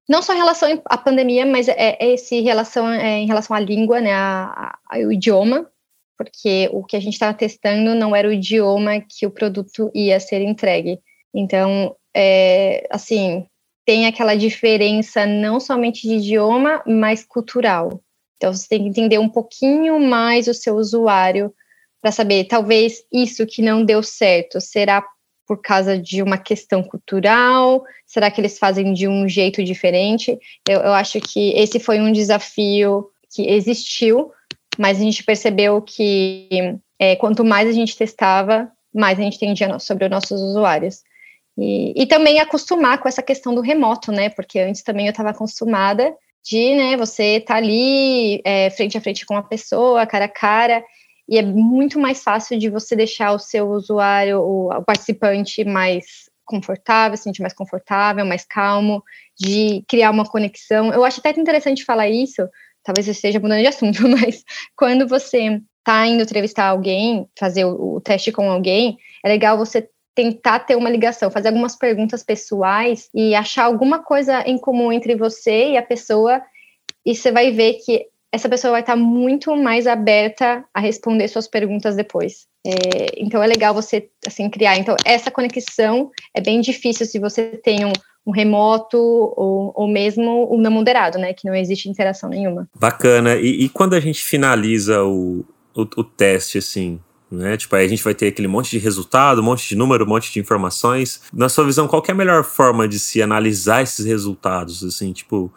não 0.06 0.20
só 0.20 0.34
em 0.34 0.38
relação 0.38 0.82
à 0.84 0.98
pandemia, 0.98 1.46
mas 1.46 1.66
é, 1.68 1.96
é 1.98 2.12
esse 2.12 2.40
relação 2.40 2.90
é, 2.90 3.20
em 3.20 3.26
relação 3.26 3.56
à 3.56 3.60
língua, 3.60 4.00
né, 4.00 4.12
a, 4.12 4.76
a, 4.90 4.96
ao 4.96 5.12
idioma, 5.12 5.70
porque 6.18 6.68
o 6.72 6.84
que 6.84 6.96
a 6.96 7.00
gente 7.00 7.14
estava 7.14 7.32
testando 7.32 7.94
não 7.94 8.14
era 8.14 8.28
o 8.28 8.32
idioma 8.32 9.00
que 9.00 9.24
o 9.24 9.30
produto 9.30 9.90
ia 9.94 10.20
ser 10.20 10.42
entregue. 10.42 10.98
Então, 11.32 11.96
é, 12.14 12.86
assim, 12.90 13.46
tem 13.90 14.06
aquela 14.06 14.36
diferença 14.36 15.26
não 15.26 15.58
somente 15.58 16.06
de 16.06 16.14
idioma, 16.14 16.80
mas 16.86 17.24
cultural. 17.24 18.00
Então, 18.36 18.54
você 18.54 18.68
tem 18.68 18.84
que 18.84 18.88
entender 18.88 19.18
um 19.18 19.28
pouquinho 19.28 19.98
mais 19.98 20.46
o 20.46 20.54
seu 20.54 20.76
usuário 20.76 21.52
para 22.00 22.12
saber, 22.12 22.44
talvez 22.44 23.02
isso 23.12 23.44
que 23.44 23.60
não 23.60 23.84
deu 23.84 24.00
certo 24.00 24.60
será 24.60 25.04
por 25.44 25.60
causa 25.60 25.98
de 25.98 26.22
uma 26.22 26.38
questão 26.38 26.84
cultural? 26.84 27.82
Será 28.06 28.30
que 28.30 28.40
eles 28.40 28.60
fazem 28.60 28.92
de 28.92 29.08
um 29.08 29.28
jeito 29.28 29.64
diferente? 29.64 30.38
Eu, 30.68 30.82
eu 30.82 30.92
acho 30.92 31.20
que 31.20 31.50
esse 31.56 31.80
foi 31.80 31.98
um 31.98 32.12
desafio 32.12 33.10
que 33.34 33.42
existiu, 33.50 34.30
mas 34.78 35.00
a 35.00 35.02
gente 35.02 35.24
percebeu 35.24 35.82
que 35.82 36.78
é, 36.96 37.16
quanto 37.16 37.44
mais 37.44 37.68
a 37.68 37.72
gente 37.72 37.96
testava, 37.96 38.70
mais 38.94 39.18
a 39.18 39.22
gente 39.22 39.34
entendia 39.34 39.80
sobre 39.80 40.04
os 40.04 40.10
nossos 40.12 40.40
usuários. 40.40 41.02
E, 41.60 41.92
e 41.94 42.06
também 42.06 42.40
acostumar 42.40 42.98
com 42.98 43.06
essa 43.06 43.22
questão 43.22 43.54
do 43.54 43.60
remoto, 43.60 44.10
né? 44.10 44.30
Porque 44.30 44.58
antes 44.58 44.82
também 44.82 45.06
eu 45.06 45.10
estava 45.10 45.28
acostumada 45.30 46.16
de, 46.42 46.74
né, 46.74 46.96
você 46.96 47.38
tá 47.40 47.56
ali 47.56 48.40
é, 48.44 48.70
frente 48.70 48.96
a 48.96 49.00
frente 49.00 49.26
com 49.26 49.34
uma 49.34 49.46
pessoa, 49.46 50.06
cara 50.06 50.24
a 50.24 50.28
cara, 50.28 50.82
e 51.28 51.38
é 51.38 51.42
muito 51.42 51.98
mais 51.98 52.22
fácil 52.22 52.58
de 52.58 52.70
você 52.70 52.96
deixar 52.96 53.32
o 53.32 53.38
seu 53.38 53.68
usuário, 53.68 54.40
o, 54.40 54.72
o 54.72 54.82
participante 54.82 55.64
mais 55.64 56.30
confortável, 56.46 57.16
se 57.16 57.24
sentir 57.24 57.42
mais 57.42 57.52
confortável, 57.52 58.24
mais 58.24 58.44
calmo, 58.44 59.04
de 59.38 59.84
criar 59.86 60.10
uma 60.10 60.24
conexão. 60.24 60.92
Eu 60.92 61.04
acho 61.04 61.20
até 61.20 61.38
interessante 61.38 61.84
falar 61.84 62.08
isso, 62.08 62.48
talvez 62.82 63.06
eu 63.06 63.12
esteja 63.12 63.38
mudando 63.38 63.60
de 63.60 63.68
assunto, 63.68 64.00
mas 64.08 64.42
quando 64.74 65.06
você 65.06 65.60
está 65.78 66.06
indo 66.06 66.22
entrevistar 66.22 66.68
alguém, 66.68 67.28
fazer 67.38 67.64
o, 67.64 67.96
o 67.96 68.00
teste 68.00 68.32
com 68.32 68.50
alguém, 68.50 68.98
é 69.22 69.28
legal 69.28 69.56
você 69.58 69.88
tentar 70.14 70.60
ter 70.60 70.76
uma 70.76 70.90
ligação, 70.90 71.30
fazer 71.30 71.48
algumas 71.48 71.76
perguntas 71.76 72.22
pessoais 72.22 73.08
e 73.14 73.34
achar 73.34 73.64
alguma 73.64 74.00
coisa 74.00 74.42
em 74.46 74.58
comum 74.58 74.92
entre 74.92 75.14
você 75.16 75.70
e 75.70 75.76
a 75.76 75.82
pessoa, 75.82 76.42
e 77.04 77.14
você 77.14 77.32
vai 77.32 77.50
ver 77.50 77.74
que 77.74 78.06
essa 78.32 78.48
pessoa 78.48 78.72
vai 78.72 78.80
estar 78.80 78.96
muito 78.96 79.56
mais 79.56 79.86
aberta 79.86 80.64
a 80.72 80.80
responder 80.80 81.26
suas 81.28 81.48
perguntas 81.48 81.96
depois. 81.96 82.46
É, 82.64 82.72
então 83.16 83.42
é 83.42 83.46
legal 83.46 83.74
você 83.74 84.08
assim 84.26 84.48
criar. 84.48 84.76
Então 84.76 84.94
essa 85.04 85.30
conexão 85.30 86.10
é 86.34 86.40
bem 86.40 86.60
difícil 86.60 87.06
se 87.06 87.18
você 87.18 87.60
tem 87.62 87.84
um, 87.84 87.92
um 88.26 88.30
remoto 88.30 88.98
ou, 88.98 89.72
ou 89.74 89.88
mesmo 89.88 90.52
um 90.54 90.60
não 90.60 90.70
moderado, 90.70 91.18
né? 91.18 91.32
Que 91.32 91.48
não 91.48 91.54
existe 91.54 91.88
interação 91.88 92.28
nenhuma. 92.28 92.68
Bacana. 92.78 93.36
E, 93.36 93.64
e 93.64 93.68
quando 93.68 93.94
a 93.94 94.00
gente 94.00 94.22
finaliza 94.22 95.02
o, 95.02 95.44
o, 95.74 95.80
o 95.80 96.04
teste, 96.04 96.58
assim, 96.58 97.00
né? 97.30 97.56
Tipo, 97.56 97.76
aí 97.76 97.84
a 97.84 97.88
gente 97.88 98.02
vai 98.02 98.14
ter 98.14 98.28
aquele 98.28 98.48
monte 98.48 98.70
de 98.70 98.78
resultado, 98.78 99.40
um 99.40 99.44
monte 99.44 99.68
de 99.68 99.76
número, 99.76 100.04
um 100.04 100.08
monte 100.08 100.32
de 100.32 100.40
informações. 100.40 101.22
Na 101.32 101.48
sua 101.48 101.64
visão, 101.64 101.86
qual 101.86 102.02
é 102.06 102.12
a 102.12 102.14
melhor 102.14 102.44
forma 102.44 102.88
de 102.88 102.98
se 102.98 103.22
analisar 103.22 103.82
esses 103.82 104.04
resultados? 104.04 104.82
Assim, 104.82 105.12
tipo, 105.12 105.52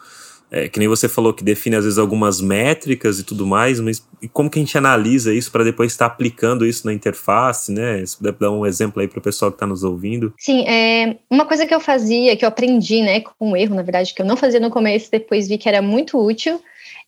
é, 0.53 0.69
que 0.69 0.77
nem 0.77 0.87
você 0.87 1.09
falou 1.09 1.33
que 1.33 1.43
define 1.43 1.75
às 1.75 1.83
vezes 1.83 1.97
algumas 1.97 2.39
métricas 2.39 3.17
e 3.17 3.23
tudo 3.23 3.47
mais, 3.47 3.79
mas 3.79 4.07
e 4.21 4.27
como 4.27 4.51
que 4.51 4.59
a 4.59 4.61
gente 4.61 4.77
analisa 4.77 5.33
isso 5.33 5.51
para 5.51 5.63
depois 5.63 5.91
estar 5.91 6.05
aplicando 6.05 6.63
isso 6.63 6.85
na 6.85 6.93
interface, 6.93 7.71
né? 7.71 8.05
Se 8.05 8.15
puder 8.15 8.33
dar 8.33 8.51
um 8.51 8.63
exemplo 8.63 9.01
aí 9.01 9.07
para 9.07 9.17
o 9.17 9.21
pessoal 9.21 9.51
que 9.51 9.55
está 9.55 9.65
nos 9.65 9.83
ouvindo. 9.83 10.31
Sim, 10.37 10.63
é, 10.67 11.17
uma 11.27 11.45
coisa 11.45 11.65
que 11.65 11.73
eu 11.73 11.79
fazia, 11.79 12.37
que 12.37 12.45
eu 12.45 12.49
aprendi, 12.49 13.01
né, 13.01 13.21
com 13.21 13.33
um 13.49 13.57
erro, 13.57 13.73
na 13.73 13.81
verdade, 13.81 14.13
que 14.13 14.21
eu 14.21 14.25
não 14.27 14.37
fazia 14.37 14.59
no 14.59 14.69
começo, 14.69 15.09
depois 15.09 15.47
vi 15.47 15.57
que 15.57 15.67
era 15.67 15.81
muito 15.81 16.23
útil, 16.23 16.61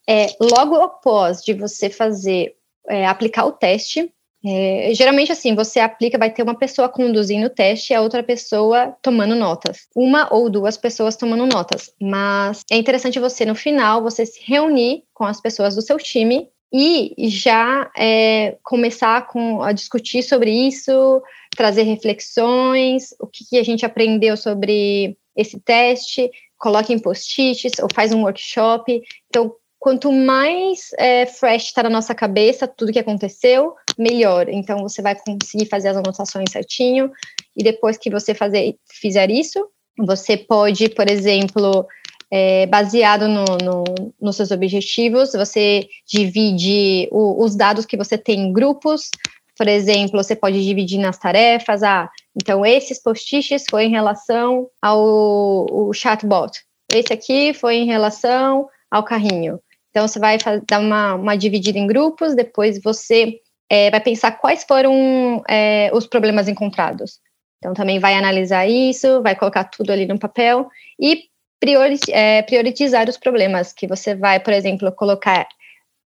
é 0.08 0.26
logo 0.40 0.74
após 0.82 1.40
de 1.40 1.54
você 1.54 1.88
fazer, 1.88 2.54
é, 2.88 3.06
aplicar 3.06 3.46
o 3.46 3.52
teste, 3.52 4.10
é, 4.46 4.94
geralmente, 4.94 5.32
assim, 5.32 5.54
você 5.54 5.80
aplica, 5.80 6.16
vai 6.16 6.30
ter 6.30 6.42
uma 6.42 6.56
pessoa 6.56 6.88
conduzindo 6.88 7.46
o 7.46 7.50
teste 7.50 7.92
e 7.92 7.96
a 7.96 8.00
outra 8.00 8.22
pessoa 8.22 8.96
tomando 9.02 9.34
notas. 9.34 9.88
Uma 9.94 10.32
ou 10.32 10.48
duas 10.48 10.76
pessoas 10.76 11.16
tomando 11.16 11.46
notas. 11.46 11.92
Mas 12.00 12.62
é 12.70 12.76
interessante 12.76 13.18
você, 13.18 13.44
no 13.44 13.54
final, 13.54 14.02
você 14.02 14.24
se 14.24 14.40
reunir 14.44 15.02
com 15.12 15.24
as 15.24 15.40
pessoas 15.40 15.74
do 15.74 15.82
seu 15.82 15.98
time 15.98 16.48
e 16.72 17.14
já 17.28 17.90
é, 17.96 18.56
começar 18.62 19.26
com, 19.26 19.62
a 19.62 19.72
discutir 19.72 20.22
sobre 20.22 20.50
isso, 20.50 21.22
trazer 21.56 21.82
reflexões, 21.82 23.14
o 23.20 23.26
que, 23.26 23.44
que 23.48 23.58
a 23.58 23.64
gente 23.64 23.84
aprendeu 23.84 24.36
sobre 24.36 25.16
esse 25.34 25.60
teste, 25.60 26.30
coloque 26.58 26.92
em 26.92 26.98
post-its 26.98 27.78
ou 27.80 27.88
faz 27.94 28.12
um 28.12 28.22
workshop. 28.22 29.02
Então, 29.28 29.54
quanto 29.78 30.12
mais 30.12 30.90
é, 30.98 31.26
fresh 31.26 31.64
está 31.64 31.82
na 31.82 31.90
nossa 31.90 32.14
cabeça 32.14 32.66
tudo 32.66 32.92
que 32.92 32.98
aconteceu, 32.98 33.74
melhor. 33.98 34.48
Então, 34.48 34.78
você 34.78 35.00
vai 35.00 35.14
conseguir 35.14 35.66
fazer 35.66 35.88
as 35.88 35.96
anotações 35.96 36.50
certinho, 36.50 37.10
e 37.56 37.62
depois 37.62 37.96
que 37.96 38.10
você 38.10 38.34
fazer, 38.34 38.76
fizer 38.90 39.30
isso, 39.30 39.68
você 39.98 40.36
pode, 40.36 40.90
por 40.90 41.10
exemplo, 41.10 41.86
é, 42.30 42.66
baseado 42.66 43.28
no, 43.28 43.44
no, 43.62 43.84
nos 44.20 44.36
seus 44.36 44.50
objetivos, 44.50 45.32
você 45.32 45.88
divide 46.06 47.08
o, 47.10 47.44
os 47.44 47.56
dados 47.56 47.86
que 47.86 47.96
você 47.96 48.18
tem 48.18 48.40
em 48.40 48.52
grupos. 48.52 49.10
Por 49.56 49.68
exemplo, 49.68 50.22
você 50.22 50.36
pode 50.36 50.62
dividir 50.62 50.98
nas 50.98 51.18
tarefas. 51.18 51.82
Ah, 51.82 52.10
então 52.34 52.66
esses 52.66 53.00
post-its 53.02 53.64
foi 53.70 53.84
em 53.84 53.90
relação 53.90 54.68
ao 54.82 55.90
chatbot. 55.94 56.52
Esse 56.92 57.12
aqui 57.12 57.54
foi 57.54 57.76
em 57.76 57.86
relação 57.86 58.68
ao 58.90 59.02
carrinho. 59.02 59.58
Então, 59.96 60.06
você 60.06 60.18
vai 60.18 60.36
dar 60.68 60.78
uma, 60.78 61.14
uma 61.14 61.36
dividida 61.38 61.78
em 61.78 61.86
grupos, 61.86 62.34
depois 62.34 62.78
você 62.82 63.40
é, 63.66 63.90
vai 63.90 63.98
pensar 63.98 64.32
quais 64.32 64.62
foram 64.62 65.42
é, 65.48 65.90
os 65.90 66.06
problemas 66.06 66.48
encontrados. 66.48 67.18
Então, 67.56 67.72
também 67.72 67.98
vai 67.98 68.12
analisar 68.12 68.68
isso, 68.68 69.22
vai 69.22 69.34
colocar 69.34 69.64
tudo 69.64 69.90
ali 69.90 70.04
no 70.04 70.18
papel 70.18 70.68
e 71.00 71.24
priori 71.58 71.98
é, 72.10 72.42
priorizar 72.42 73.08
os 73.08 73.16
problemas, 73.16 73.72
que 73.72 73.86
você 73.86 74.14
vai, 74.14 74.38
por 74.38 74.52
exemplo, 74.52 74.92
colocar 74.92 75.48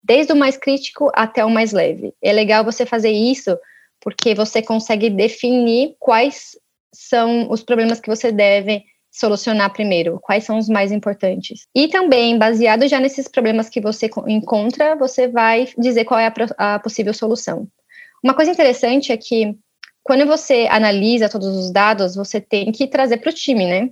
desde 0.01 0.33
o 0.33 0.37
mais 0.37 0.57
crítico 0.57 1.11
até 1.13 1.45
o 1.45 1.51
mais 1.51 1.73
leve. 1.73 2.15
É 2.23 2.33
legal 2.33 2.63
você 2.65 2.87
fazer 2.87 3.11
isso 3.11 3.59
porque 4.01 4.33
você 4.33 4.63
consegue 4.63 5.11
definir 5.11 5.97
quais 5.99 6.57
são 6.95 7.51
os 7.51 7.65
problemas 7.65 7.99
que 7.99 8.09
você 8.09 8.31
deve 8.31 8.85
solucionar 9.13 9.71
primeiro, 9.73 10.19
quais 10.21 10.45
são 10.45 10.57
os 10.57 10.69
mais 10.69 10.91
importantes. 10.91 11.67
E 11.75 11.87
também, 11.87 12.39
baseado 12.39 12.89
já 12.89 12.99
nesses 12.99 13.29
problemas 13.29 13.69
que 13.69 13.81
você 13.81 14.11
encontra, 14.27 14.97
você 14.97 15.29
vai 15.29 15.69
dizer 15.77 16.07
qual 16.07 16.19
é 16.19 16.33
a, 16.59 16.75
a 16.75 16.79
possível 16.79 17.13
solução. 17.13 17.69
Uma 18.25 18.35
coisa 18.35 18.51
interessante 18.51 19.13
é 19.13 19.17
que 19.17 19.55
quando 20.03 20.27
você 20.27 20.67
analisa 20.71 21.29
todos 21.29 21.49
os 21.49 21.71
dados, 21.71 22.17
você 22.17 22.41
tem 22.41 22.73
que 22.73 22.87
trazer 22.87 23.19
para 23.19 23.31
o 23.31 23.35
time, 23.35 23.67
né? 23.67 23.91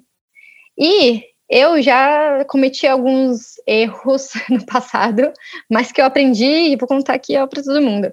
E 0.79 1.23
eu 1.49 1.83
já 1.83 2.45
cometi 2.47 2.87
alguns 2.87 3.57
erros 3.67 4.31
no 4.49 4.65
passado, 4.65 5.33
mas 5.69 5.93
que 5.93 6.01
eu 6.01 6.07
aprendi 6.07 6.45
e 6.45 6.77
vou 6.77 6.89
contar 6.89 7.15
aqui 7.15 7.35
para 7.35 7.63
todo 7.63 7.83
mundo. 7.83 8.13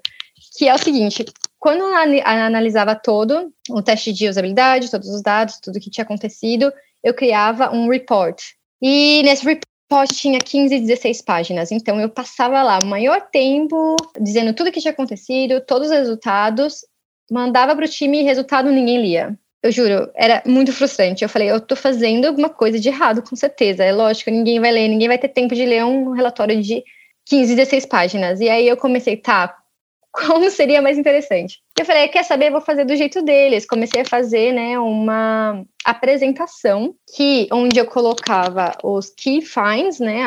Que 0.58 0.68
é 0.68 0.74
o 0.74 0.78
seguinte: 0.78 1.24
quando 1.58 1.82
eu 1.82 2.22
analisava 2.26 2.96
todo 2.96 3.52
o 3.70 3.82
teste 3.82 4.12
de 4.12 4.28
usabilidade, 4.28 4.92
todos 4.92 5.08
os 5.08 5.22
dados, 5.22 5.60
tudo 5.62 5.80
que 5.80 5.90
tinha 5.90 6.04
acontecido, 6.04 6.72
eu 7.08 7.14
criava 7.14 7.74
um 7.74 7.88
report. 7.88 8.42
E 8.82 9.22
nesse 9.24 9.46
report 9.46 10.12
tinha 10.12 10.40
15, 10.40 10.82
16 10.82 11.22
páginas. 11.22 11.72
Então 11.72 12.00
eu 12.02 12.10
passava 12.10 12.62
lá 12.62 12.80
o 12.84 12.86
maior 12.86 13.22
tempo 13.32 13.96
dizendo 14.20 14.54
tudo 14.54 14.72
que 14.72 14.82
tinha 14.82 14.92
acontecido, 14.92 15.62
todos 15.66 15.90
os 15.90 15.94
resultados, 15.96 16.86
mandava 17.32 17.76
para 17.76 17.86
o 17.86 17.90
time 17.90 18.20
e 18.20 18.24
resultado 18.24 18.70
ninguém 18.70 19.02
lia. 19.02 19.40
Eu 19.64 19.72
juro, 19.72 20.10
era 20.16 20.44
muito 20.46 20.74
frustrante. 20.74 21.24
Eu 21.24 21.30
falei, 21.30 21.50
eu 21.50 21.62
tô 21.62 21.76
fazendo 21.76 22.26
alguma 22.26 22.50
coisa 22.50 22.78
de 22.80 22.90
errado, 22.90 23.24
com 23.24 23.36
certeza. 23.36 23.84
É 23.84 23.94
lógico, 23.94 24.30
ninguém 24.30 24.60
vai 24.60 24.72
ler, 24.72 24.88
ninguém 24.90 25.08
vai 25.08 25.18
ter 25.18 25.30
tempo 25.30 25.56
de 25.56 25.66
ler 25.66 25.86
um 25.86 26.12
relatório 26.12 26.62
de 26.62 26.84
15, 27.26 27.56
16 27.56 27.86
páginas. 27.86 28.42
E 28.42 28.50
aí 28.50 28.68
eu 28.68 28.76
comecei, 28.76 29.16
tá, 29.16 29.58
como 30.12 30.50
seria 30.52 30.82
mais 30.82 30.98
interessante? 30.98 31.60
Eu 31.80 31.86
falei, 31.86 32.08
quer 32.08 32.24
saber? 32.24 32.50
Vou 32.50 32.60
fazer 32.60 32.86
do 32.86 32.96
jeito 32.96 33.22
deles. 33.22 33.66
Comecei 33.66 34.02
a 34.02 34.06
fazer, 34.06 34.52
né, 34.52 34.80
uma 34.80 35.64
apresentação 35.86 36.96
que 37.16 37.48
onde 37.52 37.80
eu 37.80 37.86
colocava 37.86 38.76
os 38.84 39.12
key 39.12 39.42
finds, 39.42 40.00
né, 40.00 40.24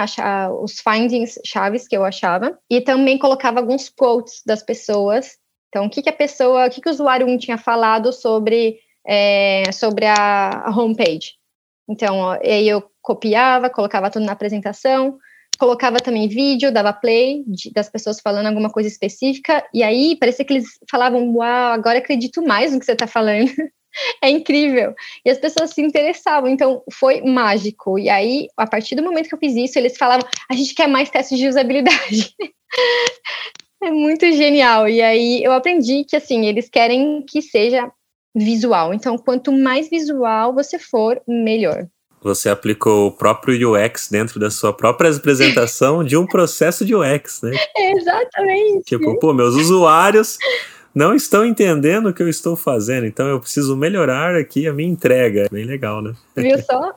os 0.60 0.80
findings 0.80 1.38
chaves 1.44 1.88
que 1.88 1.96
eu 1.96 2.04
achava, 2.04 2.56
e 2.70 2.80
também 2.80 3.18
colocava 3.18 3.58
alguns 3.58 3.88
quotes 3.88 4.42
das 4.46 4.62
pessoas. 4.62 5.38
Então, 5.68 5.86
o 5.86 5.90
que, 5.90 6.02
que 6.02 6.08
a 6.08 6.12
pessoa, 6.12 6.66
o 6.66 6.70
que, 6.70 6.80
que 6.80 6.88
o 6.88 6.92
usuário 6.92 7.26
1 7.26 7.38
tinha 7.38 7.58
falado 7.58 8.12
sobre 8.12 8.78
é, 9.06 9.70
sobre 9.72 10.06
a, 10.06 10.66
homepage. 10.76 11.34
Então, 11.88 12.30
aí 12.30 12.68
eu 12.68 12.88
copiava, 13.02 13.70
colocava 13.70 14.10
tudo 14.10 14.24
na 14.24 14.32
apresentação, 14.32 15.18
colocava 15.60 15.98
também 15.98 16.26
vídeo, 16.26 16.72
dava 16.72 16.92
play 16.92 17.44
de, 17.46 17.70
das 17.70 17.90
pessoas 17.90 18.18
falando 18.18 18.46
alguma 18.46 18.70
coisa 18.70 18.88
específica, 18.88 19.62
e 19.74 19.82
aí 19.82 20.16
parecia 20.18 20.44
que 20.44 20.54
eles 20.54 20.66
falavam, 20.90 21.36
uau, 21.36 21.72
agora 21.72 21.98
acredito 21.98 22.42
mais 22.42 22.72
no 22.72 22.80
que 22.80 22.86
você 22.86 22.92
está 22.92 23.06
falando. 23.06 23.50
é 24.24 24.30
incrível. 24.30 24.94
E 25.24 25.30
as 25.30 25.38
pessoas 25.38 25.70
se 25.70 25.82
interessavam, 25.82 26.48
então 26.48 26.82
foi 26.90 27.20
mágico. 27.20 27.98
E 27.98 28.08
aí, 28.08 28.48
a 28.56 28.66
partir 28.66 28.94
do 28.94 29.02
momento 29.02 29.28
que 29.28 29.34
eu 29.34 29.38
fiz 29.38 29.54
isso, 29.54 29.78
eles 29.78 29.98
falavam, 29.98 30.26
a 30.50 30.54
gente 30.54 30.74
quer 30.74 30.88
mais 30.88 31.10
testes 31.10 31.38
de 31.38 31.46
usabilidade. 31.46 32.34
é 33.82 33.90
muito 33.90 34.24
genial. 34.32 34.88
E 34.88 35.02
aí 35.02 35.44
eu 35.44 35.52
aprendi 35.52 36.04
que 36.04 36.16
assim, 36.16 36.46
eles 36.46 36.70
querem 36.70 37.22
que 37.28 37.42
seja 37.42 37.92
visual. 38.34 38.94
Então, 38.94 39.18
quanto 39.18 39.52
mais 39.52 39.90
visual 39.90 40.54
você 40.54 40.78
for, 40.78 41.20
melhor. 41.28 41.86
Você 42.22 42.50
aplicou 42.50 43.06
o 43.06 43.12
próprio 43.12 43.72
UX 43.72 44.08
dentro 44.10 44.38
da 44.38 44.50
sua 44.50 44.72
própria 44.72 45.10
apresentação 45.10 46.04
de 46.04 46.16
um 46.16 46.26
processo 46.26 46.84
de 46.84 46.94
UX, 46.94 47.40
né? 47.42 47.52
Exatamente. 47.96 48.84
Tipo, 48.84 49.18
pô, 49.18 49.32
meus 49.32 49.54
usuários 49.54 50.36
não 50.94 51.14
estão 51.14 51.46
entendendo 51.46 52.10
o 52.10 52.14
que 52.14 52.22
eu 52.22 52.28
estou 52.28 52.56
fazendo, 52.56 53.06
então 53.06 53.26
eu 53.26 53.40
preciso 53.40 53.76
melhorar 53.76 54.36
aqui 54.36 54.68
a 54.68 54.72
minha 54.72 54.90
entrega. 54.90 55.48
Bem 55.50 55.64
legal, 55.64 56.02
né? 56.02 56.12
Viu 56.36 56.58
só? 56.62 56.92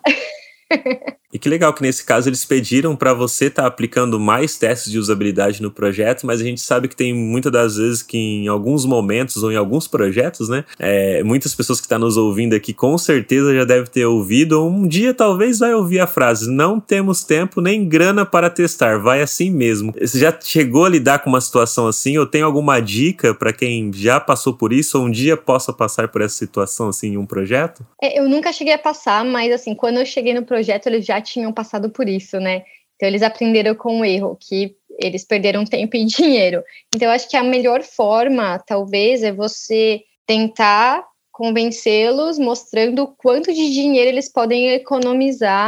E 1.33 1.39
que 1.39 1.49
legal 1.49 1.73
que 1.73 1.81
nesse 1.81 2.05
caso 2.05 2.29
eles 2.29 2.45
pediram 2.45 2.95
para 2.95 3.11
você 3.11 3.45
estar 3.45 3.63
tá 3.63 3.67
aplicando 3.67 4.19
mais 4.19 4.55
testes 4.55 4.91
de 4.91 4.99
usabilidade 4.99 5.63
no 5.63 5.71
projeto, 5.71 6.27
mas 6.27 6.39
a 6.39 6.43
gente 6.43 6.61
sabe 6.61 6.87
que 6.87 6.95
tem 6.95 7.11
muitas 7.11 7.51
das 7.51 7.75
vezes 7.77 8.03
que 8.03 8.17
em 8.17 8.47
alguns 8.47 8.85
momentos 8.85 9.41
ou 9.41 9.51
em 9.51 9.55
alguns 9.55 9.87
projetos, 9.87 10.47
né, 10.47 10.63
é, 10.77 11.23
muitas 11.23 11.55
pessoas 11.55 11.79
que 11.79 11.85
estão 11.85 11.99
tá 11.99 12.05
nos 12.05 12.17
ouvindo 12.17 12.53
aqui 12.53 12.71
com 12.71 12.95
certeza 12.99 13.53
já 13.55 13.65
devem 13.65 13.89
ter 13.89 14.05
ouvido, 14.05 14.61
ou 14.61 14.69
um 14.69 14.87
dia 14.87 15.11
talvez 15.13 15.57
vai 15.57 15.73
ouvir 15.73 15.99
a 15.99 16.07
frase: 16.07 16.51
não 16.51 16.79
temos 16.79 17.23
tempo 17.23 17.61
nem 17.61 17.87
grana 17.87 18.25
para 18.25 18.49
testar, 18.49 18.99
vai 18.99 19.21
assim 19.21 19.49
mesmo. 19.49 19.91
Você 19.99 20.19
já 20.19 20.37
chegou 20.39 20.85
a 20.85 20.89
lidar 20.89 21.19
com 21.19 21.29
uma 21.29 21.41
situação 21.41 21.87
assim, 21.87 22.17
ou 22.17 22.27
tem 22.27 22.43
alguma 22.43 22.79
dica 22.79 23.33
para 23.33 23.51
quem 23.51 23.91
já 23.91 24.19
passou 24.19 24.53
por 24.53 24.71
isso, 24.71 24.99
ou 24.99 25.05
um 25.05 25.11
dia 25.11 25.35
possa 25.35 25.73
passar 25.73 26.09
por 26.09 26.21
essa 26.21 26.35
situação 26.35 26.89
assim 26.89 27.13
em 27.13 27.17
um 27.17 27.25
projeto? 27.25 27.83
É, 27.99 28.19
eu 28.19 28.29
nunca 28.29 28.53
cheguei 28.53 28.73
a 28.73 28.77
passar, 28.77 29.25
mas 29.25 29.51
assim, 29.51 29.73
quando 29.73 29.97
eu 29.97 30.05
cheguei 30.05 30.33
no 30.35 30.45
projeto, 30.45 30.87
eles 30.87 31.03
já 31.03 31.22
tinham 31.23 31.51
passado 31.51 31.89
por 31.89 32.07
isso, 32.07 32.39
né? 32.39 32.63
Então 32.95 33.07
eles 33.09 33.23
aprenderam 33.23 33.73
com 33.75 34.01
o 34.01 34.05
erro, 34.05 34.37
que 34.39 34.75
eles 34.99 35.25
perderam 35.25 35.65
tempo 35.65 35.97
e 35.97 36.05
dinheiro. 36.05 36.63
Então 36.93 37.07
eu 37.07 37.13
acho 37.13 37.29
que 37.29 37.37
a 37.37 37.43
melhor 37.43 37.81
forma, 37.81 38.59
talvez, 38.59 39.23
é 39.23 39.31
você 39.31 40.03
tentar 40.25 41.03
convencê-los, 41.31 42.37
mostrando 42.37 43.07
quanto 43.17 43.51
de 43.51 43.73
dinheiro 43.73 44.09
eles 44.09 44.31
podem 44.31 44.69
economizar 44.69 45.67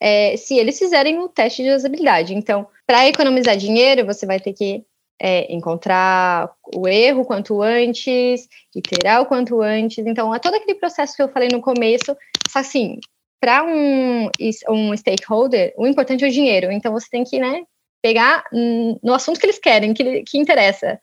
é, 0.00 0.36
se 0.36 0.58
eles 0.58 0.78
fizerem 0.78 1.18
o 1.20 1.28
teste 1.28 1.62
de 1.62 1.70
usabilidade. 1.70 2.34
Então, 2.34 2.66
para 2.86 3.08
economizar 3.08 3.56
dinheiro, 3.56 4.04
você 4.04 4.26
vai 4.26 4.40
ter 4.40 4.52
que 4.52 4.84
é, 5.20 5.50
encontrar 5.52 6.50
o 6.74 6.88
erro 6.88 7.24
quanto 7.24 7.62
antes, 7.62 8.48
iterar 8.74 9.22
o 9.22 9.26
quanto 9.26 9.62
antes. 9.62 10.04
Então, 10.04 10.34
é 10.34 10.38
todo 10.38 10.54
aquele 10.56 10.78
processo 10.78 11.16
que 11.16 11.22
eu 11.22 11.28
falei 11.28 11.48
no 11.50 11.60
começo, 11.60 12.16
assim, 12.54 12.98
para 13.40 13.64
um, 13.64 14.28
um 14.70 14.96
stakeholder, 14.96 15.72
o 15.76 15.86
importante 15.86 16.24
é 16.24 16.28
o 16.28 16.32
dinheiro. 16.32 16.72
Então 16.72 16.92
você 16.92 17.06
tem 17.10 17.24
que, 17.24 17.38
né, 17.38 17.62
pegar 18.02 18.44
no 18.52 19.14
assunto 19.14 19.40
que 19.40 19.46
eles 19.46 19.58
querem, 19.58 19.94
que, 19.94 20.22
que 20.22 20.38
interessa. 20.38 20.98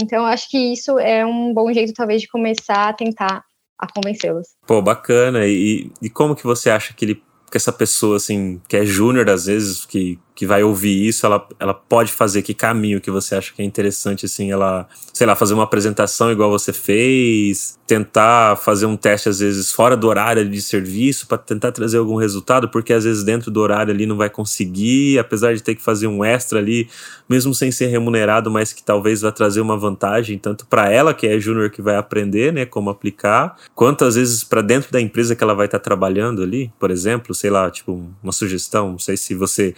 Então, 0.00 0.24
acho 0.24 0.48
que 0.50 0.72
isso 0.72 0.98
é 0.98 1.24
um 1.24 1.52
bom 1.52 1.72
jeito, 1.72 1.92
talvez, 1.92 2.22
de 2.22 2.28
começar 2.28 2.88
a 2.88 2.92
tentar 2.92 3.44
a 3.78 3.86
convencê-los. 3.92 4.48
Pô, 4.66 4.80
bacana. 4.80 5.46
E, 5.46 5.90
e 6.00 6.08
como 6.08 6.36
que 6.36 6.44
você 6.44 6.70
acha 6.70 6.94
que 6.94 7.04
ele 7.04 7.22
que 7.50 7.58
essa 7.58 7.72
pessoa, 7.72 8.16
assim, 8.16 8.62
que 8.66 8.78
é 8.78 8.86
júnior, 8.86 9.28
às 9.28 9.44
vezes, 9.44 9.84
que, 9.84 10.18
que 10.34 10.46
vai 10.46 10.62
ouvir 10.62 11.06
isso, 11.06 11.26
ela, 11.26 11.46
ela 11.60 11.74
pode 11.74 12.10
fazer 12.10 12.42
que 12.42 12.54
caminho 12.54 13.00
que 13.00 13.10
você 13.10 13.34
acha 13.34 13.52
que 13.52 13.60
é 13.60 13.64
interessante, 13.64 14.24
assim, 14.24 14.50
ela, 14.50 14.88
sei 15.12 15.26
lá, 15.26 15.34
fazer 15.34 15.52
uma 15.54 15.64
apresentação 15.64 16.32
igual 16.32 16.50
você 16.50 16.72
fez, 16.72 17.78
tentar 17.86 18.56
fazer 18.56 18.86
um 18.86 18.96
teste, 18.96 19.28
às 19.28 19.40
vezes, 19.40 19.70
fora 19.70 19.94
do 19.94 20.08
horário 20.08 20.48
de 20.48 20.62
serviço, 20.62 21.26
para 21.26 21.36
tentar 21.36 21.72
trazer 21.72 21.98
algum 21.98 22.16
resultado, 22.16 22.70
porque 22.70 22.92
às 22.94 23.04
vezes 23.04 23.22
dentro 23.22 23.50
do 23.50 23.60
horário 23.60 23.92
ali 23.92 24.06
não 24.06 24.16
vai 24.16 24.30
conseguir, 24.30 25.18
apesar 25.18 25.54
de 25.54 25.62
ter 25.62 25.74
que 25.74 25.82
fazer 25.82 26.06
um 26.06 26.24
extra 26.24 26.58
ali, 26.58 26.88
mesmo 27.28 27.54
sem 27.54 27.70
ser 27.70 27.88
remunerado, 27.88 28.50
mas 28.50 28.72
que 28.72 28.82
talvez 28.82 29.20
vá 29.20 29.30
trazer 29.30 29.60
uma 29.60 29.76
vantagem, 29.76 30.38
tanto 30.38 30.64
para 30.66 30.90
ela, 30.90 31.12
que 31.12 31.26
é 31.26 31.38
júnior, 31.38 31.70
que 31.70 31.82
vai 31.82 31.96
aprender, 31.96 32.52
né, 32.52 32.64
como 32.64 32.88
aplicar, 32.88 33.56
quanto 33.74 34.06
às 34.06 34.14
vezes 34.14 34.42
para 34.42 34.62
dentro 34.62 34.90
da 34.90 35.00
empresa 35.00 35.36
que 35.36 35.44
ela 35.44 35.54
vai 35.54 35.66
estar 35.66 35.78
tá 35.78 35.84
trabalhando 35.84 36.42
ali, 36.42 36.72
por 36.78 36.90
exemplo, 36.90 37.34
sei 37.34 37.50
lá, 37.50 37.70
tipo, 37.70 38.10
uma 38.22 38.32
sugestão, 38.32 38.92
não 38.92 38.98
sei 38.98 39.18
se 39.18 39.34
você 39.34 39.74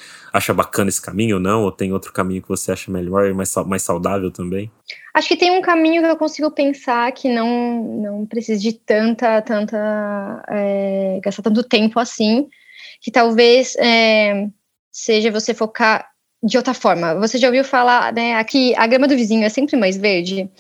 bacana 0.53 0.89
esse 0.89 1.01
caminho 1.01 1.37
ou 1.37 1.43
não, 1.43 1.63
ou 1.63 1.73
tem 1.73 1.93
outro 1.93 2.13
caminho 2.13 2.43
que 2.43 2.49
você 2.49 2.73
acha 2.73 2.91
melhor 2.91 3.27
e 3.27 3.33
mais, 3.33 3.55
mais 3.67 3.83
saudável 3.83 4.31
também? 4.31 4.71
Acho 5.15 5.29
que 5.29 5.37
tem 5.37 5.51
um 5.51 5.63
caminho 5.63 6.03
que 6.03 6.09
eu 6.09 6.17
consigo 6.17 6.51
pensar 6.51 7.11
que 7.13 7.33
não, 7.33 7.83
não 8.03 8.27
precisa 8.27 8.61
de 8.61 8.73
tanta, 8.73 9.41
tanta, 9.43 10.45
é, 10.49 11.21
gastar 11.23 11.43
tanto 11.43 11.63
tempo 11.63 11.99
assim, 12.01 12.49
que 13.01 13.11
talvez 13.11 13.77
é, 13.77 14.49
seja 14.91 15.31
você 15.31 15.55
focar 15.55 16.09
de 16.43 16.57
outra 16.57 16.75
forma. 16.75 17.15
Você 17.15 17.39
já 17.39 17.49
ouviu 17.49 17.65
falar, 17.65 18.13
né, 18.13 18.35
aqui 18.35 18.75
a 18.77 18.87
grama 18.87 19.09
do 19.09 19.17
vizinho 19.17 19.45
é 19.45 19.49
sempre 19.49 19.77
mais 19.77 19.97
verde? 19.97 20.51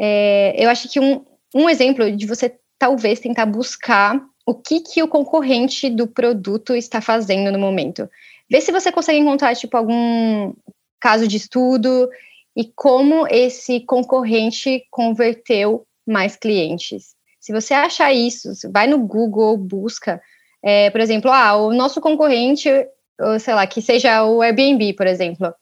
É, 0.00 0.54
eu 0.56 0.70
acho 0.70 0.88
que 0.88 0.98
um, 0.98 1.24
um 1.54 1.68
exemplo 1.68 2.10
de 2.16 2.26
você 2.26 2.54
talvez 2.78 3.20
tentar 3.20 3.46
buscar 3.46 4.20
o 4.46 4.54
que, 4.54 4.80
que 4.80 5.02
o 5.02 5.08
concorrente 5.08 5.88
do 5.88 6.06
produto 6.06 6.74
está 6.74 7.00
fazendo 7.00 7.50
no 7.50 7.58
momento. 7.58 8.08
Vê 8.54 8.60
se 8.60 8.70
você 8.70 8.92
consegue 8.92 9.18
encontrar, 9.18 9.56
tipo, 9.56 9.76
algum 9.76 10.54
caso 11.00 11.26
de 11.26 11.38
estudo 11.38 12.08
e 12.56 12.64
como 12.64 13.26
esse 13.26 13.80
concorrente 13.80 14.86
converteu 14.92 15.84
mais 16.06 16.36
clientes. 16.36 17.16
Se 17.40 17.52
você 17.52 17.74
achar 17.74 18.12
isso, 18.12 18.52
vai 18.72 18.86
no 18.86 19.00
Google, 19.00 19.56
busca, 19.56 20.22
é, 20.62 20.88
por 20.90 21.00
exemplo, 21.00 21.32
ah, 21.32 21.56
o 21.56 21.74
nosso 21.74 22.00
concorrente, 22.00 22.70
sei 23.40 23.54
lá, 23.54 23.66
que 23.66 23.82
seja 23.82 24.24
o 24.24 24.40
Airbnb, 24.40 24.92
por 24.92 25.08
exemplo, 25.08 25.52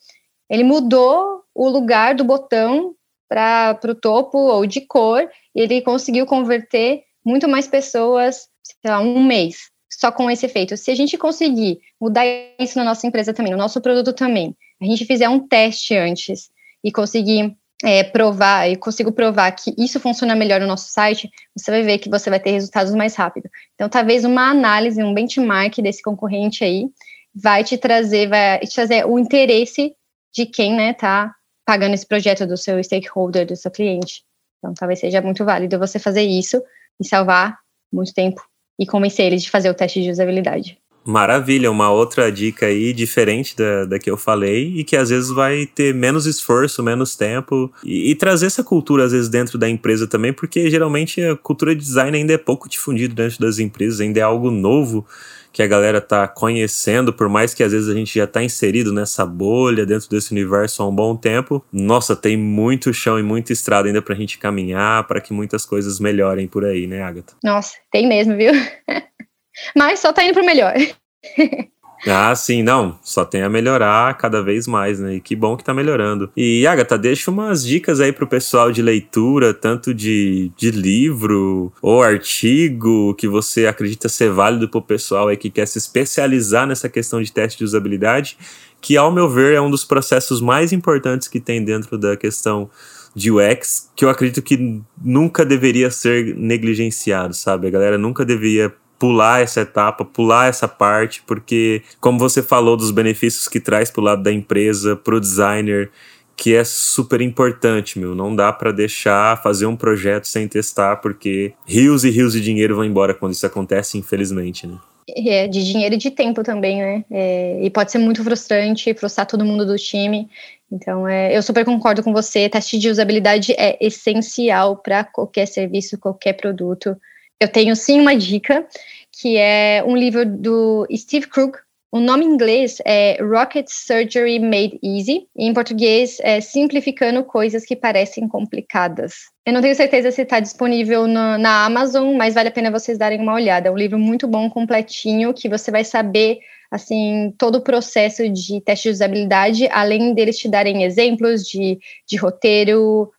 ele 0.51 0.63
mudou 0.63 1.45
o 1.55 1.71
lugar 1.71 2.15
do 2.15 2.25
botão 2.25 2.95
para 3.27 3.81
o 3.89 3.95
topo 3.95 4.37
ou 4.37 4.67
de 4.67 4.83
cor, 4.83 5.27
e 5.55 5.63
ele 5.63 5.81
conseguiu 5.81 6.27
converter 6.27 7.05
muito 7.25 7.49
mais 7.49 7.67
pessoas, 7.67 8.51
sei 8.63 8.91
lá, 8.91 9.01
um 9.01 9.25
mês. 9.25 9.72
Só 10.03 10.11
com 10.11 10.29
esse 10.29 10.47
efeito. 10.47 10.77
Se 10.77 10.91
a 10.91 10.97
gente 10.97 11.17
conseguir 11.17 11.81
mudar 12.01 12.25
isso 12.59 12.77
na 12.77 12.83
nossa 12.83 13.07
empresa 13.07 13.33
também, 13.33 13.53
no 13.53 13.59
nosso 13.59 13.81
produto 13.81 14.13
também, 14.13 14.57
a 14.81 14.85
gente 14.85 15.05
fizer 15.05 15.29
um 15.29 15.47
teste 15.47 15.97
antes 15.97 16.51
e 16.83 16.91
conseguir 16.91 17.57
é, 17.85 18.03
provar, 18.03 18.69
e 18.69 18.75
consigo 18.75 19.13
provar 19.13 19.53
que 19.53 19.73
isso 19.79 20.01
funciona 20.01 20.35
melhor 20.35 20.61
no 20.61 20.67
nosso 20.67 20.91
site, 20.91 21.31
você 21.57 21.71
vai 21.71 21.83
ver 21.83 21.99
que 21.99 22.11
você 22.11 22.29
vai 22.29 22.41
ter 22.41 22.51
resultados 22.51 22.93
mais 22.97 23.15
rápido. 23.15 23.49
Então, 23.77 23.89
talvez 23.89 24.25
uma 24.25 24.51
análise, 24.51 25.01
um 25.01 25.15
benchmark 25.15 25.81
desse 25.81 26.03
concorrente 26.03 26.65
aí, 26.65 26.89
vai 27.33 27.63
te 27.63 27.79
trazer, 27.79 28.29
vai 28.29 28.59
te 28.59 28.75
trazer 28.75 29.07
o 29.07 29.21
interesse 29.21 29.95
de 30.35 30.47
quem, 30.47 30.75
né, 30.75 30.95
tá 30.95 31.33
pagando 31.65 31.95
esse 31.95 32.07
projeto 32.07 32.45
do 32.45 32.57
seu 32.57 32.83
stakeholder, 32.83 33.47
do 33.47 33.55
seu 33.55 33.71
cliente. 33.71 34.25
Então, 34.59 34.75
talvez 34.75 34.99
seja 34.99 35.23
muito 35.23 35.45
válido 35.45 35.79
você 35.79 36.01
fazer 36.01 36.23
isso 36.23 36.61
e 37.01 37.07
salvar 37.07 37.57
muito 37.93 38.13
tempo 38.13 38.43
e 38.83 38.87
convencer 38.87 39.27
eles 39.27 39.43
de 39.43 39.51
fazer 39.51 39.71
o 39.71 39.75
teste 39.75 40.03
de 40.03 40.11
usabilidade. 40.11 40.77
Maravilha, 41.05 41.71
uma 41.71 41.91
outra 41.91 42.31
dica 42.31 42.67
aí 42.67 42.93
diferente 42.93 43.57
da, 43.57 43.85
da 43.85 43.99
que 43.99 44.09
eu 44.09 44.17
falei 44.17 44.73
e 44.77 44.85
que 44.85 44.97
às 44.97 45.11
vezes 45.11 45.31
vai 45.31 45.67
ter 45.67 45.93
menos 45.93 46.27
esforço, 46.27 46.81
menos 46.81 47.17
tempo 47.17 47.73
e, 47.85 48.13
e, 48.13 48.15
trazer 48.15 48.47
essa 48.47 48.63
cultura 48.63 49.05
às 49.05 49.11
vezes 49.11 49.29
dentro 49.29 49.59
da 49.59 49.69
empresa 49.69 50.07
também, 50.07 50.33
porque 50.33 50.71
geralmente 50.71 51.21
a 51.21 51.37
cultura 51.37 51.75
de 51.75 51.81
design 51.81 52.17
ainda 52.17 52.33
é 52.33 52.39
pouco 52.39 52.69
difundida 52.69 53.15
dentro 53.15 53.41
das 53.41 53.59
empresas, 53.59 54.01
ainda 54.01 54.21
é 54.21 54.23
algo 54.23 54.49
novo 54.51 55.05
que 55.53 55.63
a 55.63 55.67
galera 55.67 56.01
tá 56.01 56.27
conhecendo, 56.27 57.13
por 57.13 57.29
mais 57.29 57.53
que 57.53 57.63
às 57.63 57.73
vezes 57.73 57.89
a 57.89 57.95
gente 57.95 58.19
já 58.19 58.27
tá 58.27 58.43
inserido 58.43 58.93
nessa 58.93 59.27
bolha 59.27 59.85
dentro 59.85 60.09
desse 60.09 60.33
universo 60.33 60.83
há 60.83 60.89
um 60.89 60.95
bom 60.95 61.15
tempo. 61.15 61.65
Nossa, 61.73 62.17
tem 62.17 62.37
muito 62.37 62.93
chão 62.95 63.19
e 63.19 63.23
muita 63.23 63.53
estrada 63.53 63.89
ainda 63.89 64.01
pra 64.01 64.15
gente 64.15 64.39
caminhar, 64.39 65.07
para 65.07 65.21
que 65.21 65.33
muitas 65.33 65.67
coisas 65.67 66.01
melhorem 66.01 66.47
por 66.49 66.65
aí, 66.65 66.87
né, 66.87 67.03
Agatha? 67.03 67.35
Nossa, 67.45 67.77
tem 67.91 68.09
mesmo, 68.09 68.37
viu? 68.37 68.53
Mas 69.77 70.01
só 70.01 70.13
tá 70.13 70.25
indo 70.25 70.35
pro 70.35 70.45
melhor. 70.45 70.75
Ah, 72.07 72.35
sim, 72.35 72.63
não. 72.63 72.99
Só 73.03 73.25
tem 73.25 73.43
a 73.43 73.49
melhorar 73.49 74.17
cada 74.19 74.43
vez 74.43 74.67
mais, 74.67 74.99
né? 74.99 75.17
E 75.17 75.21
que 75.21 75.37
bom 75.37 75.57
que 75.57 75.63
tá 75.63 75.73
melhorando. 75.73 76.31
E, 76.37 76.67
Agatha, 76.67 76.99
deixa 76.99 77.31
umas 77.31 77.65
dicas 77.65 78.01
aí 78.01 78.13
pro 78.13 78.27
pessoal 78.27 78.73
de 78.73 78.83
leitura, 78.83 79.55
tanto 79.55 79.95
de, 79.95 80.51
de 80.57 80.71
livro 80.73 81.73
ou 81.81 82.03
artigo 82.03 83.15
que 83.15 83.29
você 83.29 83.67
acredita 83.67 84.09
ser 84.09 84.31
válido 84.31 84.69
pro 84.69 84.83
pessoal 84.83 85.29
aí 85.29 85.37
que 85.37 85.51
quer 85.51 85.67
se 85.67 85.79
especializar 85.79 86.67
nessa 86.67 86.89
questão 86.89 87.23
de 87.23 87.33
teste 87.33 87.59
de 87.59 87.65
usabilidade, 87.65 88.37
que, 88.81 88.97
ao 88.97 89.13
meu 89.13 89.29
ver, 89.29 89.55
é 89.55 89.61
um 89.61 89.71
dos 89.71 89.85
processos 89.85 90.41
mais 90.41 90.73
importantes 90.73 91.29
que 91.29 91.39
tem 91.39 91.65
dentro 91.65 91.97
da 91.97 92.17
questão 92.17 92.69
de 93.15 93.31
UX, 93.31 93.91
que 93.95 94.05
eu 94.05 94.09
acredito 94.09 94.43
que 94.43 94.83
nunca 95.01 95.45
deveria 95.45 95.91
ser 95.91 96.35
negligenciado, 96.35 97.35
sabe? 97.35 97.67
A 97.69 97.71
galera 97.71 97.99
nunca 97.99 98.25
deveria 98.25 98.75
pular 99.03 99.41
essa 99.41 99.63
etapa, 99.63 100.05
pular 100.05 100.49
essa 100.49 100.69
parte, 100.69 101.25
porque, 101.27 101.83
como 102.01 102.21
você 102.21 102.41
falou 102.41 102.77
dos 102.77 102.93
benefícios 102.93 103.49
que 103.49 103.59
traz 103.59 103.91
para 103.91 104.01
o 104.01 104.05
lado 104.05 104.23
da 104.23 104.33
empresa, 104.33 104.95
para 104.95 105.17
o 105.17 105.21
designer, 105.21 105.91
que 106.37 106.55
é 106.55 106.63
super 106.63 107.21
importante, 107.21 107.99
meu. 107.99 108.15
Não 108.15 108.35
dá 108.37 108.53
para 108.53 108.71
deixar 108.71 109.43
fazer 109.43 109.67
um 109.67 109.75
projeto 109.75 110.29
sem 110.29 110.47
testar, 110.47 110.99
porque 110.99 111.53
rios 111.67 112.05
e 112.05 112.11
rios 112.11 112.33
de 112.33 112.41
dinheiro 112.41 112.77
vão 112.77 112.85
embora 112.85 113.13
quando 113.13 113.33
isso 113.33 113.45
acontece, 113.45 113.99
infelizmente, 113.99 114.69
né? 114.69 114.79
É, 115.09 115.49
de 115.49 115.65
dinheiro 115.65 115.97
e 115.97 115.99
de 115.99 116.13
tempo 116.13 116.45
também, 116.45 116.81
né? 116.81 117.05
É, 117.11 117.59
e 117.61 117.69
pode 117.71 117.91
ser 117.91 117.99
muito 117.99 118.23
frustrante, 118.23 118.95
frustrar 118.95 119.27
todo 119.27 119.45
mundo 119.45 119.67
do 119.67 119.75
time. 119.75 120.31
Então, 120.71 121.09
é, 121.09 121.37
eu 121.37 121.43
super 121.43 121.65
concordo 121.65 122.05
com 122.05 122.13
você. 122.13 122.49
Teste 122.49 122.79
de 122.79 122.89
usabilidade 122.89 123.53
é 123.59 123.77
essencial 123.85 124.77
para 124.77 125.03
qualquer 125.03 125.47
serviço, 125.47 125.99
qualquer 125.99 126.35
produto. 126.35 126.97
Eu 127.43 127.49
tenho 127.49 127.75
sim 127.75 128.01
uma 128.01 128.15
dica, 128.15 128.65
que 129.11 129.37
é 129.37 129.83
um 129.85 129.97
livro 129.97 130.25
do 130.25 130.87
Steve 130.97 131.27
Krug. 131.27 131.59
O 131.91 131.99
nome 131.99 132.25
em 132.25 132.29
inglês 132.29 132.79
é 132.85 133.19
Rocket 133.21 133.67
Surgery 133.69 134.39
Made 134.39 134.79
Easy. 134.81 135.27
E 135.37 135.49
em 135.49 135.53
português 135.53 136.19
é 136.21 136.41
Simplificando 136.41 137.25
Coisas 137.25 137.65
que 137.65 137.75
Parecem 137.75 138.29
Complicadas. 138.29 139.15
Eu 139.45 139.55
não 139.55 139.61
tenho 139.61 139.75
certeza 139.75 140.13
se 140.13 140.23
está 140.23 140.39
disponível 140.39 141.09
na 141.09 141.65
Amazon, 141.65 142.15
mas 142.15 142.35
vale 142.35 142.49
a 142.49 142.53
pena 142.53 142.71
vocês 142.71 142.97
darem 142.97 143.21
uma 143.21 143.35
olhada. 143.35 143.69
É 143.69 143.73
um 143.73 143.77
livro 143.77 143.99
muito 143.99 144.29
bom, 144.29 144.49
completinho, 144.49 145.35
que 145.35 145.49
você 145.49 145.73
vai 145.73 145.83
saber 145.83 146.39
assim 146.71 147.35
todo 147.37 147.57
o 147.57 147.61
processo 147.61 148.29
de 148.29 148.61
teste 148.61 148.85
de 148.85 148.95
usabilidade, 148.95 149.69
além 149.73 150.15
deles 150.15 150.39
te 150.39 150.49
darem 150.49 150.85
exemplos 150.85 151.43
de, 151.43 151.81
de 152.09 152.17
roteiro. 152.17 153.11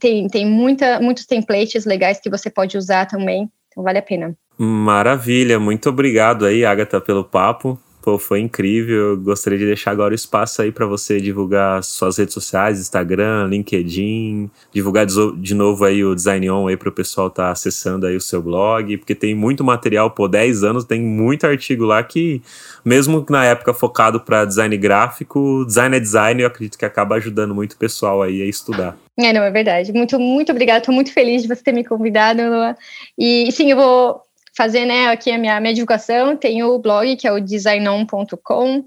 Tem, 0.00 0.26
tem 0.26 0.44
muita, 0.44 0.98
muitos 0.98 1.24
templates 1.24 1.84
legais 1.84 2.18
que 2.18 2.28
você 2.28 2.50
pode 2.50 2.76
usar 2.76 3.06
também. 3.06 3.48
Então 3.70 3.82
vale 3.82 3.98
a 3.98 4.02
pena. 4.02 4.36
Maravilha, 4.58 5.58
muito 5.58 5.88
obrigado 5.88 6.44
aí, 6.44 6.64
Agatha, 6.64 7.00
pelo 7.00 7.24
papo. 7.24 7.78
Pô, 8.02 8.18
foi 8.18 8.40
incrível. 8.40 9.16
Gostaria 9.18 9.58
de 9.58 9.66
deixar 9.66 9.90
agora 9.90 10.12
o 10.12 10.14
espaço 10.14 10.62
aí 10.62 10.72
para 10.72 10.86
você 10.86 11.20
divulgar 11.20 11.82
suas 11.84 12.16
redes 12.16 12.32
sociais, 12.32 12.80
Instagram, 12.80 13.46
LinkedIn, 13.48 14.50
divulgar 14.72 15.06
de 15.06 15.54
novo 15.54 15.84
aí 15.84 16.02
o 16.02 16.14
Design 16.14 16.50
On 16.50 16.66
aí 16.66 16.76
para 16.76 16.88
o 16.88 16.92
pessoal 16.92 17.26
estar 17.26 17.46
tá 17.46 17.52
acessando 17.52 18.06
aí 18.06 18.16
o 18.16 18.20
seu 18.20 18.40
blog, 18.40 18.96
porque 18.96 19.14
tem 19.14 19.34
muito 19.34 19.62
material, 19.62 20.10
pô, 20.10 20.26
10 20.26 20.64
anos 20.64 20.84
tem 20.84 21.00
muito 21.02 21.46
artigo 21.46 21.84
lá 21.84 22.02
que 22.02 22.42
mesmo 22.82 23.24
na 23.28 23.44
época 23.44 23.74
focado 23.74 24.20
para 24.20 24.46
design 24.46 24.74
gráfico, 24.78 25.64
design 25.66 25.96
é 25.96 26.00
design, 26.00 26.40
eu 26.40 26.48
acredito 26.48 26.78
que 26.78 26.84
acaba 26.86 27.16
ajudando 27.16 27.54
muito 27.54 27.72
o 27.74 27.76
pessoal 27.76 28.22
aí 28.22 28.40
a 28.40 28.46
estudar. 28.46 28.96
É, 29.18 29.32
não, 29.32 29.42
é 29.42 29.50
verdade. 29.50 29.92
Muito, 29.92 30.18
muito 30.18 30.50
obrigada. 30.50 30.78
Estou 30.78 30.94
muito 30.94 31.12
feliz 31.12 31.42
de 31.42 31.48
você 31.48 31.62
ter 31.62 31.72
me 31.72 31.84
convidado, 31.84 32.40
Lua. 32.42 32.74
E 33.18 33.52
sim, 33.52 33.70
eu 33.70 33.76
vou 33.76 34.22
fazer 34.60 34.84
né, 34.84 35.06
aqui 35.06 35.30
a 35.30 35.38
minha, 35.38 35.58
minha 35.58 35.72
divulgação. 35.72 36.36
Tem 36.36 36.62
o 36.62 36.78
blog, 36.78 37.16
que 37.16 37.26
é 37.26 37.32
o 37.32 37.40
designon.com, 37.40 38.84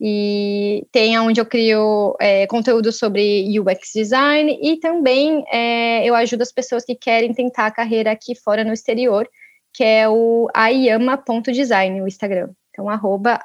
e 0.00 0.86
tem 0.90 1.18
onde 1.18 1.38
eu 1.38 1.44
crio 1.44 2.16
é, 2.18 2.46
conteúdo 2.46 2.90
sobre 2.90 3.44
UX 3.60 3.90
design 3.94 4.58
e 4.62 4.78
também 4.78 5.44
é, 5.52 6.02
eu 6.06 6.14
ajudo 6.14 6.40
as 6.40 6.50
pessoas 6.50 6.86
que 6.86 6.94
querem 6.94 7.34
tentar 7.34 7.66
a 7.66 7.70
carreira 7.70 8.10
aqui 8.10 8.34
fora 8.34 8.64
no 8.64 8.72
exterior, 8.72 9.28
que 9.74 9.84
é 9.84 10.08
o 10.08 10.48
ayama.design, 10.54 12.00
o 12.00 12.08
Instagram. 12.08 12.48
Então, 12.70 12.88
arroba. 12.88 13.38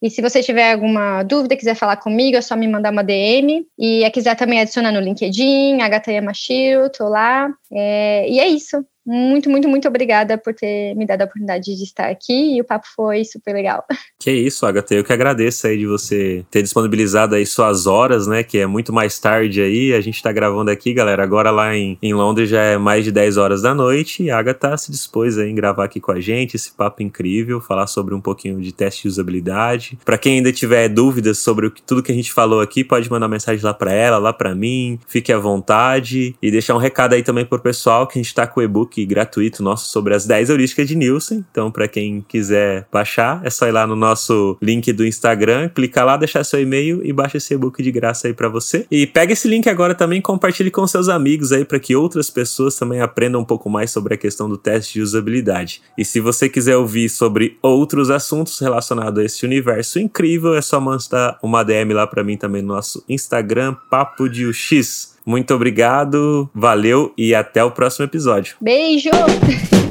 E 0.00 0.08
se 0.08 0.22
você 0.22 0.42
tiver 0.42 0.72
alguma 0.72 1.22
dúvida, 1.24 1.56
quiser 1.56 1.74
falar 1.74 1.98
comigo, 1.98 2.38
é 2.38 2.40
só 2.40 2.56
me 2.56 2.66
mandar 2.66 2.90
uma 2.90 3.04
DM. 3.04 3.66
E 3.78 4.02
é 4.02 4.08
quiser 4.08 4.34
também 4.34 4.60
adicionar 4.60 4.92
no 4.92 5.00
LinkedIn, 5.00 5.82
Agatha 5.82 6.10
Yamashiro, 6.10 6.88
tô 6.88 7.06
lá. 7.06 7.50
É, 7.70 8.26
e 8.30 8.40
é 8.40 8.48
isso. 8.48 8.82
Muito, 9.06 9.48
muito, 9.48 9.68
muito 9.68 9.86
obrigada 9.86 10.36
por 10.36 10.52
ter 10.52 10.94
me 10.96 11.06
dado 11.06 11.22
a 11.22 11.24
oportunidade 11.26 11.76
de 11.76 11.84
estar 11.84 12.08
aqui 12.08 12.56
e 12.56 12.60
o 12.60 12.64
papo 12.64 12.86
foi 12.94 13.24
super 13.24 13.54
legal. 13.54 13.84
Que 14.18 14.32
isso, 14.32 14.66
Agatha. 14.66 14.94
Eu 14.94 15.04
que 15.04 15.12
agradeço 15.12 15.66
aí 15.66 15.78
de 15.78 15.86
você 15.86 16.44
ter 16.50 16.62
disponibilizado 16.62 17.34
aí 17.34 17.46
suas 17.46 17.86
horas, 17.86 18.26
né? 18.26 18.42
Que 18.42 18.58
é 18.58 18.66
muito 18.66 18.92
mais 18.92 19.20
tarde 19.20 19.60
aí. 19.60 19.92
A 19.92 20.00
gente 20.00 20.20
tá 20.20 20.32
gravando 20.32 20.70
aqui, 20.70 20.92
galera. 20.92 21.22
Agora 21.22 21.50
lá 21.50 21.76
em, 21.76 21.96
em 22.02 22.12
Londres 22.12 22.48
já 22.48 22.60
é 22.62 22.78
mais 22.78 23.04
de 23.04 23.12
10 23.12 23.36
horas 23.36 23.62
da 23.62 23.72
noite 23.74 24.24
e 24.24 24.30
a 24.30 24.38
Agatha 24.38 24.76
se 24.78 24.90
dispôs 24.90 25.38
aí 25.38 25.50
em 25.50 25.54
gravar 25.54 25.84
aqui 25.84 26.00
com 26.00 26.10
a 26.10 26.18
gente 26.18 26.56
esse 26.56 26.72
papo 26.72 27.02
incrível, 27.02 27.60
falar 27.60 27.86
sobre 27.86 28.14
um 28.14 28.20
pouquinho 28.20 28.60
de 28.60 28.72
teste 28.72 29.02
de 29.02 29.08
usabilidade. 29.08 29.96
Para 30.04 30.18
quem 30.18 30.38
ainda 30.38 30.50
tiver 30.50 30.88
dúvidas 30.88 31.38
sobre 31.38 31.70
tudo 31.86 32.02
que 32.02 32.10
a 32.10 32.14
gente 32.14 32.32
falou 32.32 32.60
aqui, 32.60 32.82
pode 32.82 33.08
mandar 33.08 33.28
mensagem 33.28 33.64
lá 33.64 33.74
para 33.74 33.92
ela, 33.92 34.18
lá 34.18 34.32
para 34.32 34.54
mim. 34.54 34.98
Fique 35.06 35.32
à 35.32 35.38
vontade 35.38 36.34
e 36.42 36.50
deixar 36.50 36.74
um 36.74 36.78
recado 36.78 37.12
aí 37.12 37.22
também 37.22 37.44
pro 37.44 37.60
pessoal 37.60 38.08
que 38.08 38.18
a 38.18 38.22
gente 38.22 38.34
tá 38.34 38.46
com 38.46 38.58
o 38.58 38.62
e-book 38.62 38.95
gratuito 39.04 39.62
nosso 39.62 39.90
sobre 39.90 40.14
as 40.14 40.26
10 40.26 40.50
heurísticas 40.50 40.88
de 40.88 40.94
Nielsen. 40.94 41.44
Então, 41.50 41.70
para 41.70 41.88
quem 41.88 42.24
quiser 42.26 42.86
baixar, 42.92 43.40
é 43.44 43.50
só 43.50 43.66
ir 43.66 43.72
lá 43.72 43.86
no 43.86 43.96
nosso 43.96 44.56
link 44.62 44.92
do 44.92 45.04
Instagram, 45.04 45.68
clicar 45.68 46.06
lá, 46.06 46.16
deixar 46.16 46.44
seu 46.44 46.60
e-mail 46.60 47.04
e 47.04 47.12
baixa 47.12 47.36
esse 47.36 47.54
e-book 47.54 47.82
de 47.82 47.90
graça 47.90 48.28
aí 48.28 48.34
para 48.34 48.48
você. 48.48 48.86
E 48.90 49.06
pega 49.06 49.32
esse 49.32 49.48
link 49.48 49.68
agora 49.68 49.94
também, 49.94 50.20
compartilhe 50.20 50.70
com 50.70 50.86
seus 50.86 51.08
amigos 51.08 51.52
aí 51.52 51.64
para 51.64 51.80
que 51.80 51.96
outras 51.96 52.30
pessoas 52.30 52.76
também 52.76 53.00
aprendam 53.00 53.40
um 53.40 53.44
pouco 53.44 53.68
mais 53.68 53.90
sobre 53.90 54.14
a 54.14 54.16
questão 54.16 54.48
do 54.48 54.56
teste 54.56 54.94
de 54.94 55.02
usabilidade. 55.02 55.82
E 55.98 56.04
se 56.04 56.20
você 56.20 56.48
quiser 56.48 56.76
ouvir 56.76 57.08
sobre 57.08 57.58
outros 57.60 58.10
assuntos 58.10 58.58
relacionados 58.58 59.20
a 59.20 59.24
esse 59.24 59.44
universo 59.44 59.98
incrível, 59.98 60.54
é 60.54 60.62
só 60.62 60.80
mandar 60.80 61.38
uma 61.42 61.62
DM 61.62 61.92
lá 61.92 62.06
para 62.06 62.24
mim 62.24 62.36
também 62.36 62.62
no 62.62 62.74
nosso 62.74 63.04
Instagram, 63.08 63.74
Papo 63.90 64.28
de 64.28 64.46
UX. 64.46 65.15
Muito 65.26 65.52
obrigado, 65.52 66.48
valeu 66.54 67.12
e 67.18 67.34
até 67.34 67.64
o 67.64 67.72
próximo 67.72 68.04
episódio. 68.04 68.56
Beijo! 68.60 69.10